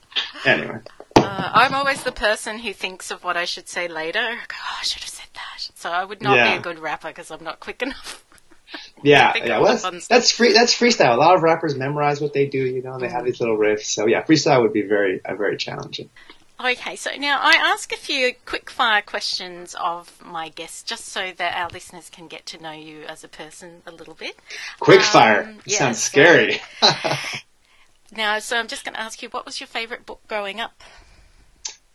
anyway. 0.44 0.80
Uh, 1.16 1.50
I'm 1.54 1.74
always 1.74 2.02
the 2.02 2.12
person 2.12 2.58
who 2.58 2.72
thinks 2.72 3.10
of 3.10 3.24
what 3.24 3.36
I 3.36 3.44
should 3.44 3.68
say 3.68 3.88
later. 3.88 4.20
oh, 4.20 4.76
I 4.80 4.84
should 4.84 5.02
have 5.02 5.10
said 5.10 5.26
that. 5.34 5.68
So 5.74 5.90
I 5.90 6.04
would 6.04 6.22
not 6.22 6.36
yeah. 6.36 6.52
be 6.52 6.58
a 6.58 6.62
good 6.62 6.78
rapper 6.78 7.08
because 7.08 7.30
I'm 7.30 7.42
not 7.42 7.60
quick 7.60 7.82
enough. 7.82 8.24
yeah, 9.02 9.32
yeah. 9.36 9.58
Well, 9.58 9.76
that's, 9.76 10.08
that's 10.08 10.30
free. 10.30 10.52
That's 10.52 10.74
freestyle. 10.74 11.14
A 11.14 11.18
lot 11.18 11.36
of 11.36 11.42
rappers 11.42 11.74
memorize 11.74 12.20
what 12.20 12.32
they 12.32 12.46
do. 12.46 12.58
You 12.58 12.82
know, 12.82 12.94
and 12.94 13.02
they 13.02 13.08
have 13.08 13.24
these 13.24 13.40
little 13.40 13.56
riffs. 13.56 13.84
So 13.84 14.06
yeah, 14.06 14.22
freestyle 14.24 14.62
would 14.62 14.72
be 14.72 14.82
very, 14.82 15.20
uh, 15.24 15.34
very 15.34 15.56
challenging. 15.56 16.10
Okay, 16.58 16.96
so 16.96 17.10
now 17.18 17.38
I 17.42 17.52
ask 17.52 17.92
a 17.92 17.96
few 17.96 18.32
quick 18.46 18.70
fire 18.70 19.02
questions 19.02 19.76
of 19.78 20.24
my 20.24 20.48
guests 20.48 20.82
just 20.82 21.04
so 21.06 21.30
that 21.36 21.54
our 21.54 21.68
listeners 21.68 22.08
can 22.08 22.28
get 22.28 22.46
to 22.46 22.62
know 22.62 22.72
you 22.72 23.02
as 23.02 23.22
a 23.22 23.28
person 23.28 23.82
a 23.86 23.90
little 23.90 24.14
bit. 24.14 24.36
Quick 24.80 25.00
um, 25.00 25.04
fire. 25.04 25.54
Yeah, 25.66 25.78
Sounds 25.78 26.02
so, 26.02 26.08
scary. 26.08 26.60
now, 28.16 28.38
so 28.38 28.58
I'm 28.58 28.68
just 28.68 28.84
going 28.84 28.94
to 28.94 29.00
ask 29.00 29.22
you 29.22 29.28
what 29.28 29.44
was 29.44 29.60
your 29.60 29.66
favorite 29.66 30.06
book 30.06 30.20
growing 30.28 30.58
up? 30.58 30.82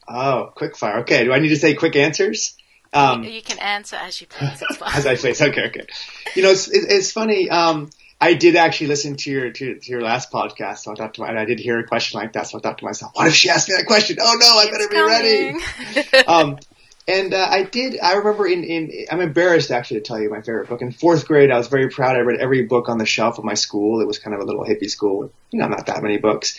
Oh, 0.08 0.52
quick 0.54 0.78
fire. 0.78 1.00
Okay, 1.00 1.24
do 1.24 1.34
I 1.34 1.40
need 1.40 1.50
to 1.50 1.58
say 1.58 1.74
quick 1.74 1.96
answers? 1.96 2.56
Um, 2.94 3.24
you, 3.24 3.32
you, 3.32 3.42
can 3.42 3.58
answer 3.58 3.96
as 3.96 4.22
you 4.22 4.28
please. 4.28 4.62
as 4.86 5.08
I 5.08 5.16
please. 5.16 5.42
Okay, 5.42 5.68
okay. 5.68 5.88
You 6.36 6.44
know, 6.44 6.52
it's, 6.52 6.68
it's 6.68 7.12
funny. 7.12 7.50
Um, 7.50 7.90
I 8.22 8.36
did 8.36 8.56
actually 8.56 8.88
listen 8.88 9.16
to 9.18 9.32
your 9.32 9.50
to, 9.50 9.80
to, 9.80 9.92
your 9.92 10.02
last 10.02 10.32
podcast, 10.32 10.80
so 10.80 10.92
I 10.92 10.96
thought 10.96 11.16
to 11.16 11.22
my, 11.22 11.30
and 11.30 11.40
I 11.40 11.46
did 11.46 11.60
hear 11.60 11.80
a 11.80 11.88
question 11.88 12.20
like 12.20 12.34
that, 12.34 12.48
so 12.48 12.60
I 12.60 12.62
thought 12.62 12.78
to 12.78 12.86
myself, 12.86 13.14
"What 13.16 13.28
if 13.28 13.34
she 13.34 13.50
asked 13.50 13.68
me 13.68 13.76
that 13.76 13.88
question? 13.88 14.18
Oh 14.22 14.38
no, 14.40 14.58
I 14.58 14.70
better 14.70 14.88
be 14.88 15.02
ready." 15.02 16.24
um, 16.28 16.60
and 17.08 17.34
uh, 17.34 17.48
I 17.50 17.64
did. 17.64 18.00
I 18.00 18.14
remember 18.14 18.46
in, 18.46 18.64
in 18.64 19.06
I'm 19.10 19.22
embarrassed 19.22 19.72
actually 19.72 20.02
to 20.02 20.06
tell 20.06 20.22
you 20.22 20.30
my 20.30 20.42
favorite 20.42 20.70
book. 20.70 20.84
In 20.84 20.92
fourth 20.92 21.28
grade, 21.28 21.50
I 21.50 21.58
was 21.58 21.68
very 21.68 21.90
proud. 21.90 22.16
I 22.16 22.20
read 22.20 22.40
every 22.40 22.64
book 22.64 22.90
on 22.90 23.00
the 23.00 23.08
shelf 23.08 23.40
of 23.40 23.44
my 23.44 23.56
school. 23.56 24.02
It 24.02 24.08
was 24.08 24.20
kind 24.20 24.36
of 24.36 24.42
a 24.42 24.46
little 24.46 24.64
hippie 24.64 24.90
school, 24.90 25.32
you 25.50 25.60
know, 25.60 25.68
not 25.68 25.88
that 25.88 26.04
many 26.04 26.18
books. 26.18 26.58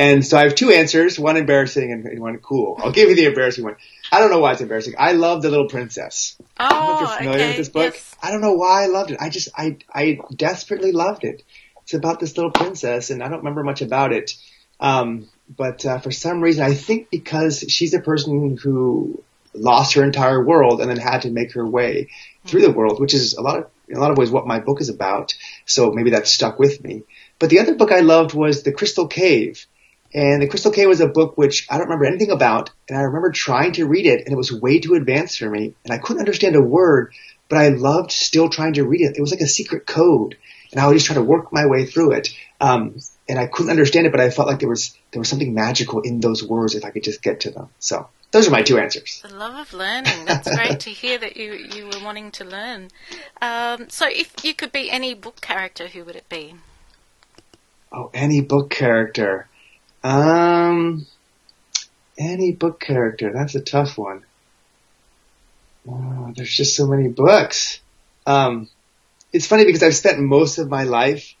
And 0.00 0.24
so 0.24 0.38
I 0.38 0.44
have 0.44 0.54
two 0.54 0.70
answers: 0.70 1.18
one 1.18 1.36
embarrassing 1.36 1.92
and 1.92 2.20
one 2.22 2.38
cool. 2.38 2.80
I'll 2.82 2.90
give 2.90 3.10
you 3.10 3.16
the 3.16 3.26
embarrassing 3.26 3.64
one. 3.64 3.76
I 4.10 4.18
don't 4.18 4.30
know 4.30 4.38
why 4.38 4.52
it's 4.52 4.62
embarrassing. 4.62 4.94
I 4.98 5.12
love 5.12 5.42
The 5.42 5.50
Little 5.50 5.68
Princess. 5.68 6.36
Oh, 6.58 6.64
I 6.64 6.68
don't 6.70 6.86
know 6.86 6.94
if 6.94 7.00
you're 7.00 7.08
oh, 7.08 7.16
familiar 7.18 7.36
okay. 7.36 7.48
with 7.48 7.56
this 7.58 7.68
book. 7.68 7.94
Yes. 7.94 8.16
I 8.22 8.30
don't 8.30 8.40
know 8.40 8.54
why 8.54 8.84
I 8.84 8.86
loved 8.86 9.10
it. 9.10 9.18
I 9.20 9.28
just, 9.28 9.50
I, 9.54 9.76
I 9.92 10.18
desperately 10.34 10.92
loved 10.92 11.24
it. 11.24 11.42
It's 11.82 11.92
about 11.92 12.18
this 12.18 12.34
little 12.34 12.50
princess, 12.50 13.10
and 13.10 13.22
I 13.22 13.28
don't 13.28 13.40
remember 13.40 13.62
much 13.62 13.82
about 13.82 14.14
it. 14.14 14.32
Um, 14.80 15.28
but 15.54 15.84
uh, 15.84 15.98
for 15.98 16.10
some 16.10 16.40
reason, 16.40 16.64
I 16.64 16.72
think 16.72 17.10
because 17.10 17.60
she's 17.68 17.92
a 17.92 18.00
person 18.00 18.56
who 18.56 19.22
lost 19.52 19.96
her 19.96 20.02
entire 20.02 20.42
world 20.42 20.80
and 20.80 20.88
then 20.88 20.96
had 20.96 21.22
to 21.22 21.30
make 21.30 21.52
her 21.52 21.66
way 21.66 22.08
through 22.46 22.62
the 22.62 22.72
world, 22.72 23.00
which 23.00 23.12
is 23.12 23.34
a 23.34 23.42
lot 23.42 23.58
of, 23.58 23.70
in 23.86 23.98
a 23.98 24.00
lot 24.00 24.10
of 24.10 24.16
ways 24.16 24.30
what 24.30 24.46
my 24.46 24.60
book 24.60 24.80
is 24.80 24.88
about. 24.88 25.34
So 25.66 25.90
maybe 25.90 26.12
that 26.12 26.26
stuck 26.26 26.58
with 26.58 26.82
me. 26.82 27.02
But 27.38 27.50
the 27.50 27.58
other 27.58 27.74
book 27.74 27.92
I 27.92 28.00
loved 28.00 28.32
was 28.32 28.62
The 28.62 28.72
Crystal 28.72 29.06
Cave. 29.06 29.66
And 30.12 30.42
The 30.42 30.48
Crystal 30.48 30.72
Cave 30.72 30.88
was 30.88 31.00
a 31.00 31.08
book 31.08 31.38
which 31.38 31.66
I 31.70 31.78
don't 31.78 31.86
remember 31.86 32.06
anything 32.06 32.30
about, 32.30 32.70
and 32.88 32.98
I 32.98 33.02
remember 33.02 33.30
trying 33.30 33.72
to 33.72 33.86
read 33.86 34.06
it, 34.06 34.24
and 34.24 34.32
it 34.32 34.36
was 34.36 34.52
way 34.52 34.80
too 34.80 34.94
advanced 34.94 35.38
for 35.38 35.48
me, 35.48 35.74
and 35.84 35.92
I 35.92 35.98
couldn't 35.98 36.20
understand 36.20 36.56
a 36.56 36.62
word, 36.62 37.12
but 37.48 37.58
I 37.58 37.68
loved 37.68 38.10
still 38.10 38.48
trying 38.48 38.74
to 38.74 38.84
read 38.84 39.02
it. 39.02 39.16
It 39.16 39.20
was 39.20 39.30
like 39.30 39.40
a 39.40 39.46
secret 39.46 39.86
code, 39.86 40.36
and 40.72 40.80
I 40.80 40.86
would 40.86 40.94
just 40.94 41.06
try 41.06 41.14
to 41.14 41.22
work 41.22 41.52
my 41.52 41.66
way 41.66 41.86
through 41.86 42.12
it. 42.12 42.30
Um, 42.60 42.96
and 43.28 43.38
I 43.38 43.46
couldn't 43.46 43.70
understand 43.70 44.06
it, 44.06 44.12
but 44.12 44.20
I 44.20 44.30
felt 44.30 44.48
like 44.48 44.58
there 44.58 44.68
was 44.68 44.96
there 45.12 45.20
was 45.20 45.28
something 45.28 45.54
magical 45.54 46.00
in 46.00 46.20
those 46.20 46.42
words 46.42 46.74
if 46.74 46.84
I 46.84 46.90
could 46.90 47.04
just 47.04 47.22
get 47.22 47.40
to 47.40 47.50
them. 47.50 47.68
So 47.78 48.08
those 48.32 48.48
are 48.48 48.50
my 48.50 48.62
two 48.62 48.78
answers. 48.78 49.22
The 49.26 49.34
love 49.34 49.54
of 49.54 49.72
learning. 49.72 50.24
That's 50.26 50.54
great 50.54 50.80
to 50.80 50.90
hear 50.90 51.18
that 51.18 51.36
you 51.36 51.52
you 51.52 51.86
were 51.86 52.04
wanting 52.04 52.32
to 52.32 52.44
learn. 52.44 52.88
Um, 53.40 53.88
so 53.88 54.06
if 54.08 54.44
you 54.44 54.54
could 54.54 54.72
be 54.72 54.90
any 54.90 55.14
book 55.14 55.40
character, 55.40 55.86
who 55.88 56.04
would 56.04 56.16
it 56.16 56.28
be? 56.28 56.54
Oh, 57.92 58.10
any 58.14 58.40
book 58.40 58.70
character. 58.70 59.48
Um, 60.02 61.06
any 62.18 62.52
book 62.52 62.80
character. 62.80 63.32
That's 63.32 63.54
a 63.54 63.60
tough 63.60 63.98
one. 63.98 64.24
Oh, 65.88 66.32
there's 66.36 66.54
just 66.54 66.76
so 66.76 66.86
many 66.86 67.08
books. 67.08 67.80
Um, 68.26 68.68
it's 69.32 69.46
funny 69.46 69.64
because 69.64 69.82
I've 69.82 69.96
spent 69.96 70.20
most 70.20 70.58
of 70.58 70.68
my 70.68 70.84
life 70.84 71.34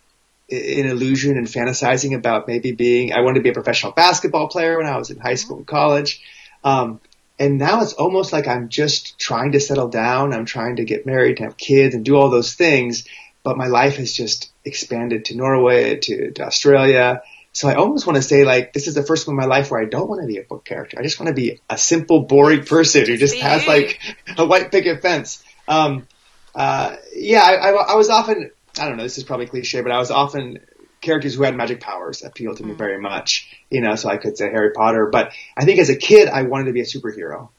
in 0.48 0.86
illusion 0.86 1.36
and 1.36 1.46
fantasizing 1.46 2.16
about 2.16 2.48
maybe 2.48 2.72
being, 2.72 3.12
I 3.12 3.20
wanted 3.20 3.38
to 3.38 3.42
be 3.42 3.50
a 3.50 3.54
professional 3.54 3.92
basketball 3.92 4.48
player 4.48 4.78
when 4.78 4.86
I 4.86 4.96
was 4.96 5.10
in 5.10 5.18
high 5.18 5.34
school 5.34 5.58
and 5.58 5.66
college. 5.66 6.22
Um, 6.64 7.00
and 7.38 7.58
now 7.58 7.82
it's 7.82 7.92
almost 7.92 8.32
like 8.32 8.48
I'm 8.48 8.68
just 8.68 9.18
trying 9.18 9.52
to 9.52 9.60
settle 9.60 9.88
down. 9.88 10.34
I'm 10.34 10.44
trying 10.44 10.76
to 10.76 10.84
get 10.84 11.06
married, 11.06 11.38
to 11.38 11.44
have 11.44 11.56
kids 11.56 11.94
and 11.94 12.04
do 12.04 12.16
all 12.16 12.30
those 12.30 12.54
things. 12.54 13.06
But 13.42 13.56
my 13.56 13.68
life 13.68 13.96
has 13.96 14.12
just 14.12 14.50
expanded 14.64 15.26
to 15.26 15.36
Norway, 15.36 15.96
to, 15.96 16.32
to 16.32 16.42
Australia. 16.42 17.22
So 17.60 17.68
I 17.68 17.74
almost 17.74 18.06
want 18.06 18.16
to 18.16 18.22
say 18.22 18.42
like 18.42 18.72
this 18.72 18.86
is 18.86 18.94
the 18.94 19.02
first 19.02 19.26
one 19.26 19.34
in 19.34 19.36
my 19.36 19.44
life 19.44 19.70
where 19.70 19.82
I 19.82 19.84
don't 19.84 20.08
want 20.08 20.22
to 20.22 20.26
be 20.26 20.38
a 20.38 20.42
book 20.42 20.64
character. 20.64 20.98
I 20.98 21.02
just 21.02 21.20
want 21.20 21.28
to 21.28 21.34
be 21.34 21.60
a 21.68 21.76
simple, 21.76 22.20
boring 22.20 22.64
person 22.64 23.04
who 23.04 23.18
just 23.18 23.36
has 23.36 23.66
like 23.66 24.00
a 24.38 24.46
white 24.46 24.72
picket 24.72 25.02
fence. 25.02 25.44
Um, 25.68 26.08
uh, 26.54 26.96
yeah, 27.14 27.42
I, 27.42 27.56
I, 27.56 27.70
I, 27.92 27.94
was 27.96 28.08
often 28.08 28.50
I 28.78 28.88
don't 28.88 28.96
know. 28.96 29.02
This 29.02 29.18
is 29.18 29.24
probably 29.24 29.44
cliche, 29.44 29.82
but 29.82 29.92
I 29.92 29.98
was 29.98 30.10
often 30.10 30.60
characters 31.02 31.34
who 31.34 31.42
had 31.42 31.54
magic 31.54 31.80
powers 31.80 32.22
appealed 32.22 32.56
to 32.56 32.64
me 32.64 32.72
mm. 32.72 32.78
very 32.78 32.98
much. 32.98 33.54
You 33.68 33.82
know, 33.82 33.94
so 33.94 34.08
I 34.08 34.16
could 34.16 34.38
say 34.38 34.48
Harry 34.50 34.70
Potter. 34.70 35.10
But 35.12 35.32
I 35.54 35.66
think 35.66 35.80
as 35.80 35.90
a 35.90 35.96
kid, 35.96 36.30
I 36.30 36.44
wanted 36.44 36.64
to 36.64 36.72
be 36.72 36.80
a 36.80 36.84
superhero 36.84 37.50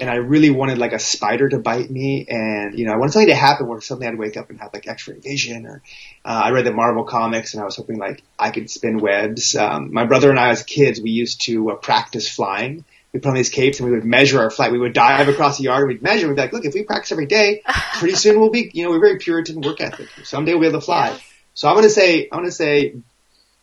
and 0.00 0.08
I 0.08 0.16
really 0.16 0.50
wanted 0.50 0.78
like 0.78 0.92
a 0.92 0.98
spider 0.98 1.48
to 1.48 1.58
bite 1.58 1.90
me, 1.90 2.26
and 2.28 2.78
you 2.78 2.86
know, 2.86 2.92
I 2.92 2.96
wanted 2.96 3.12
something 3.12 3.28
to 3.28 3.34
happen 3.34 3.66
where 3.66 3.80
suddenly 3.80 4.06
I'd 4.06 4.18
wake 4.18 4.36
up 4.36 4.50
and 4.50 4.60
have 4.60 4.72
like 4.72 4.86
X-ray 4.86 5.18
vision, 5.18 5.66
or 5.66 5.82
uh, 6.24 6.42
I 6.44 6.50
read 6.50 6.66
the 6.66 6.72
Marvel 6.72 7.04
comics 7.04 7.54
and 7.54 7.62
I 7.62 7.64
was 7.64 7.76
hoping 7.76 7.98
like 7.98 8.22
I 8.38 8.50
could 8.50 8.70
spin 8.70 8.98
webs. 8.98 9.56
Um, 9.56 9.92
my 9.92 10.04
brother 10.06 10.30
and 10.30 10.38
I, 10.38 10.50
as 10.50 10.62
kids, 10.62 11.00
we 11.00 11.10
used 11.10 11.42
to 11.42 11.70
uh, 11.70 11.74
practice 11.76 12.28
flying. 12.28 12.84
We 13.12 13.20
put 13.20 13.30
on 13.30 13.36
these 13.36 13.48
capes 13.48 13.80
and 13.80 13.88
we 13.88 13.94
would 13.94 14.04
measure 14.04 14.38
our 14.38 14.50
flight. 14.50 14.70
We 14.70 14.78
would 14.78 14.92
dive 14.92 15.28
across 15.28 15.56
the 15.56 15.64
yard. 15.64 15.84
And 15.84 15.88
we'd 15.88 16.02
measure. 16.02 16.28
We'd 16.28 16.34
be 16.34 16.42
like, 16.42 16.52
look, 16.52 16.66
if 16.66 16.74
we 16.74 16.82
practice 16.82 17.10
every 17.10 17.24
day, 17.24 17.62
pretty 17.94 18.16
soon 18.16 18.38
we'll 18.38 18.50
be, 18.50 18.70
you 18.74 18.84
know, 18.84 18.90
we're 18.90 19.00
very 19.00 19.18
Puritan 19.18 19.62
work 19.62 19.80
ethic. 19.80 20.08
Someday 20.24 20.52
we'll 20.52 20.60
be 20.60 20.66
able 20.68 20.80
to 20.80 20.84
fly. 20.84 21.08
Yes. 21.08 21.22
So 21.54 21.68
I'm 21.68 21.74
going 21.74 21.84
to 21.84 21.90
say, 21.90 22.28
I'm 22.30 22.40
going 22.40 22.44
to 22.44 22.52
say 22.52 22.96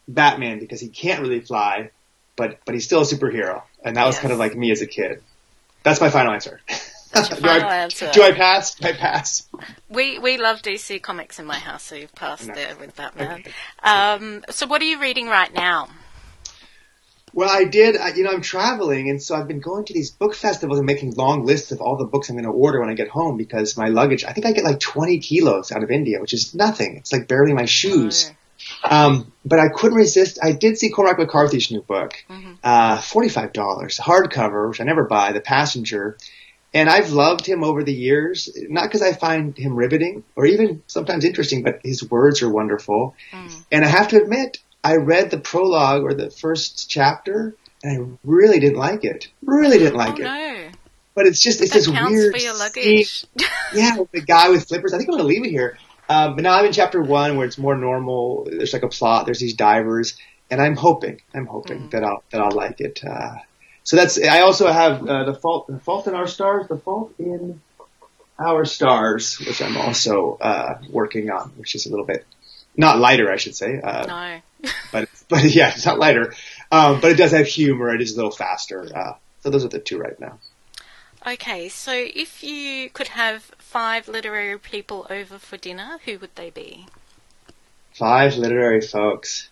Batman 0.08 0.58
because 0.58 0.82
he 0.82 0.90
can't 0.90 1.22
really 1.22 1.42
fly, 1.42 1.92
but, 2.36 2.58
but 2.66 2.74
he's 2.74 2.86
still 2.86 3.02
a 3.02 3.06
superhero. 3.06 3.62
And 3.84 3.98
that 3.98 4.08
was 4.08 4.18
kind 4.18 4.34
of 4.34 4.40
like 4.40 4.56
me 4.56 4.72
as 4.72 4.82
a 4.82 4.88
kid. 4.88 5.22
That's 5.86 6.02
my 6.02 6.10
final 6.10 6.34
answer. 6.34 6.60
That's 7.14 7.30
final 7.40 7.70
I, 7.70 7.78
answer. 7.78 8.10
Do 8.12 8.24
I 8.24 8.32
pass? 8.32 8.74
Do 8.74 8.88
I 8.88 8.94
pass? 8.94 9.48
We 9.88 10.18
we 10.18 10.38
love 10.38 10.64
DC 10.64 11.00
comics 11.04 11.38
in 11.38 11.46
my 11.46 11.60
house, 11.60 11.84
so 11.84 11.96
you've 11.96 12.16
passed 12.16 12.48
no. 12.48 12.56
there 12.56 12.76
with 12.76 12.96
Batman. 12.96 13.42
Okay. 13.42 13.52
Um, 13.84 14.44
so 14.50 14.66
what 14.66 14.82
are 14.82 14.86
you 14.86 15.00
reading 15.00 15.28
right 15.28 15.54
now? 15.54 15.90
Well, 17.34 17.52
I 17.52 17.66
did. 17.66 17.98
You 18.18 18.24
know, 18.24 18.32
I'm 18.32 18.42
traveling, 18.42 19.12
and 19.12 19.22
so 19.22 19.36
I've 19.36 19.48
been 19.48 19.60
going 19.60 19.86
to 19.86 19.94
these 19.94 20.10
book 20.10 20.34
festivals 20.34 20.80
and 20.80 20.88
making 20.88 21.12
long 21.12 21.46
lists 21.46 21.72
of 21.72 21.82
all 21.82 21.98
the 21.98 22.06
books 22.06 22.30
I'm 22.30 22.36
going 22.36 22.46
to 22.46 22.52
order 22.52 22.80
when 22.80 22.90
I 22.90 22.96
get 22.96 23.10
home 23.10 23.38
because 23.38 23.78
my 23.78 23.90
luggage. 23.90 24.26
I 24.26 24.34
think 24.34 24.48
I 24.48 24.54
get 24.54 24.64
like 24.64 24.80
20 24.80 25.20
kilos 25.20 25.72
out 25.72 25.84
of 25.84 25.92
India, 25.92 26.20
which 26.20 26.34
is 26.34 26.56
nothing. 26.56 26.96
It's 26.96 27.14
like 27.14 27.28
barely 27.28 27.54
my 27.54 27.66
shoes. 27.66 28.32
Oh, 28.32 28.36
um, 28.90 29.32
but 29.44 29.60
I 29.60 29.70
couldn't 29.70 29.98
resist. 29.98 30.40
I 30.42 30.52
did 30.52 30.78
see 30.78 30.90
Cormac 30.90 31.18
McCarthy's 31.18 31.72
new 31.72 31.82
book, 31.82 32.16
mm-hmm. 32.30 32.54
uh, 32.64 32.98
$45, 32.98 33.54
hardcover, 34.00 34.70
which 34.70 34.82
I 34.82 34.84
never 34.84 35.06
buy, 35.06 35.32
The 35.32 35.42
Passenger. 35.42 36.18
And 36.74 36.90
I've 36.90 37.12
loved 37.12 37.46
him 37.46 37.64
over 37.64 37.84
the 37.84 37.94
years, 37.94 38.50
not 38.70 38.84
because 38.84 39.02
I 39.02 39.14
find 39.14 39.58
him 39.58 39.76
riveting 39.76 40.24
or 40.36 40.46
even 40.46 40.84
sometimes 40.88 41.24
interesting, 41.24 41.64
but 41.64 41.80
his 41.84 42.10
words 42.10 42.42
are 42.42 42.50
wonderful. 42.50 43.16
Mm. 43.32 43.66
And 43.72 43.86
I 43.86 43.88
have 43.88 44.10
to 44.10 44.22
admit, 44.22 44.58
I 44.84 44.98
read 44.98 45.32
the 45.32 45.40
prologue 45.40 46.04
or 46.04 46.14
the 46.14 46.30
first 46.30 46.90
chapter 46.90 47.56
and 47.86 47.92
I 47.92 48.18
really 48.24 48.60
didn't 48.60 48.78
like 48.78 49.06
it. 49.06 49.30
Really 49.44 49.78
didn't 49.78 49.96
like 49.96 50.16
oh, 50.16 50.22
it. 50.22 50.24
No. 50.24 50.70
But 51.14 51.28
it's 51.28 51.40
just, 51.40 51.62
it's 51.62 51.72
that 51.72 51.80
this 51.80 51.88
weird. 51.88 52.34
For 52.34 52.42
your 52.42 52.58
luggage. 52.58 53.08
Scene. 53.08 53.48
yeah, 53.74 53.98
the 54.12 54.22
guy 54.22 54.50
with 54.50 54.68
flippers. 54.68 54.94
I 54.94 54.98
think 54.98 55.10
I'm 55.10 55.18
going 55.18 55.24
to 55.24 55.28
leave 55.28 55.46
it 55.46 55.52
here. 55.52 55.78
Um, 56.08 56.36
but 56.36 56.44
now 56.44 56.58
I'm 56.58 56.66
in 56.66 56.74
chapter 56.74 57.02
one 57.02 57.38
where 57.38 57.48
it's 57.48 57.58
more 57.58 57.76
normal. 57.76 58.48
There's 58.50 58.74
like 58.74 58.84
a 58.84 58.90
plot. 58.90 59.26
There's 59.26 59.40
these 59.40 59.56
divers, 59.56 60.18
and 60.50 60.62
I'm 60.62 60.76
hoping, 60.76 61.22
I'm 61.34 61.48
hoping 61.48 61.88
mm. 61.88 61.92
that 61.92 62.04
I'll 62.04 62.24
that 62.32 62.42
I'll 62.42 62.52
like 62.52 62.80
it. 62.82 63.04
Uh, 63.04 63.36
so 63.84 63.96
that's. 63.96 64.22
I 64.22 64.42
also 64.42 64.72
have 64.72 65.08
uh, 65.08 65.24
the 65.26 65.34
fault, 65.34 65.68
the 65.68 65.80
fault 65.80 66.08
in 66.08 66.16
our 66.16 66.28
stars, 66.28 66.68
the 66.68 66.78
fault 66.78 67.14
in 67.20 67.62
Our 68.38 68.66
Stars, 68.66 69.40
which 69.40 69.62
I'm 69.62 69.78
also 69.78 70.38
uh, 70.42 70.80
working 70.90 71.32
on, 71.32 71.50
which 71.58 71.76
is 71.76 71.86
a 71.86 71.90
little 71.90 72.06
bit 72.06 72.26
not 72.78 73.00
lighter, 73.00 73.32
I 73.32 73.38
should 73.38 73.56
say. 73.56 73.80
Uh, 73.82 74.06
no. 74.06 74.70
but 74.92 75.10
but 75.30 75.44
yeah, 75.46 75.70
it's 75.70 75.86
not 75.86 76.00
lighter. 76.00 76.34
Um, 76.72 77.00
but 77.02 77.12
it 77.12 77.18
does 77.18 77.32
have 77.32 77.48
humor. 77.48 77.94
It 77.94 78.02
is 78.02 78.14
a 78.14 78.16
little 78.16 78.32
faster. 78.32 78.88
Uh, 78.94 79.14
so 79.42 79.50
those 79.50 79.66
are 79.66 79.70
the 79.70 79.80
two 79.80 79.98
right 79.98 80.20
now. 80.20 80.40
Okay, 81.28 81.70
so 81.70 81.92
if 81.92 82.44
you 82.44 82.90
could 82.92 83.08
have 83.08 83.42
five 83.58 84.08
literary 84.08 84.60
people 84.60 85.08
over 85.10 85.40
for 85.40 85.58
dinner, 85.58 86.00
who 86.06 86.20
would 86.20 86.36
they 86.36 86.52
be? 86.52 86.86
Five 87.94 88.36
literary 88.36 88.82
folks. 88.82 89.50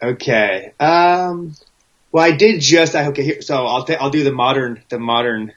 Okay. 0.00 0.72
Um, 0.78 1.56
well, 2.12 2.24
I 2.24 2.30
did 2.30 2.60
just. 2.60 2.94
I 2.94 3.08
okay. 3.08 3.24
Here, 3.24 3.42
so 3.42 3.66
I'll 3.66 3.84
ta- 3.84 3.96
I'll 3.98 4.10
do 4.10 4.22
the 4.22 4.32
modern 4.32 4.82
the 4.88 5.00
modern 5.00 5.52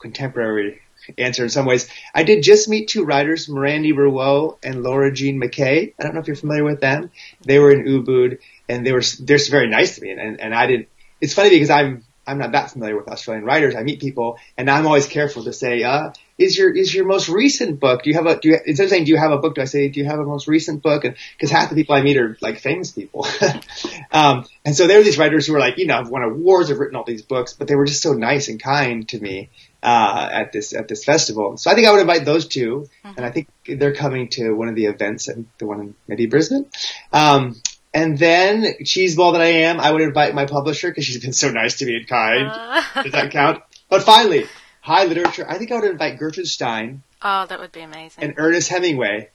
contemporary 0.00 0.82
answer 1.16 1.44
in 1.44 1.50
some 1.50 1.64
ways. 1.64 1.88
I 2.14 2.24
did 2.24 2.42
just 2.42 2.68
meet 2.68 2.88
two 2.88 3.04
writers, 3.04 3.48
Mirandi 3.48 3.92
Riwoe 3.94 4.58
and 4.62 4.82
Laura 4.82 5.12
Jean 5.12 5.40
McKay. 5.40 5.94
I 5.98 6.02
don't 6.02 6.14
know 6.14 6.20
if 6.20 6.26
you're 6.26 6.36
familiar 6.36 6.64
with 6.64 6.80
them. 6.80 7.10
They 7.42 7.58
were 7.58 7.70
in 7.70 7.86
Ubud 7.86 8.38
and 8.68 8.86
they 8.86 8.92
were 8.92 9.02
they're 9.20 9.38
very 9.50 9.68
nice 9.68 9.96
to 9.96 10.02
me. 10.02 10.10
And, 10.10 10.40
and 10.40 10.54
I 10.54 10.66
did. 10.66 10.88
It's 11.22 11.32
funny 11.32 11.50
because 11.50 11.70
I'm 11.70 12.04
I'm 12.26 12.38
not 12.38 12.52
that 12.52 12.70
familiar 12.70 12.96
with 12.96 13.08
Australian 13.08 13.44
writers. 13.44 13.74
I 13.74 13.82
meet 13.82 14.00
people, 14.00 14.38
and 14.56 14.70
I'm 14.70 14.86
always 14.86 15.06
careful 15.06 15.44
to 15.44 15.52
say, 15.52 15.82
uh, 15.82 16.12
"Is 16.38 16.56
your 16.56 16.74
is 16.74 16.94
your 16.94 17.04
most 17.04 17.28
recent 17.28 17.80
book? 17.80 18.02
Do 18.02 18.10
you 18.10 18.16
have 18.16 18.26
a 18.26 18.40
do 18.40 18.50
you, 18.50 18.58
instead 18.66 18.84
of 18.84 18.90
saying 18.90 19.04
do 19.04 19.10
you 19.10 19.18
have 19.18 19.30
a 19.30 19.38
book? 19.38 19.54
Do 19.54 19.62
I 19.62 19.66
say 19.66 19.88
do 19.88 20.00
you 20.00 20.06
have 20.06 20.18
a 20.18 20.24
most 20.24 20.48
recent 20.48 20.82
book?" 20.82 21.04
And 21.04 21.16
because 21.36 21.50
half 21.50 21.70
the 21.70 21.76
people 21.76 21.94
I 21.94 22.02
meet 22.02 22.16
are 22.16 22.36
like 22.40 22.58
famous 22.58 22.90
people, 22.90 23.26
um, 24.12 24.44
and 24.64 24.74
so 24.74 24.86
there 24.86 25.00
are 25.00 25.02
these 25.02 25.18
writers 25.18 25.46
who 25.46 25.54
are 25.54 25.60
like, 25.60 25.78
you 25.78 25.86
know, 25.86 25.98
I've 25.98 26.08
won 26.08 26.22
awards, 26.22 26.70
I've 26.70 26.78
written 26.78 26.96
all 26.96 27.04
these 27.04 27.22
books, 27.22 27.52
but 27.52 27.68
they 27.68 27.74
were 27.74 27.86
just 27.86 28.02
so 28.02 28.12
nice 28.12 28.48
and 28.48 28.62
kind 28.62 29.08
to 29.08 29.20
me 29.20 29.50
uh, 29.82 30.28
at 30.32 30.52
this 30.52 30.74
at 30.74 30.88
this 30.88 31.04
festival. 31.04 31.56
So 31.58 31.70
I 31.70 31.74
think 31.74 31.86
I 31.86 31.92
would 31.92 32.00
invite 32.00 32.24
those 32.24 32.46
2 32.48 32.88
mm-hmm. 33.04 33.16
and 33.16 33.24
I 33.24 33.30
think 33.30 33.48
they're 33.66 33.94
coming 33.94 34.28
to 34.30 34.52
one 34.52 34.68
of 34.68 34.74
the 34.74 34.86
events, 34.86 35.28
and 35.28 35.46
the 35.58 35.66
one 35.66 35.80
in 35.80 35.94
maybe 36.08 36.26
Brisbane. 36.26 36.66
Um, 37.12 37.56
and 37.94 38.18
then 38.18 38.64
cheeseball 38.82 39.32
that 39.32 39.40
I 39.40 39.52
am, 39.62 39.78
I 39.78 39.92
would 39.92 40.02
invite 40.02 40.34
my 40.34 40.46
publisher 40.46 40.90
because 40.90 41.04
she's 41.04 41.22
been 41.22 41.32
so 41.32 41.50
nice 41.50 41.78
to 41.78 41.86
me 41.86 41.94
and 41.94 42.08
kind. 42.08 42.48
Uh. 42.48 43.02
Does 43.04 43.12
that 43.12 43.30
count? 43.30 43.62
But 43.88 44.02
finally, 44.02 44.46
high 44.80 45.04
literature. 45.04 45.46
I 45.48 45.58
think 45.58 45.70
I 45.70 45.76
would 45.76 45.88
invite 45.88 46.18
Gertrude 46.18 46.48
Stein. 46.48 47.04
Oh, 47.22 47.46
that 47.46 47.60
would 47.60 47.70
be 47.70 47.80
amazing. 47.80 48.24
And 48.24 48.34
Ernest 48.36 48.68
Hemingway, 48.68 49.30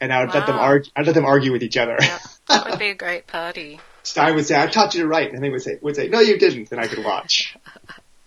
and 0.00 0.12
I 0.12 0.20
would 0.20 0.28
wow. 0.28 0.34
let 0.34 0.46
them 0.46 0.56
argue. 0.56 0.90
I'd 0.94 1.06
let 1.06 1.14
them 1.16 1.24
argue 1.24 1.50
with 1.50 1.64
each 1.64 1.76
other. 1.76 1.96
Yep. 2.00 2.20
That 2.48 2.70
would 2.70 2.78
be 2.78 2.90
a 2.90 2.94
great 2.94 3.26
party. 3.26 3.80
Stein 4.04 4.36
would 4.36 4.46
say, 4.46 4.60
"I 4.60 4.68
taught 4.68 4.94
you 4.94 5.00
to 5.02 5.08
write," 5.08 5.32
and 5.32 5.34
Hemingway 5.34 5.54
would 5.54 5.62
say, 5.62 5.78
"Would 5.82 5.96
say, 5.96 6.08
no, 6.08 6.20
you 6.20 6.38
didn't," 6.38 6.70
and 6.70 6.80
I 6.80 6.86
could 6.86 7.04
watch. 7.04 7.56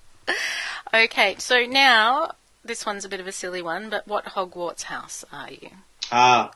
okay, 0.94 1.36
so 1.40 1.62
now 1.62 2.34
this 2.66 2.86
one's 2.86 3.06
a 3.06 3.10
bit 3.10 3.22
of 3.22 3.28
a 3.28 3.32
silly 3.32 3.62
one, 3.62 3.90
but 3.90 4.06
what 4.06 4.26
Hogwarts 4.26 4.84
house 4.84 5.24
are 5.32 5.52
you? 5.52 5.70
Ah. 6.12 6.50
Uh, 6.50 6.52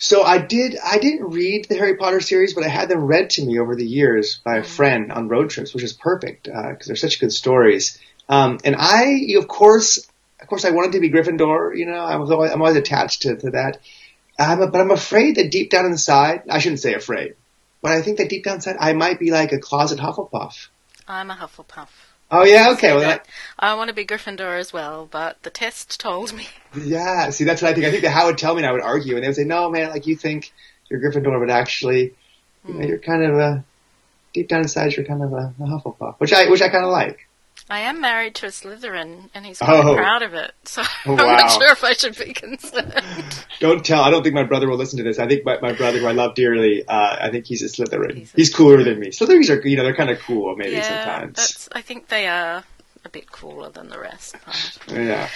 so 0.00 0.22
I 0.22 0.38
did. 0.38 0.78
I 0.82 0.98
didn't 0.98 1.30
read 1.30 1.66
the 1.68 1.76
Harry 1.76 1.96
Potter 1.96 2.20
series, 2.20 2.54
but 2.54 2.64
I 2.64 2.68
had 2.68 2.88
them 2.88 3.04
read 3.04 3.28
to 3.30 3.44
me 3.44 3.58
over 3.58 3.76
the 3.76 3.86
years 3.86 4.40
by 4.42 4.56
a 4.56 4.62
mm. 4.62 4.66
friend 4.66 5.12
on 5.12 5.28
road 5.28 5.50
trips, 5.50 5.74
which 5.74 5.84
is 5.84 5.92
perfect 5.92 6.44
because 6.44 6.56
uh, 6.56 6.84
they're 6.86 6.96
such 6.96 7.20
good 7.20 7.32
stories. 7.32 7.98
Um, 8.26 8.58
and 8.64 8.74
I, 8.78 9.34
of 9.36 9.46
course, 9.46 10.08
of 10.40 10.48
course, 10.48 10.64
I 10.64 10.70
wanted 10.70 10.92
to 10.92 11.00
be 11.00 11.10
Gryffindor. 11.10 11.76
You 11.76 11.84
know, 11.84 11.98
I 11.98 12.16
was 12.16 12.30
always, 12.30 12.50
I'm 12.50 12.62
always 12.62 12.76
attached 12.76 13.22
to, 13.22 13.36
to 13.36 13.50
that. 13.50 13.82
I'm 14.38 14.62
a, 14.62 14.68
but 14.68 14.80
I'm 14.80 14.90
afraid 14.90 15.36
that 15.36 15.50
deep 15.50 15.70
down 15.70 15.84
inside, 15.84 16.44
I 16.48 16.60
shouldn't 16.60 16.80
say 16.80 16.94
afraid, 16.94 17.34
but 17.82 17.92
I 17.92 18.00
think 18.00 18.16
that 18.18 18.30
deep 18.30 18.44
down 18.44 18.54
inside, 18.54 18.76
I 18.80 18.94
might 18.94 19.20
be 19.20 19.30
like 19.30 19.52
a 19.52 19.58
closet 19.58 19.98
Hufflepuff. 19.98 20.68
I'm 21.06 21.30
a 21.30 21.34
Hufflepuff. 21.34 21.88
Oh 22.30 22.44
yeah, 22.44 22.70
okay. 22.70 22.92
Well, 22.92 23.00
that, 23.00 23.26
I 23.58 23.74
want 23.74 23.88
to 23.88 23.94
be 23.94 24.04
Gryffindor 24.04 24.58
as 24.58 24.72
well, 24.72 25.08
but 25.10 25.42
the 25.42 25.50
test 25.50 26.00
told 26.00 26.32
me. 26.32 26.46
Yeah, 26.80 27.30
see, 27.30 27.42
that's 27.42 27.62
what 27.62 27.72
I 27.72 27.74
think. 27.74 27.84
I 27.84 27.90
think 27.90 28.04
that 28.04 28.10
Howard 28.10 28.34
would 28.34 28.38
tell 28.38 28.54
me, 28.54 28.60
and 28.60 28.66
I 28.68 28.70
would 28.70 28.80
argue, 28.80 29.16
and 29.16 29.24
they 29.24 29.28
would 29.28 29.34
say, 29.34 29.42
"No, 29.42 29.68
man, 29.68 29.90
like 29.90 30.06
you 30.06 30.14
think 30.14 30.52
you're 30.88 31.00
Gryffindor, 31.00 31.40
but 31.40 31.50
actually, 31.50 32.14
you 32.64 32.74
know, 32.74 32.80
hmm. 32.80 32.82
you're 32.84 32.98
kind 32.98 33.24
of 33.24 33.36
a 33.36 33.64
deep 34.32 34.46
down 34.46 34.60
inside, 34.60 34.92
you're 34.92 35.04
kind 35.04 35.24
of 35.24 35.32
a, 35.32 35.52
a 35.58 35.62
Hufflepuff, 35.62 36.20
which 36.20 36.32
I 36.32 36.48
which 36.48 36.62
I 36.62 36.68
kind 36.68 36.84
of 36.84 36.92
like." 36.92 37.26
I 37.70 37.80
am 37.80 38.00
married 38.00 38.34
to 38.36 38.46
a 38.46 38.48
Slytherin, 38.48 39.30
and 39.32 39.46
he's 39.46 39.58
quite 39.58 39.84
oh. 39.84 39.94
proud 39.94 40.22
of 40.22 40.34
it. 40.34 40.52
So 40.64 40.82
I'm 41.06 41.16
wow. 41.16 41.36
not 41.36 41.52
sure 41.52 41.70
if 41.70 41.84
I 41.84 41.92
should 41.92 42.18
be 42.18 42.32
concerned. 42.32 43.44
Don't 43.60 43.84
tell. 43.84 44.02
I 44.02 44.10
don't 44.10 44.22
think 44.22 44.34
my 44.34 44.44
brother 44.44 44.68
will 44.68 44.76
listen 44.76 44.96
to 44.98 45.04
this. 45.04 45.18
I 45.18 45.28
think 45.28 45.44
my, 45.44 45.60
my 45.60 45.72
brother, 45.72 45.98
who 45.98 46.06
I 46.06 46.12
love 46.12 46.34
dearly, 46.34 46.86
uh, 46.86 47.16
I 47.20 47.30
think 47.30 47.46
he's 47.46 47.62
a 47.62 47.66
Slytherin. 47.66 48.16
He's, 48.16 48.34
a 48.34 48.36
he's 48.36 48.54
cooler 48.54 48.82
than 48.82 48.98
me. 48.98 49.08
Slytherins 49.08 49.50
are, 49.50 49.66
you 49.66 49.76
know, 49.76 49.84
they're 49.84 49.94
kind 49.94 50.10
of 50.10 50.18
cool, 50.18 50.56
maybe 50.56 50.76
yeah, 50.76 51.04
sometimes. 51.04 51.36
That's, 51.36 51.68
I 51.72 51.82
think 51.82 52.08
they 52.08 52.26
are 52.26 52.64
a 53.04 53.08
bit 53.08 53.30
cooler 53.30 53.70
than 53.70 53.88
the 53.88 53.98
rest. 53.98 54.36
Yeah. 54.88 55.28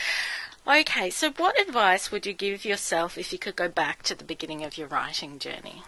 Okay, 0.67 1.11
so 1.11 1.31
what 1.33 1.61
advice 1.61 2.11
would 2.11 2.25
you 2.25 2.33
give 2.33 2.65
yourself 2.65 3.19
if 3.19 3.33
you 3.33 3.39
could 3.39 3.55
go 3.55 3.69
back 3.69 4.03
to 4.05 4.15
the 4.15 4.25
beginning 4.25 4.65
of 4.65 4.79
your 4.79 4.89
writing 4.89 5.39
journey? 5.39 5.83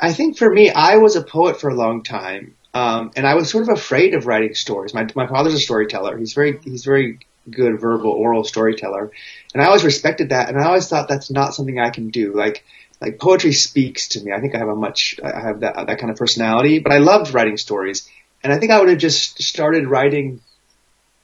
I 0.00 0.12
think 0.12 0.38
for 0.38 0.50
me, 0.50 0.70
I 0.70 0.96
was 0.96 1.14
a 1.14 1.22
poet 1.22 1.60
for 1.60 1.68
a 1.68 1.74
long 1.74 2.02
time, 2.02 2.56
um, 2.74 3.12
and 3.14 3.26
I 3.26 3.34
was 3.34 3.50
sort 3.50 3.62
of 3.62 3.68
afraid 3.68 4.14
of 4.14 4.26
writing 4.26 4.54
stories. 4.54 4.92
My 4.92 5.06
my 5.14 5.28
father's 5.28 5.54
a 5.54 5.60
storyteller. 5.60 6.18
He's 6.18 6.34
very 6.34 6.58
he's 6.58 6.84
very 6.84 7.20
good 7.48 7.80
verbal 7.80 8.10
oral 8.10 8.42
storyteller, 8.42 9.12
and 9.54 9.62
I 9.62 9.66
always 9.66 9.84
respected 9.84 10.30
that. 10.30 10.48
And 10.48 10.58
I 10.58 10.66
always 10.66 10.88
thought 10.88 11.08
that's 11.08 11.30
not 11.30 11.54
something 11.54 11.78
I 11.78 11.90
can 11.90 12.10
do. 12.10 12.34
Like 12.34 12.64
like 13.00 13.20
poetry 13.20 13.52
speaks 13.52 14.08
to 14.08 14.20
me. 14.20 14.32
I 14.32 14.40
think 14.40 14.56
I 14.56 14.58
have 14.58 14.68
a 14.68 14.74
much 14.74 15.20
I 15.22 15.40
have 15.40 15.60
that 15.60 15.86
that 15.86 15.98
kind 15.98 16.10
of 16.10 16.16
personality. 16.18 16.80
But 16.80 16.92
I 16.92 16.98
loved 16.98 17.32
writing 17.32 17.56
stories, 17.56 18.10
and 18.42 18.52
I 18.52 18.58
think 18.58 18.72
I 18.72 18.80
would 18.80 18.88
have 18.88 18.98
just 18.98 19.40
started 19.40 19.86
writing. 19.86 20.40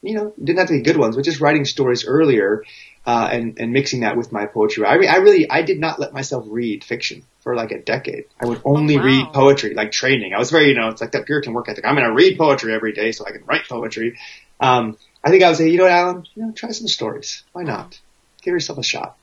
You 0.03 0.15
know, 0.15 0.33
didn't 0.39 0.61
have 0.61 0.69
to 0.69 0.75
be 0.75 0.83
good 0.83 0.97
ones, 0.97 1.17
but 1.17 1.27
just 1.27 1.41
writing 1.41 1.67
stories 1.67 2.07
earlier 2.07 2.65
uh, 3.07 3.29
and 3.33 3.59
and 3.59 3.73
mixing 3.73 4.01
that 4.01 4.17
with 4.17 4.33
my 4.33 4.47
poetry. 4.47 4.85
I, 4.85 4.95
re- 4.95 5.09
I 5.09 5.17
really 5.17 5.51
I 5.51 5.63
did 5.63 5.81
not 5.81 5.99
let 5.99 6.13
myself 6.13 6.45
read 6.49 6.85
fiction 6.85 7.23
for 7.41 7.55
like 7.55 7.73
a 7.73 7.81
decade. 7.81 8.27
I 8.41 8.47
would 8.47 8.61
only 8.65 8.97
oh, 8.97 8.99
wow. 8.99 9.05
read 9.05 9.33
poetry, 9.33 9.75
like 9.75 9.93
training. 9.93 10.35
I 10.35 10.39
was 10.39 10.51
very, 10.51 10.69
you 10.69 10.75
know, 10.75 10.89
it's 10.89 11.01
like 11.01 11.13
that 11.13 11.27
Puritan 11.27 11.55
work 11.55 11.69
ethic. 11.69 11.87
I'm 11.87 11.95
going 11.95 12.07
to 12.07 12.13
read 12.15 12.37
poetry 12.37 12.75
every 12.75 12.93
day 12.93 13.13
so 13.13 13.25
I 13.27 13.31
can 13.31 13.45
write 13.47 13.67
poetry. 13.69 14.19
Um, 14.61 14.99
I 15.25 15.31
think 15.31 15.43
I 15.43 15.49
would 15.49 15.57
say, 15.57 15.69
you 15.69 15.79
know 15.79 15.85
what, 15.85 15.93
Alan, 15.93 16.27
you 16.35 16.45
know, 16.45 16.53
try 16.53 16.71
some 16.71 16.89
stories. 16.89 17.43
Why 17.53 17.63
not? 17.63 17.99
Give 18.43 18.53
yourself 18.53 18.79
a 18.79 18.83
shot. 18.83 19.17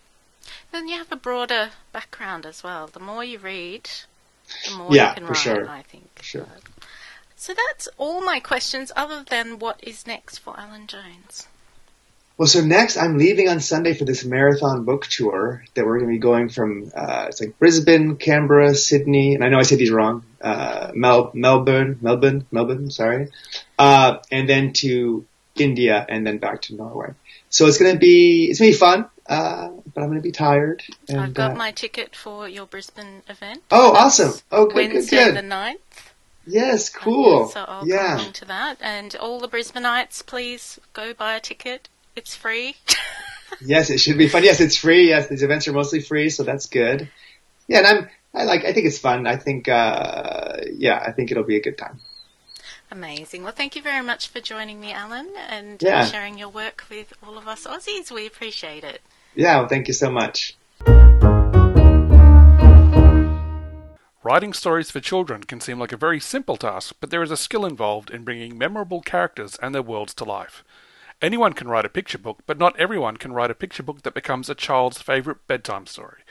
Then 0.71 0.87
you 0.87 0.97
have 0.97 1.11
a 1.11 1.15
broader 1.15 1.71
background 1.91 2.45
as 2.45 2.63
well. 2.63 2.87
The 2.87 2.99
more 2.99 3.23
you 3.23 3.39
read, 3.39 3.89
the 4.67 4.75
more 4.75 4.93
yeah, 4.93 5.09
you 5.09 5.15
can 5.15 5.23
for 5.25 5.33
write, 5.33 5.41
sure. 5.41 5.69
I 5.69 5.81
think. 5.83 6.09
For 6.15 6.23
sure. 6.23 6.47
So 7.35 7.53
that's 7.53 7.87
all 7.97 8.21
my 8.21 8.39
questions, 8.39 8.91
other 8.95 9.23
than 9.23 9.59
what 9.59 9.79
is 9.83 10.07
next 10.07 10.39
for 10.39 10.59
Alan 10.59 10.87
Jones. 10.87 11.47
Well, 12.37 12.47
so 12.47 12.61
next 12.63 12.97
I'm 12.97 13.17
leaving 13.17 13.49
on 13.49 13.59
Sunday 13.59 13.95
for 13.95 14.05
this 14.05 14.23
marathon 14.23 14.85
book 14.85 15.07
tour 15.07 15.63
that 15.73 15.85
we're 15.85 15.97
going 15.97 16.11
to 16.11 16.15
be 16.15 16.19
going 16.19 16.49
from, 16.49 16.91
uh, 16.95 17.25
it's 17.29 17.41
like 17.41 17.57
Brisbane, 17.57 18.17
Canberra, 18.17 18.75
Sydney, 18.75 19.33
and 19.33 19.43
I 19.43 19.49
know 19.49 19.57
I 19.57 19.63
said 19.63 19.79
these 19.79 19.89
wrong, 19.89 20.23
uh, 20.39 20.91
Mel- 20.93 21.31
Melbourne, 21.33 21.97
Melbourne, 21.99 22.45
Melbourne, 22.51 22.91
sorry, 22.91 23.31
uh, 23.79 24.19
and 24.31 24.47
then 24.47 24.73
to 24.73 25.25
India 25.55 26.05
and 26.07 26.27
then 26.27 26.37
back 26.37 26.61
to 26.63 26.75
Norway. 26.75 27.13
So 27.49 27.65
it's 27.65 27.79
going 27.79 27.93
to 27.93 27.99
be, 27.99 28.45
it's 28.51 28.59
going 28.59 28.71
to 28.71 28.75
be 28.75 28.79
fun, 28.79 29.09
uh, 29.25 29.69
but 29.95 30.01
I'm 30.01 30.07
going 30.07 30.19
to 30.19 30.21
be 30.21 30.31
tired. 30.31 30.83
And, 31.09 31.19
I've 31.19 31.33
got 31.33 31.53
uh, 31.53 31.55
my 31.55 31.71
ticket 31.71 32.15
for 32.15 32.47
your 32.47 32.67
Brisbane 32.67 33.23
event. 33.27 33.63
Oh, 33.71 33.93
awesome. 33.93 34.33
Oh, 34.51 34.67
good, 34.67 34.75
Wednesday 34.75 35.17
good, 35.17 35.33
good. 35.33 35.43
the 35.43 35.47
9th. 35.47 35.77
Yes, 36.45 36.89
cool. 36.89 37.47
so 37.47 37.65
I'll 37.67 37.87
yeah. 37.87 38.17
come 38.17 38.31
to 38.33 38.45
that. 38.45 38.77
And 38.79 39.15
all 39.15 39.39
the 39.39 39.49
Brisbaneites, 39.49 40.23
please 40.25 40.79
go 40.93 41.13
buy 41.13 41.35
a 41.35 41.39
ticket 41.39 41.89
it's 42.17 42.35
free. 42.35 42.75
yes, 43.61 43.89
it 43.89 43.99
should 43.99 44.17
be 44.17 44.27
fun. 44.27 44.43
Yes, 44.43 44.59
it's 44.59 44.75
free. 44.75 45.09
Yes, 45.09 45.27
these 45.27 45.43
events 45.43 45.67
are 45.67 45.73
mostly 45.73 46.01
free, 46.01 46.29
so 46.29 46.43
that's 46.43 46.65
good. 46.65 47.09
Yeah, 47.67 47.79
and 47.79 47.87
I'm 47.87 48.09
I 48.33 48.43
like 48.43 48.65
I 48.65 48.73
think 48.73 48.85
it's 48.87 48.99
fun. 48.99 49.27
I 49.27 49.35
think 49.35 49.67
uh, 49.67 50.57
yeah, 50.73 51.03
I 51.05 51.11
think 51.11 51.31
it'll 51.31 51.43
be 51.43 51.57
a 51.57 51.61
good 51.61 51.77
time. 51.77 51.99
Amazing. 52.89 53.43
Well, 53.43 53.51
thank 53.51 53.75
you 53.75 53.81
very 53.81 54.03
much 54.03 54.29
for 54.29 54.39
joining 54.39 54.79
me, 54.79 54.93
Alan, 54.93 55.29
and 55.49 55.81
yeah. 55.81 56.05
sharing 56.05 56.37
your 56.37 56.49
work 56.49 56.85
with 56.89 57.13
all 57.21 57.37
of 57.37 57.47
us 57.47 57.65
Aussies. 57.65 58.11
We 58.11 58.25
appreciate 58.25 58.83
it. 58.83 59.01
Yeah, 59.35 59.59
well, 59.59 59.67
thank 59.67 59.87
you 59.87 59.93
so 59.93 60.09
much. 60.09 60.55
Writing 64.23 64.51
stories 64.53 64.91
for 64.91 64.99
children 64.99 65.43
can 65.43 65.59
seem 65.59 65.79
like 65.79 65.91
a 65.91 65.97
very 65.97 66.19
simple 66.19 66.57
task, 66.57 66.95
but 66.99 67.11
there 67.11 67.23
is 67.23 67.31
a 67.31 67.37
skill 67.37 67.65
involved 67.65 68.09
in 68.09 68.23
bringing 68.23 68.57
memorable 68.57 69.01
characters 69.01 69.57
and 69.61 69.75
their 69.75 69.81
worlds 69.81 70.13
to 70.15 70.23
life. 70.23 70.63
Anyone 71.19 71.53
can 71.53 71.67
write 71.67 71.85
a 71.85 71.89
picture 71.89 72.19
book, 72.19 72.43
but 72.45 72.59
not 72.59 72.79
everyone 72.79 73.17
can 73.17 73.33
write 73.33 73.49
a 73.49 73.55
picture 73.55 73.81
book 73.81 74.03
that 74.03 74.13
becomes 74.13 74.49
a 74.49 74.55
child's 74.55 75.01
favourite 75.01 75.47
bedtime 75.47 75.87
story. 75.87 76.21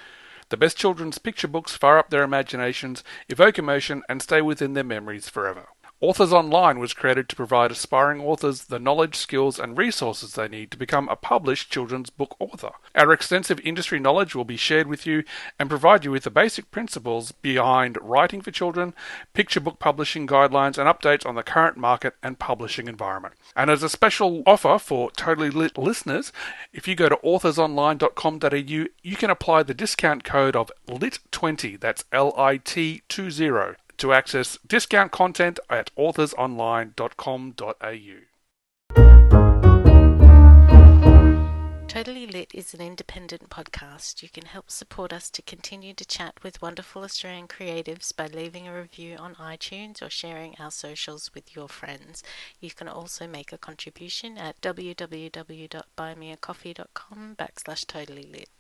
The 0.48 0.56
best 0.56 0.76
children's 0.76 1.18
picture 1.18 1.48
books 1.48 1.74
fire 1.74 1.98
up 1.98 2.10
their 2.10 2.22
imaginations, 2.22 3.02
evoke 3.28 3.58
emotion, 3.58 4.04
and 4.08 4.22
stay 4.22 4.40
within 4.40 4.74
their 4.74 4.84
memories 4.84 5.28
forever. 5.28 5.70
Authors 5.98 6.30
Online 6.30 6.78
was 6.78 6.92
created 6.92 7.26
to 7.26 7.36
provide 7.36 7.70
aspiring 7.70 8.20
authors 8.20 8.64
the 8.64 8.78
knowledge, 8.78 9.14
skills, 9.16 9.58
and 9.58 9.78
resources 9.78 10.34
they 10.34 10.46
need 10.46 10.70
to 10.70 10.76
become 10.76 11.08
a 11.08 11.16
published 11.16 11.70
children's 11.70 12.10
book 12.10 12.36
author. 12.38 12.72
Our 12.94 13.14
extensive 13.14 13.58
industry 13.60 13.98
knowledge 13.98 14.34
will 14.34 14.44
be 14.44 14.58
shared 14.58 14.88
with 14.88 15.06
you 15.06 15.24
and 15.58 15.70
provide 15.70 16.04
you 16.04 16.10
with 16.10 16.24
the 16.24 16.30
basic 16.30 16.70
principles 16.70 17.32
behind 17.32 17.96
writing 18.02 18.42
for 18.42 18.50
children, 18.50 18.92
picture 19.32 19.58
book 19.58 19.78
publishing 19.78 20.26
guidelines, 20.26 20.76
and 20.76 20.86
updates 20.86 21.24
on 21.24 21.34
the 21.34 21.42
current 21.42 21.78
market 21.78 22.14
and 22.22 22.38
publishing 22.38 22.88
environment. 22.88 23.32
And 23.56 23.70
as 23.70 23.82
a 23.82 23.88
special 23.88 24.42
offer 24.46 24.78
for 24.78 25.10
Totally 25.12 25.48
Lit 25.48 25.78
listeners, 25.78 26.30
if 26.74 26.86
you 26.86 26.94
go 26.94 27.08
to 27.08 27.16
authorsonline.com.au, 27.24 28.86
you 29.02 29.16
can 29.16 29.30
apply 29.30 29.62
the 29.62 29.72
discount 29.72 30.24
code 30.24 30.56
of 30.56 30.70
LIT20, 30.88 31.80
that's 31.80 32.04
L 32.12 32.34
I 32.36 32.58
T 32.58 33.00
20 33.08 33.40
to 33.98 34.12
access 34.12 34.58
discount 34.66 35.12
content 35.12 35.60
at 35.70 35.94
authorsonline.com.au. 35.96 38.26
Totally 41.96 42.26
Lit 42.26 42.50
is 42.52 42.74
an 42.74 42.82
independent 42.82 43.48
podcast. 43.48 44.22
You 44.22 44.28
can 44.28 44.44
help 44.44 44.70
support 44.70 45.14
us 45.14 45.30
to 45.30 45.40
continue 45.40 45.94
to 45.94 46.04
chat 46.04 46.34
with 46.42 46.60
wonderful 46.60 47.04
Australian 47.04 47.48
creatives 47.48 48.14
by 48.14 48.26
leaving 48.26 48.68
a 48.68 48.78
review 48.78 49.16
on 49.16 49.34
iTunes 49.36 50.02
or 50.02 50.10
sharing 50.10 50.54
our 50.58 50.70
socials 50.70 51.30
with 51.34 51.56
your 51.56 51.70
friends. 51.70 52.22
You 52.60 52.70
can 52.70 52.86
also 52.86 53.26
make 53.26 53.50
a 53.50 53.56
contribution 53.56 54.36
at 54.36 54.60
www.buymeacoffee.com 54.60 57.36
backslash 57.38 57.86
totally 57.86 58.28
lit. 58.30 58.50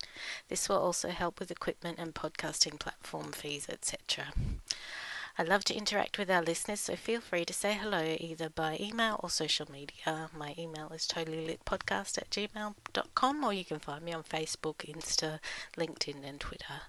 This 0.48 0.70
will 0.70 0.78
also 0.78 1.10
help 1.10 1.38
with 1.38 1.50
equipment 1.50 1.98
and 1.98 2.14
podcasting 2.14 2.78
platform 2.78 3.32
fees, 3.32 3.68
etc. 3.68 4.32
I 5.38 5.42
love 5.42 5.64
to 5.64 5.74
interact 5.74 6.16
with 6.16 6.30
our 6.30 6.40
listeners, 6.40 6.80
so 6.80 6.96
feel 6.96 7.20
free 7.20 7.44
to 7.44 7.52
say 7.52 7.74
hello 7.74 8.16
either 8.18 8.48
by 8.48 8.78
email 8.80 9.20
or 9.22 9.28
social 9.28 9.70
media. 9.70 10.30
My 10.34 10.54
email 10.56 10.88
is 10.94 11.06
totallylitpodcast 11.06 12.16
at 12.16 12.30
gmail.com, 12.30 13.44
or 13.44 13.52
you 13.52 13.66
can 13.66 13.78
find 13.78 14.02
me 14.02 14.14
on 14.14 14.22
Facebook, 14.22 14.76
Insta, 14.90 15.40
LinkedIn, 15.76 16.26
and 16.26 16.40
Twitter. 16.40 16.80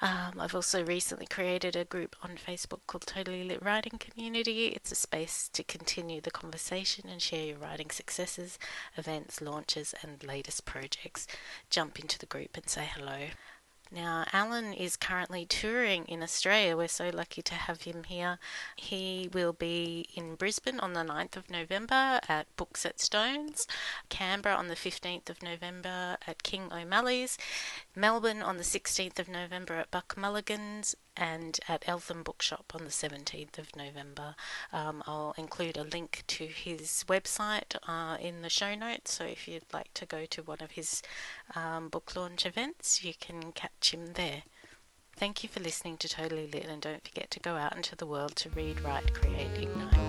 Um, 0.00 0.38
I've 0.38 0.54
also 0.54 0.84
recently 0.84 1.26
created 1.26 1.74
a 1.74 1.84
group 1.84 2.14
on 2.22 2.36
Facebook 2.36 2.80
called 2.86 3.06
Totally 3.06 3.42
Lit 3.42 3.64
Writing 3.64 3.98
Community. 3.98 4.66
It's 4.66 4.92
a 4.92 4.94
space 4.94 5.48
to 5.52 5.64
continue 5.64 6.20
the 6.20 6.30
conversation 6.30 7.08
and 7.08 7.20
share 7.20 7.46
your 7.46 7.58
writing 7.58 7.90
successes, 7.90 8.60
events, 8.96 9.40
launches, 9.40 9.92
and 10.02 10.22
latest 10.22 10.66
projects. 10.66 11.26
Jump 11.68 11.98
into 11.98 12.18
the 12.18 12.26
group 12.26 12.56
and 12.56 12.68
say 12.68 12.88
hello. 12.94 13.28
Now, 13.90 14.24
Alan 14.32 14.72
is 14.72 14.96
currently 14.96 15.46
touring 15.46 16.06
in 16.06 16.22
Australia. 16.22 16.76
We're 16.76 16.88
so 16.88 17.10
lucky 17.12 17.40
to 17.42 17.54
have 17.54 17.82
him 17.82 18.04
here. 18.04 18.38
He 18.74 19.30
will 19.32 19.52
be 19.52 20.08
in 20.14 20.34
Brisbane 20.34 20.80
on 20.80 20.92
the 20.92 21.04
9th 21.04 21.36
of 21.36 21.50
November 21.50 22.20
at 22.28 22.54
Books 22.56 22.84
at 22.84 23.00
Stones, 23.00 23.68
Canberra 24.08 24.56
on 24.56 24.68
the 24.68 24.74
15th 24.74 25.30
of 25.30 25.42
November 25.42 26.16
at 26.26 26.42
King 26.42 26.72
O'Malley's, 26.72 27.38
Melbourne 27.94 28.42
on 28.42 28.56
the 28.56 28.64
16th 28.64 29.20
of 29.20 29.28
November 29.28 29.74
at 29.74 29.92
Buck 29.92 30.16
Mulligan's, 30.16 30.96
and 31.16 31.58
at 31.68 31.88
Eltham 31.88 32.22
Bookshop 32.22 32.72
on 32.74 32.84
the 32.84 32.90
17th 32.90 33.58
of 33.58 33.74
November. 33.76 34.34
Um, 34.72 35.02
I'll 35.06 35.34
include 35.36 35.76
a 35.76 35.84
link 35.84 36.24
to 36.28 36.46
his 36.46 37.04
website 37.08 37.76
uh, 37.86 38.16
in 38.20 38.42
the 38.42 38.50
show 38.50 38.74
notes, 38.74 39.12
so 39.12 39.24
if 39.24 39.48
you'd 39.48 39.72
like 39.72 39.92
to 39.94 40.06
go 40.06 40.26
to 40.26 40.42
one 40.42 40.60
of 40.60 40.72
his 40.72 41.02
um, 41.54 41.88
book 41.88 42.14
launch 42.16 42.46
events, 42.46 43.04
you 43.04 43.14
can 43.18 43.52
catch 43.52 43.92
him 43.92 44.12
there. 44.14 44.42
Thank 45.16 45.42
you 45.42 45.48
for 45.48 45.60
listening 45.60 45.96
to 45.98 46.08
Totally 46.08 46.46
Lit, 46.46 46.66
and 46.66 46.82
don't 46.82 47.06
forget 47.06 47.30
to 47.30 47.40
go 47.40 47.56
out 47.56 47.74
into 47.74 47.96
the 47.96 48.06
world 48.06 48.36
to 48.36 48.50
read, 48.50 48.80
write, 48.82 49.14
create, 49.14 49.48
ignite. 49.56 50.05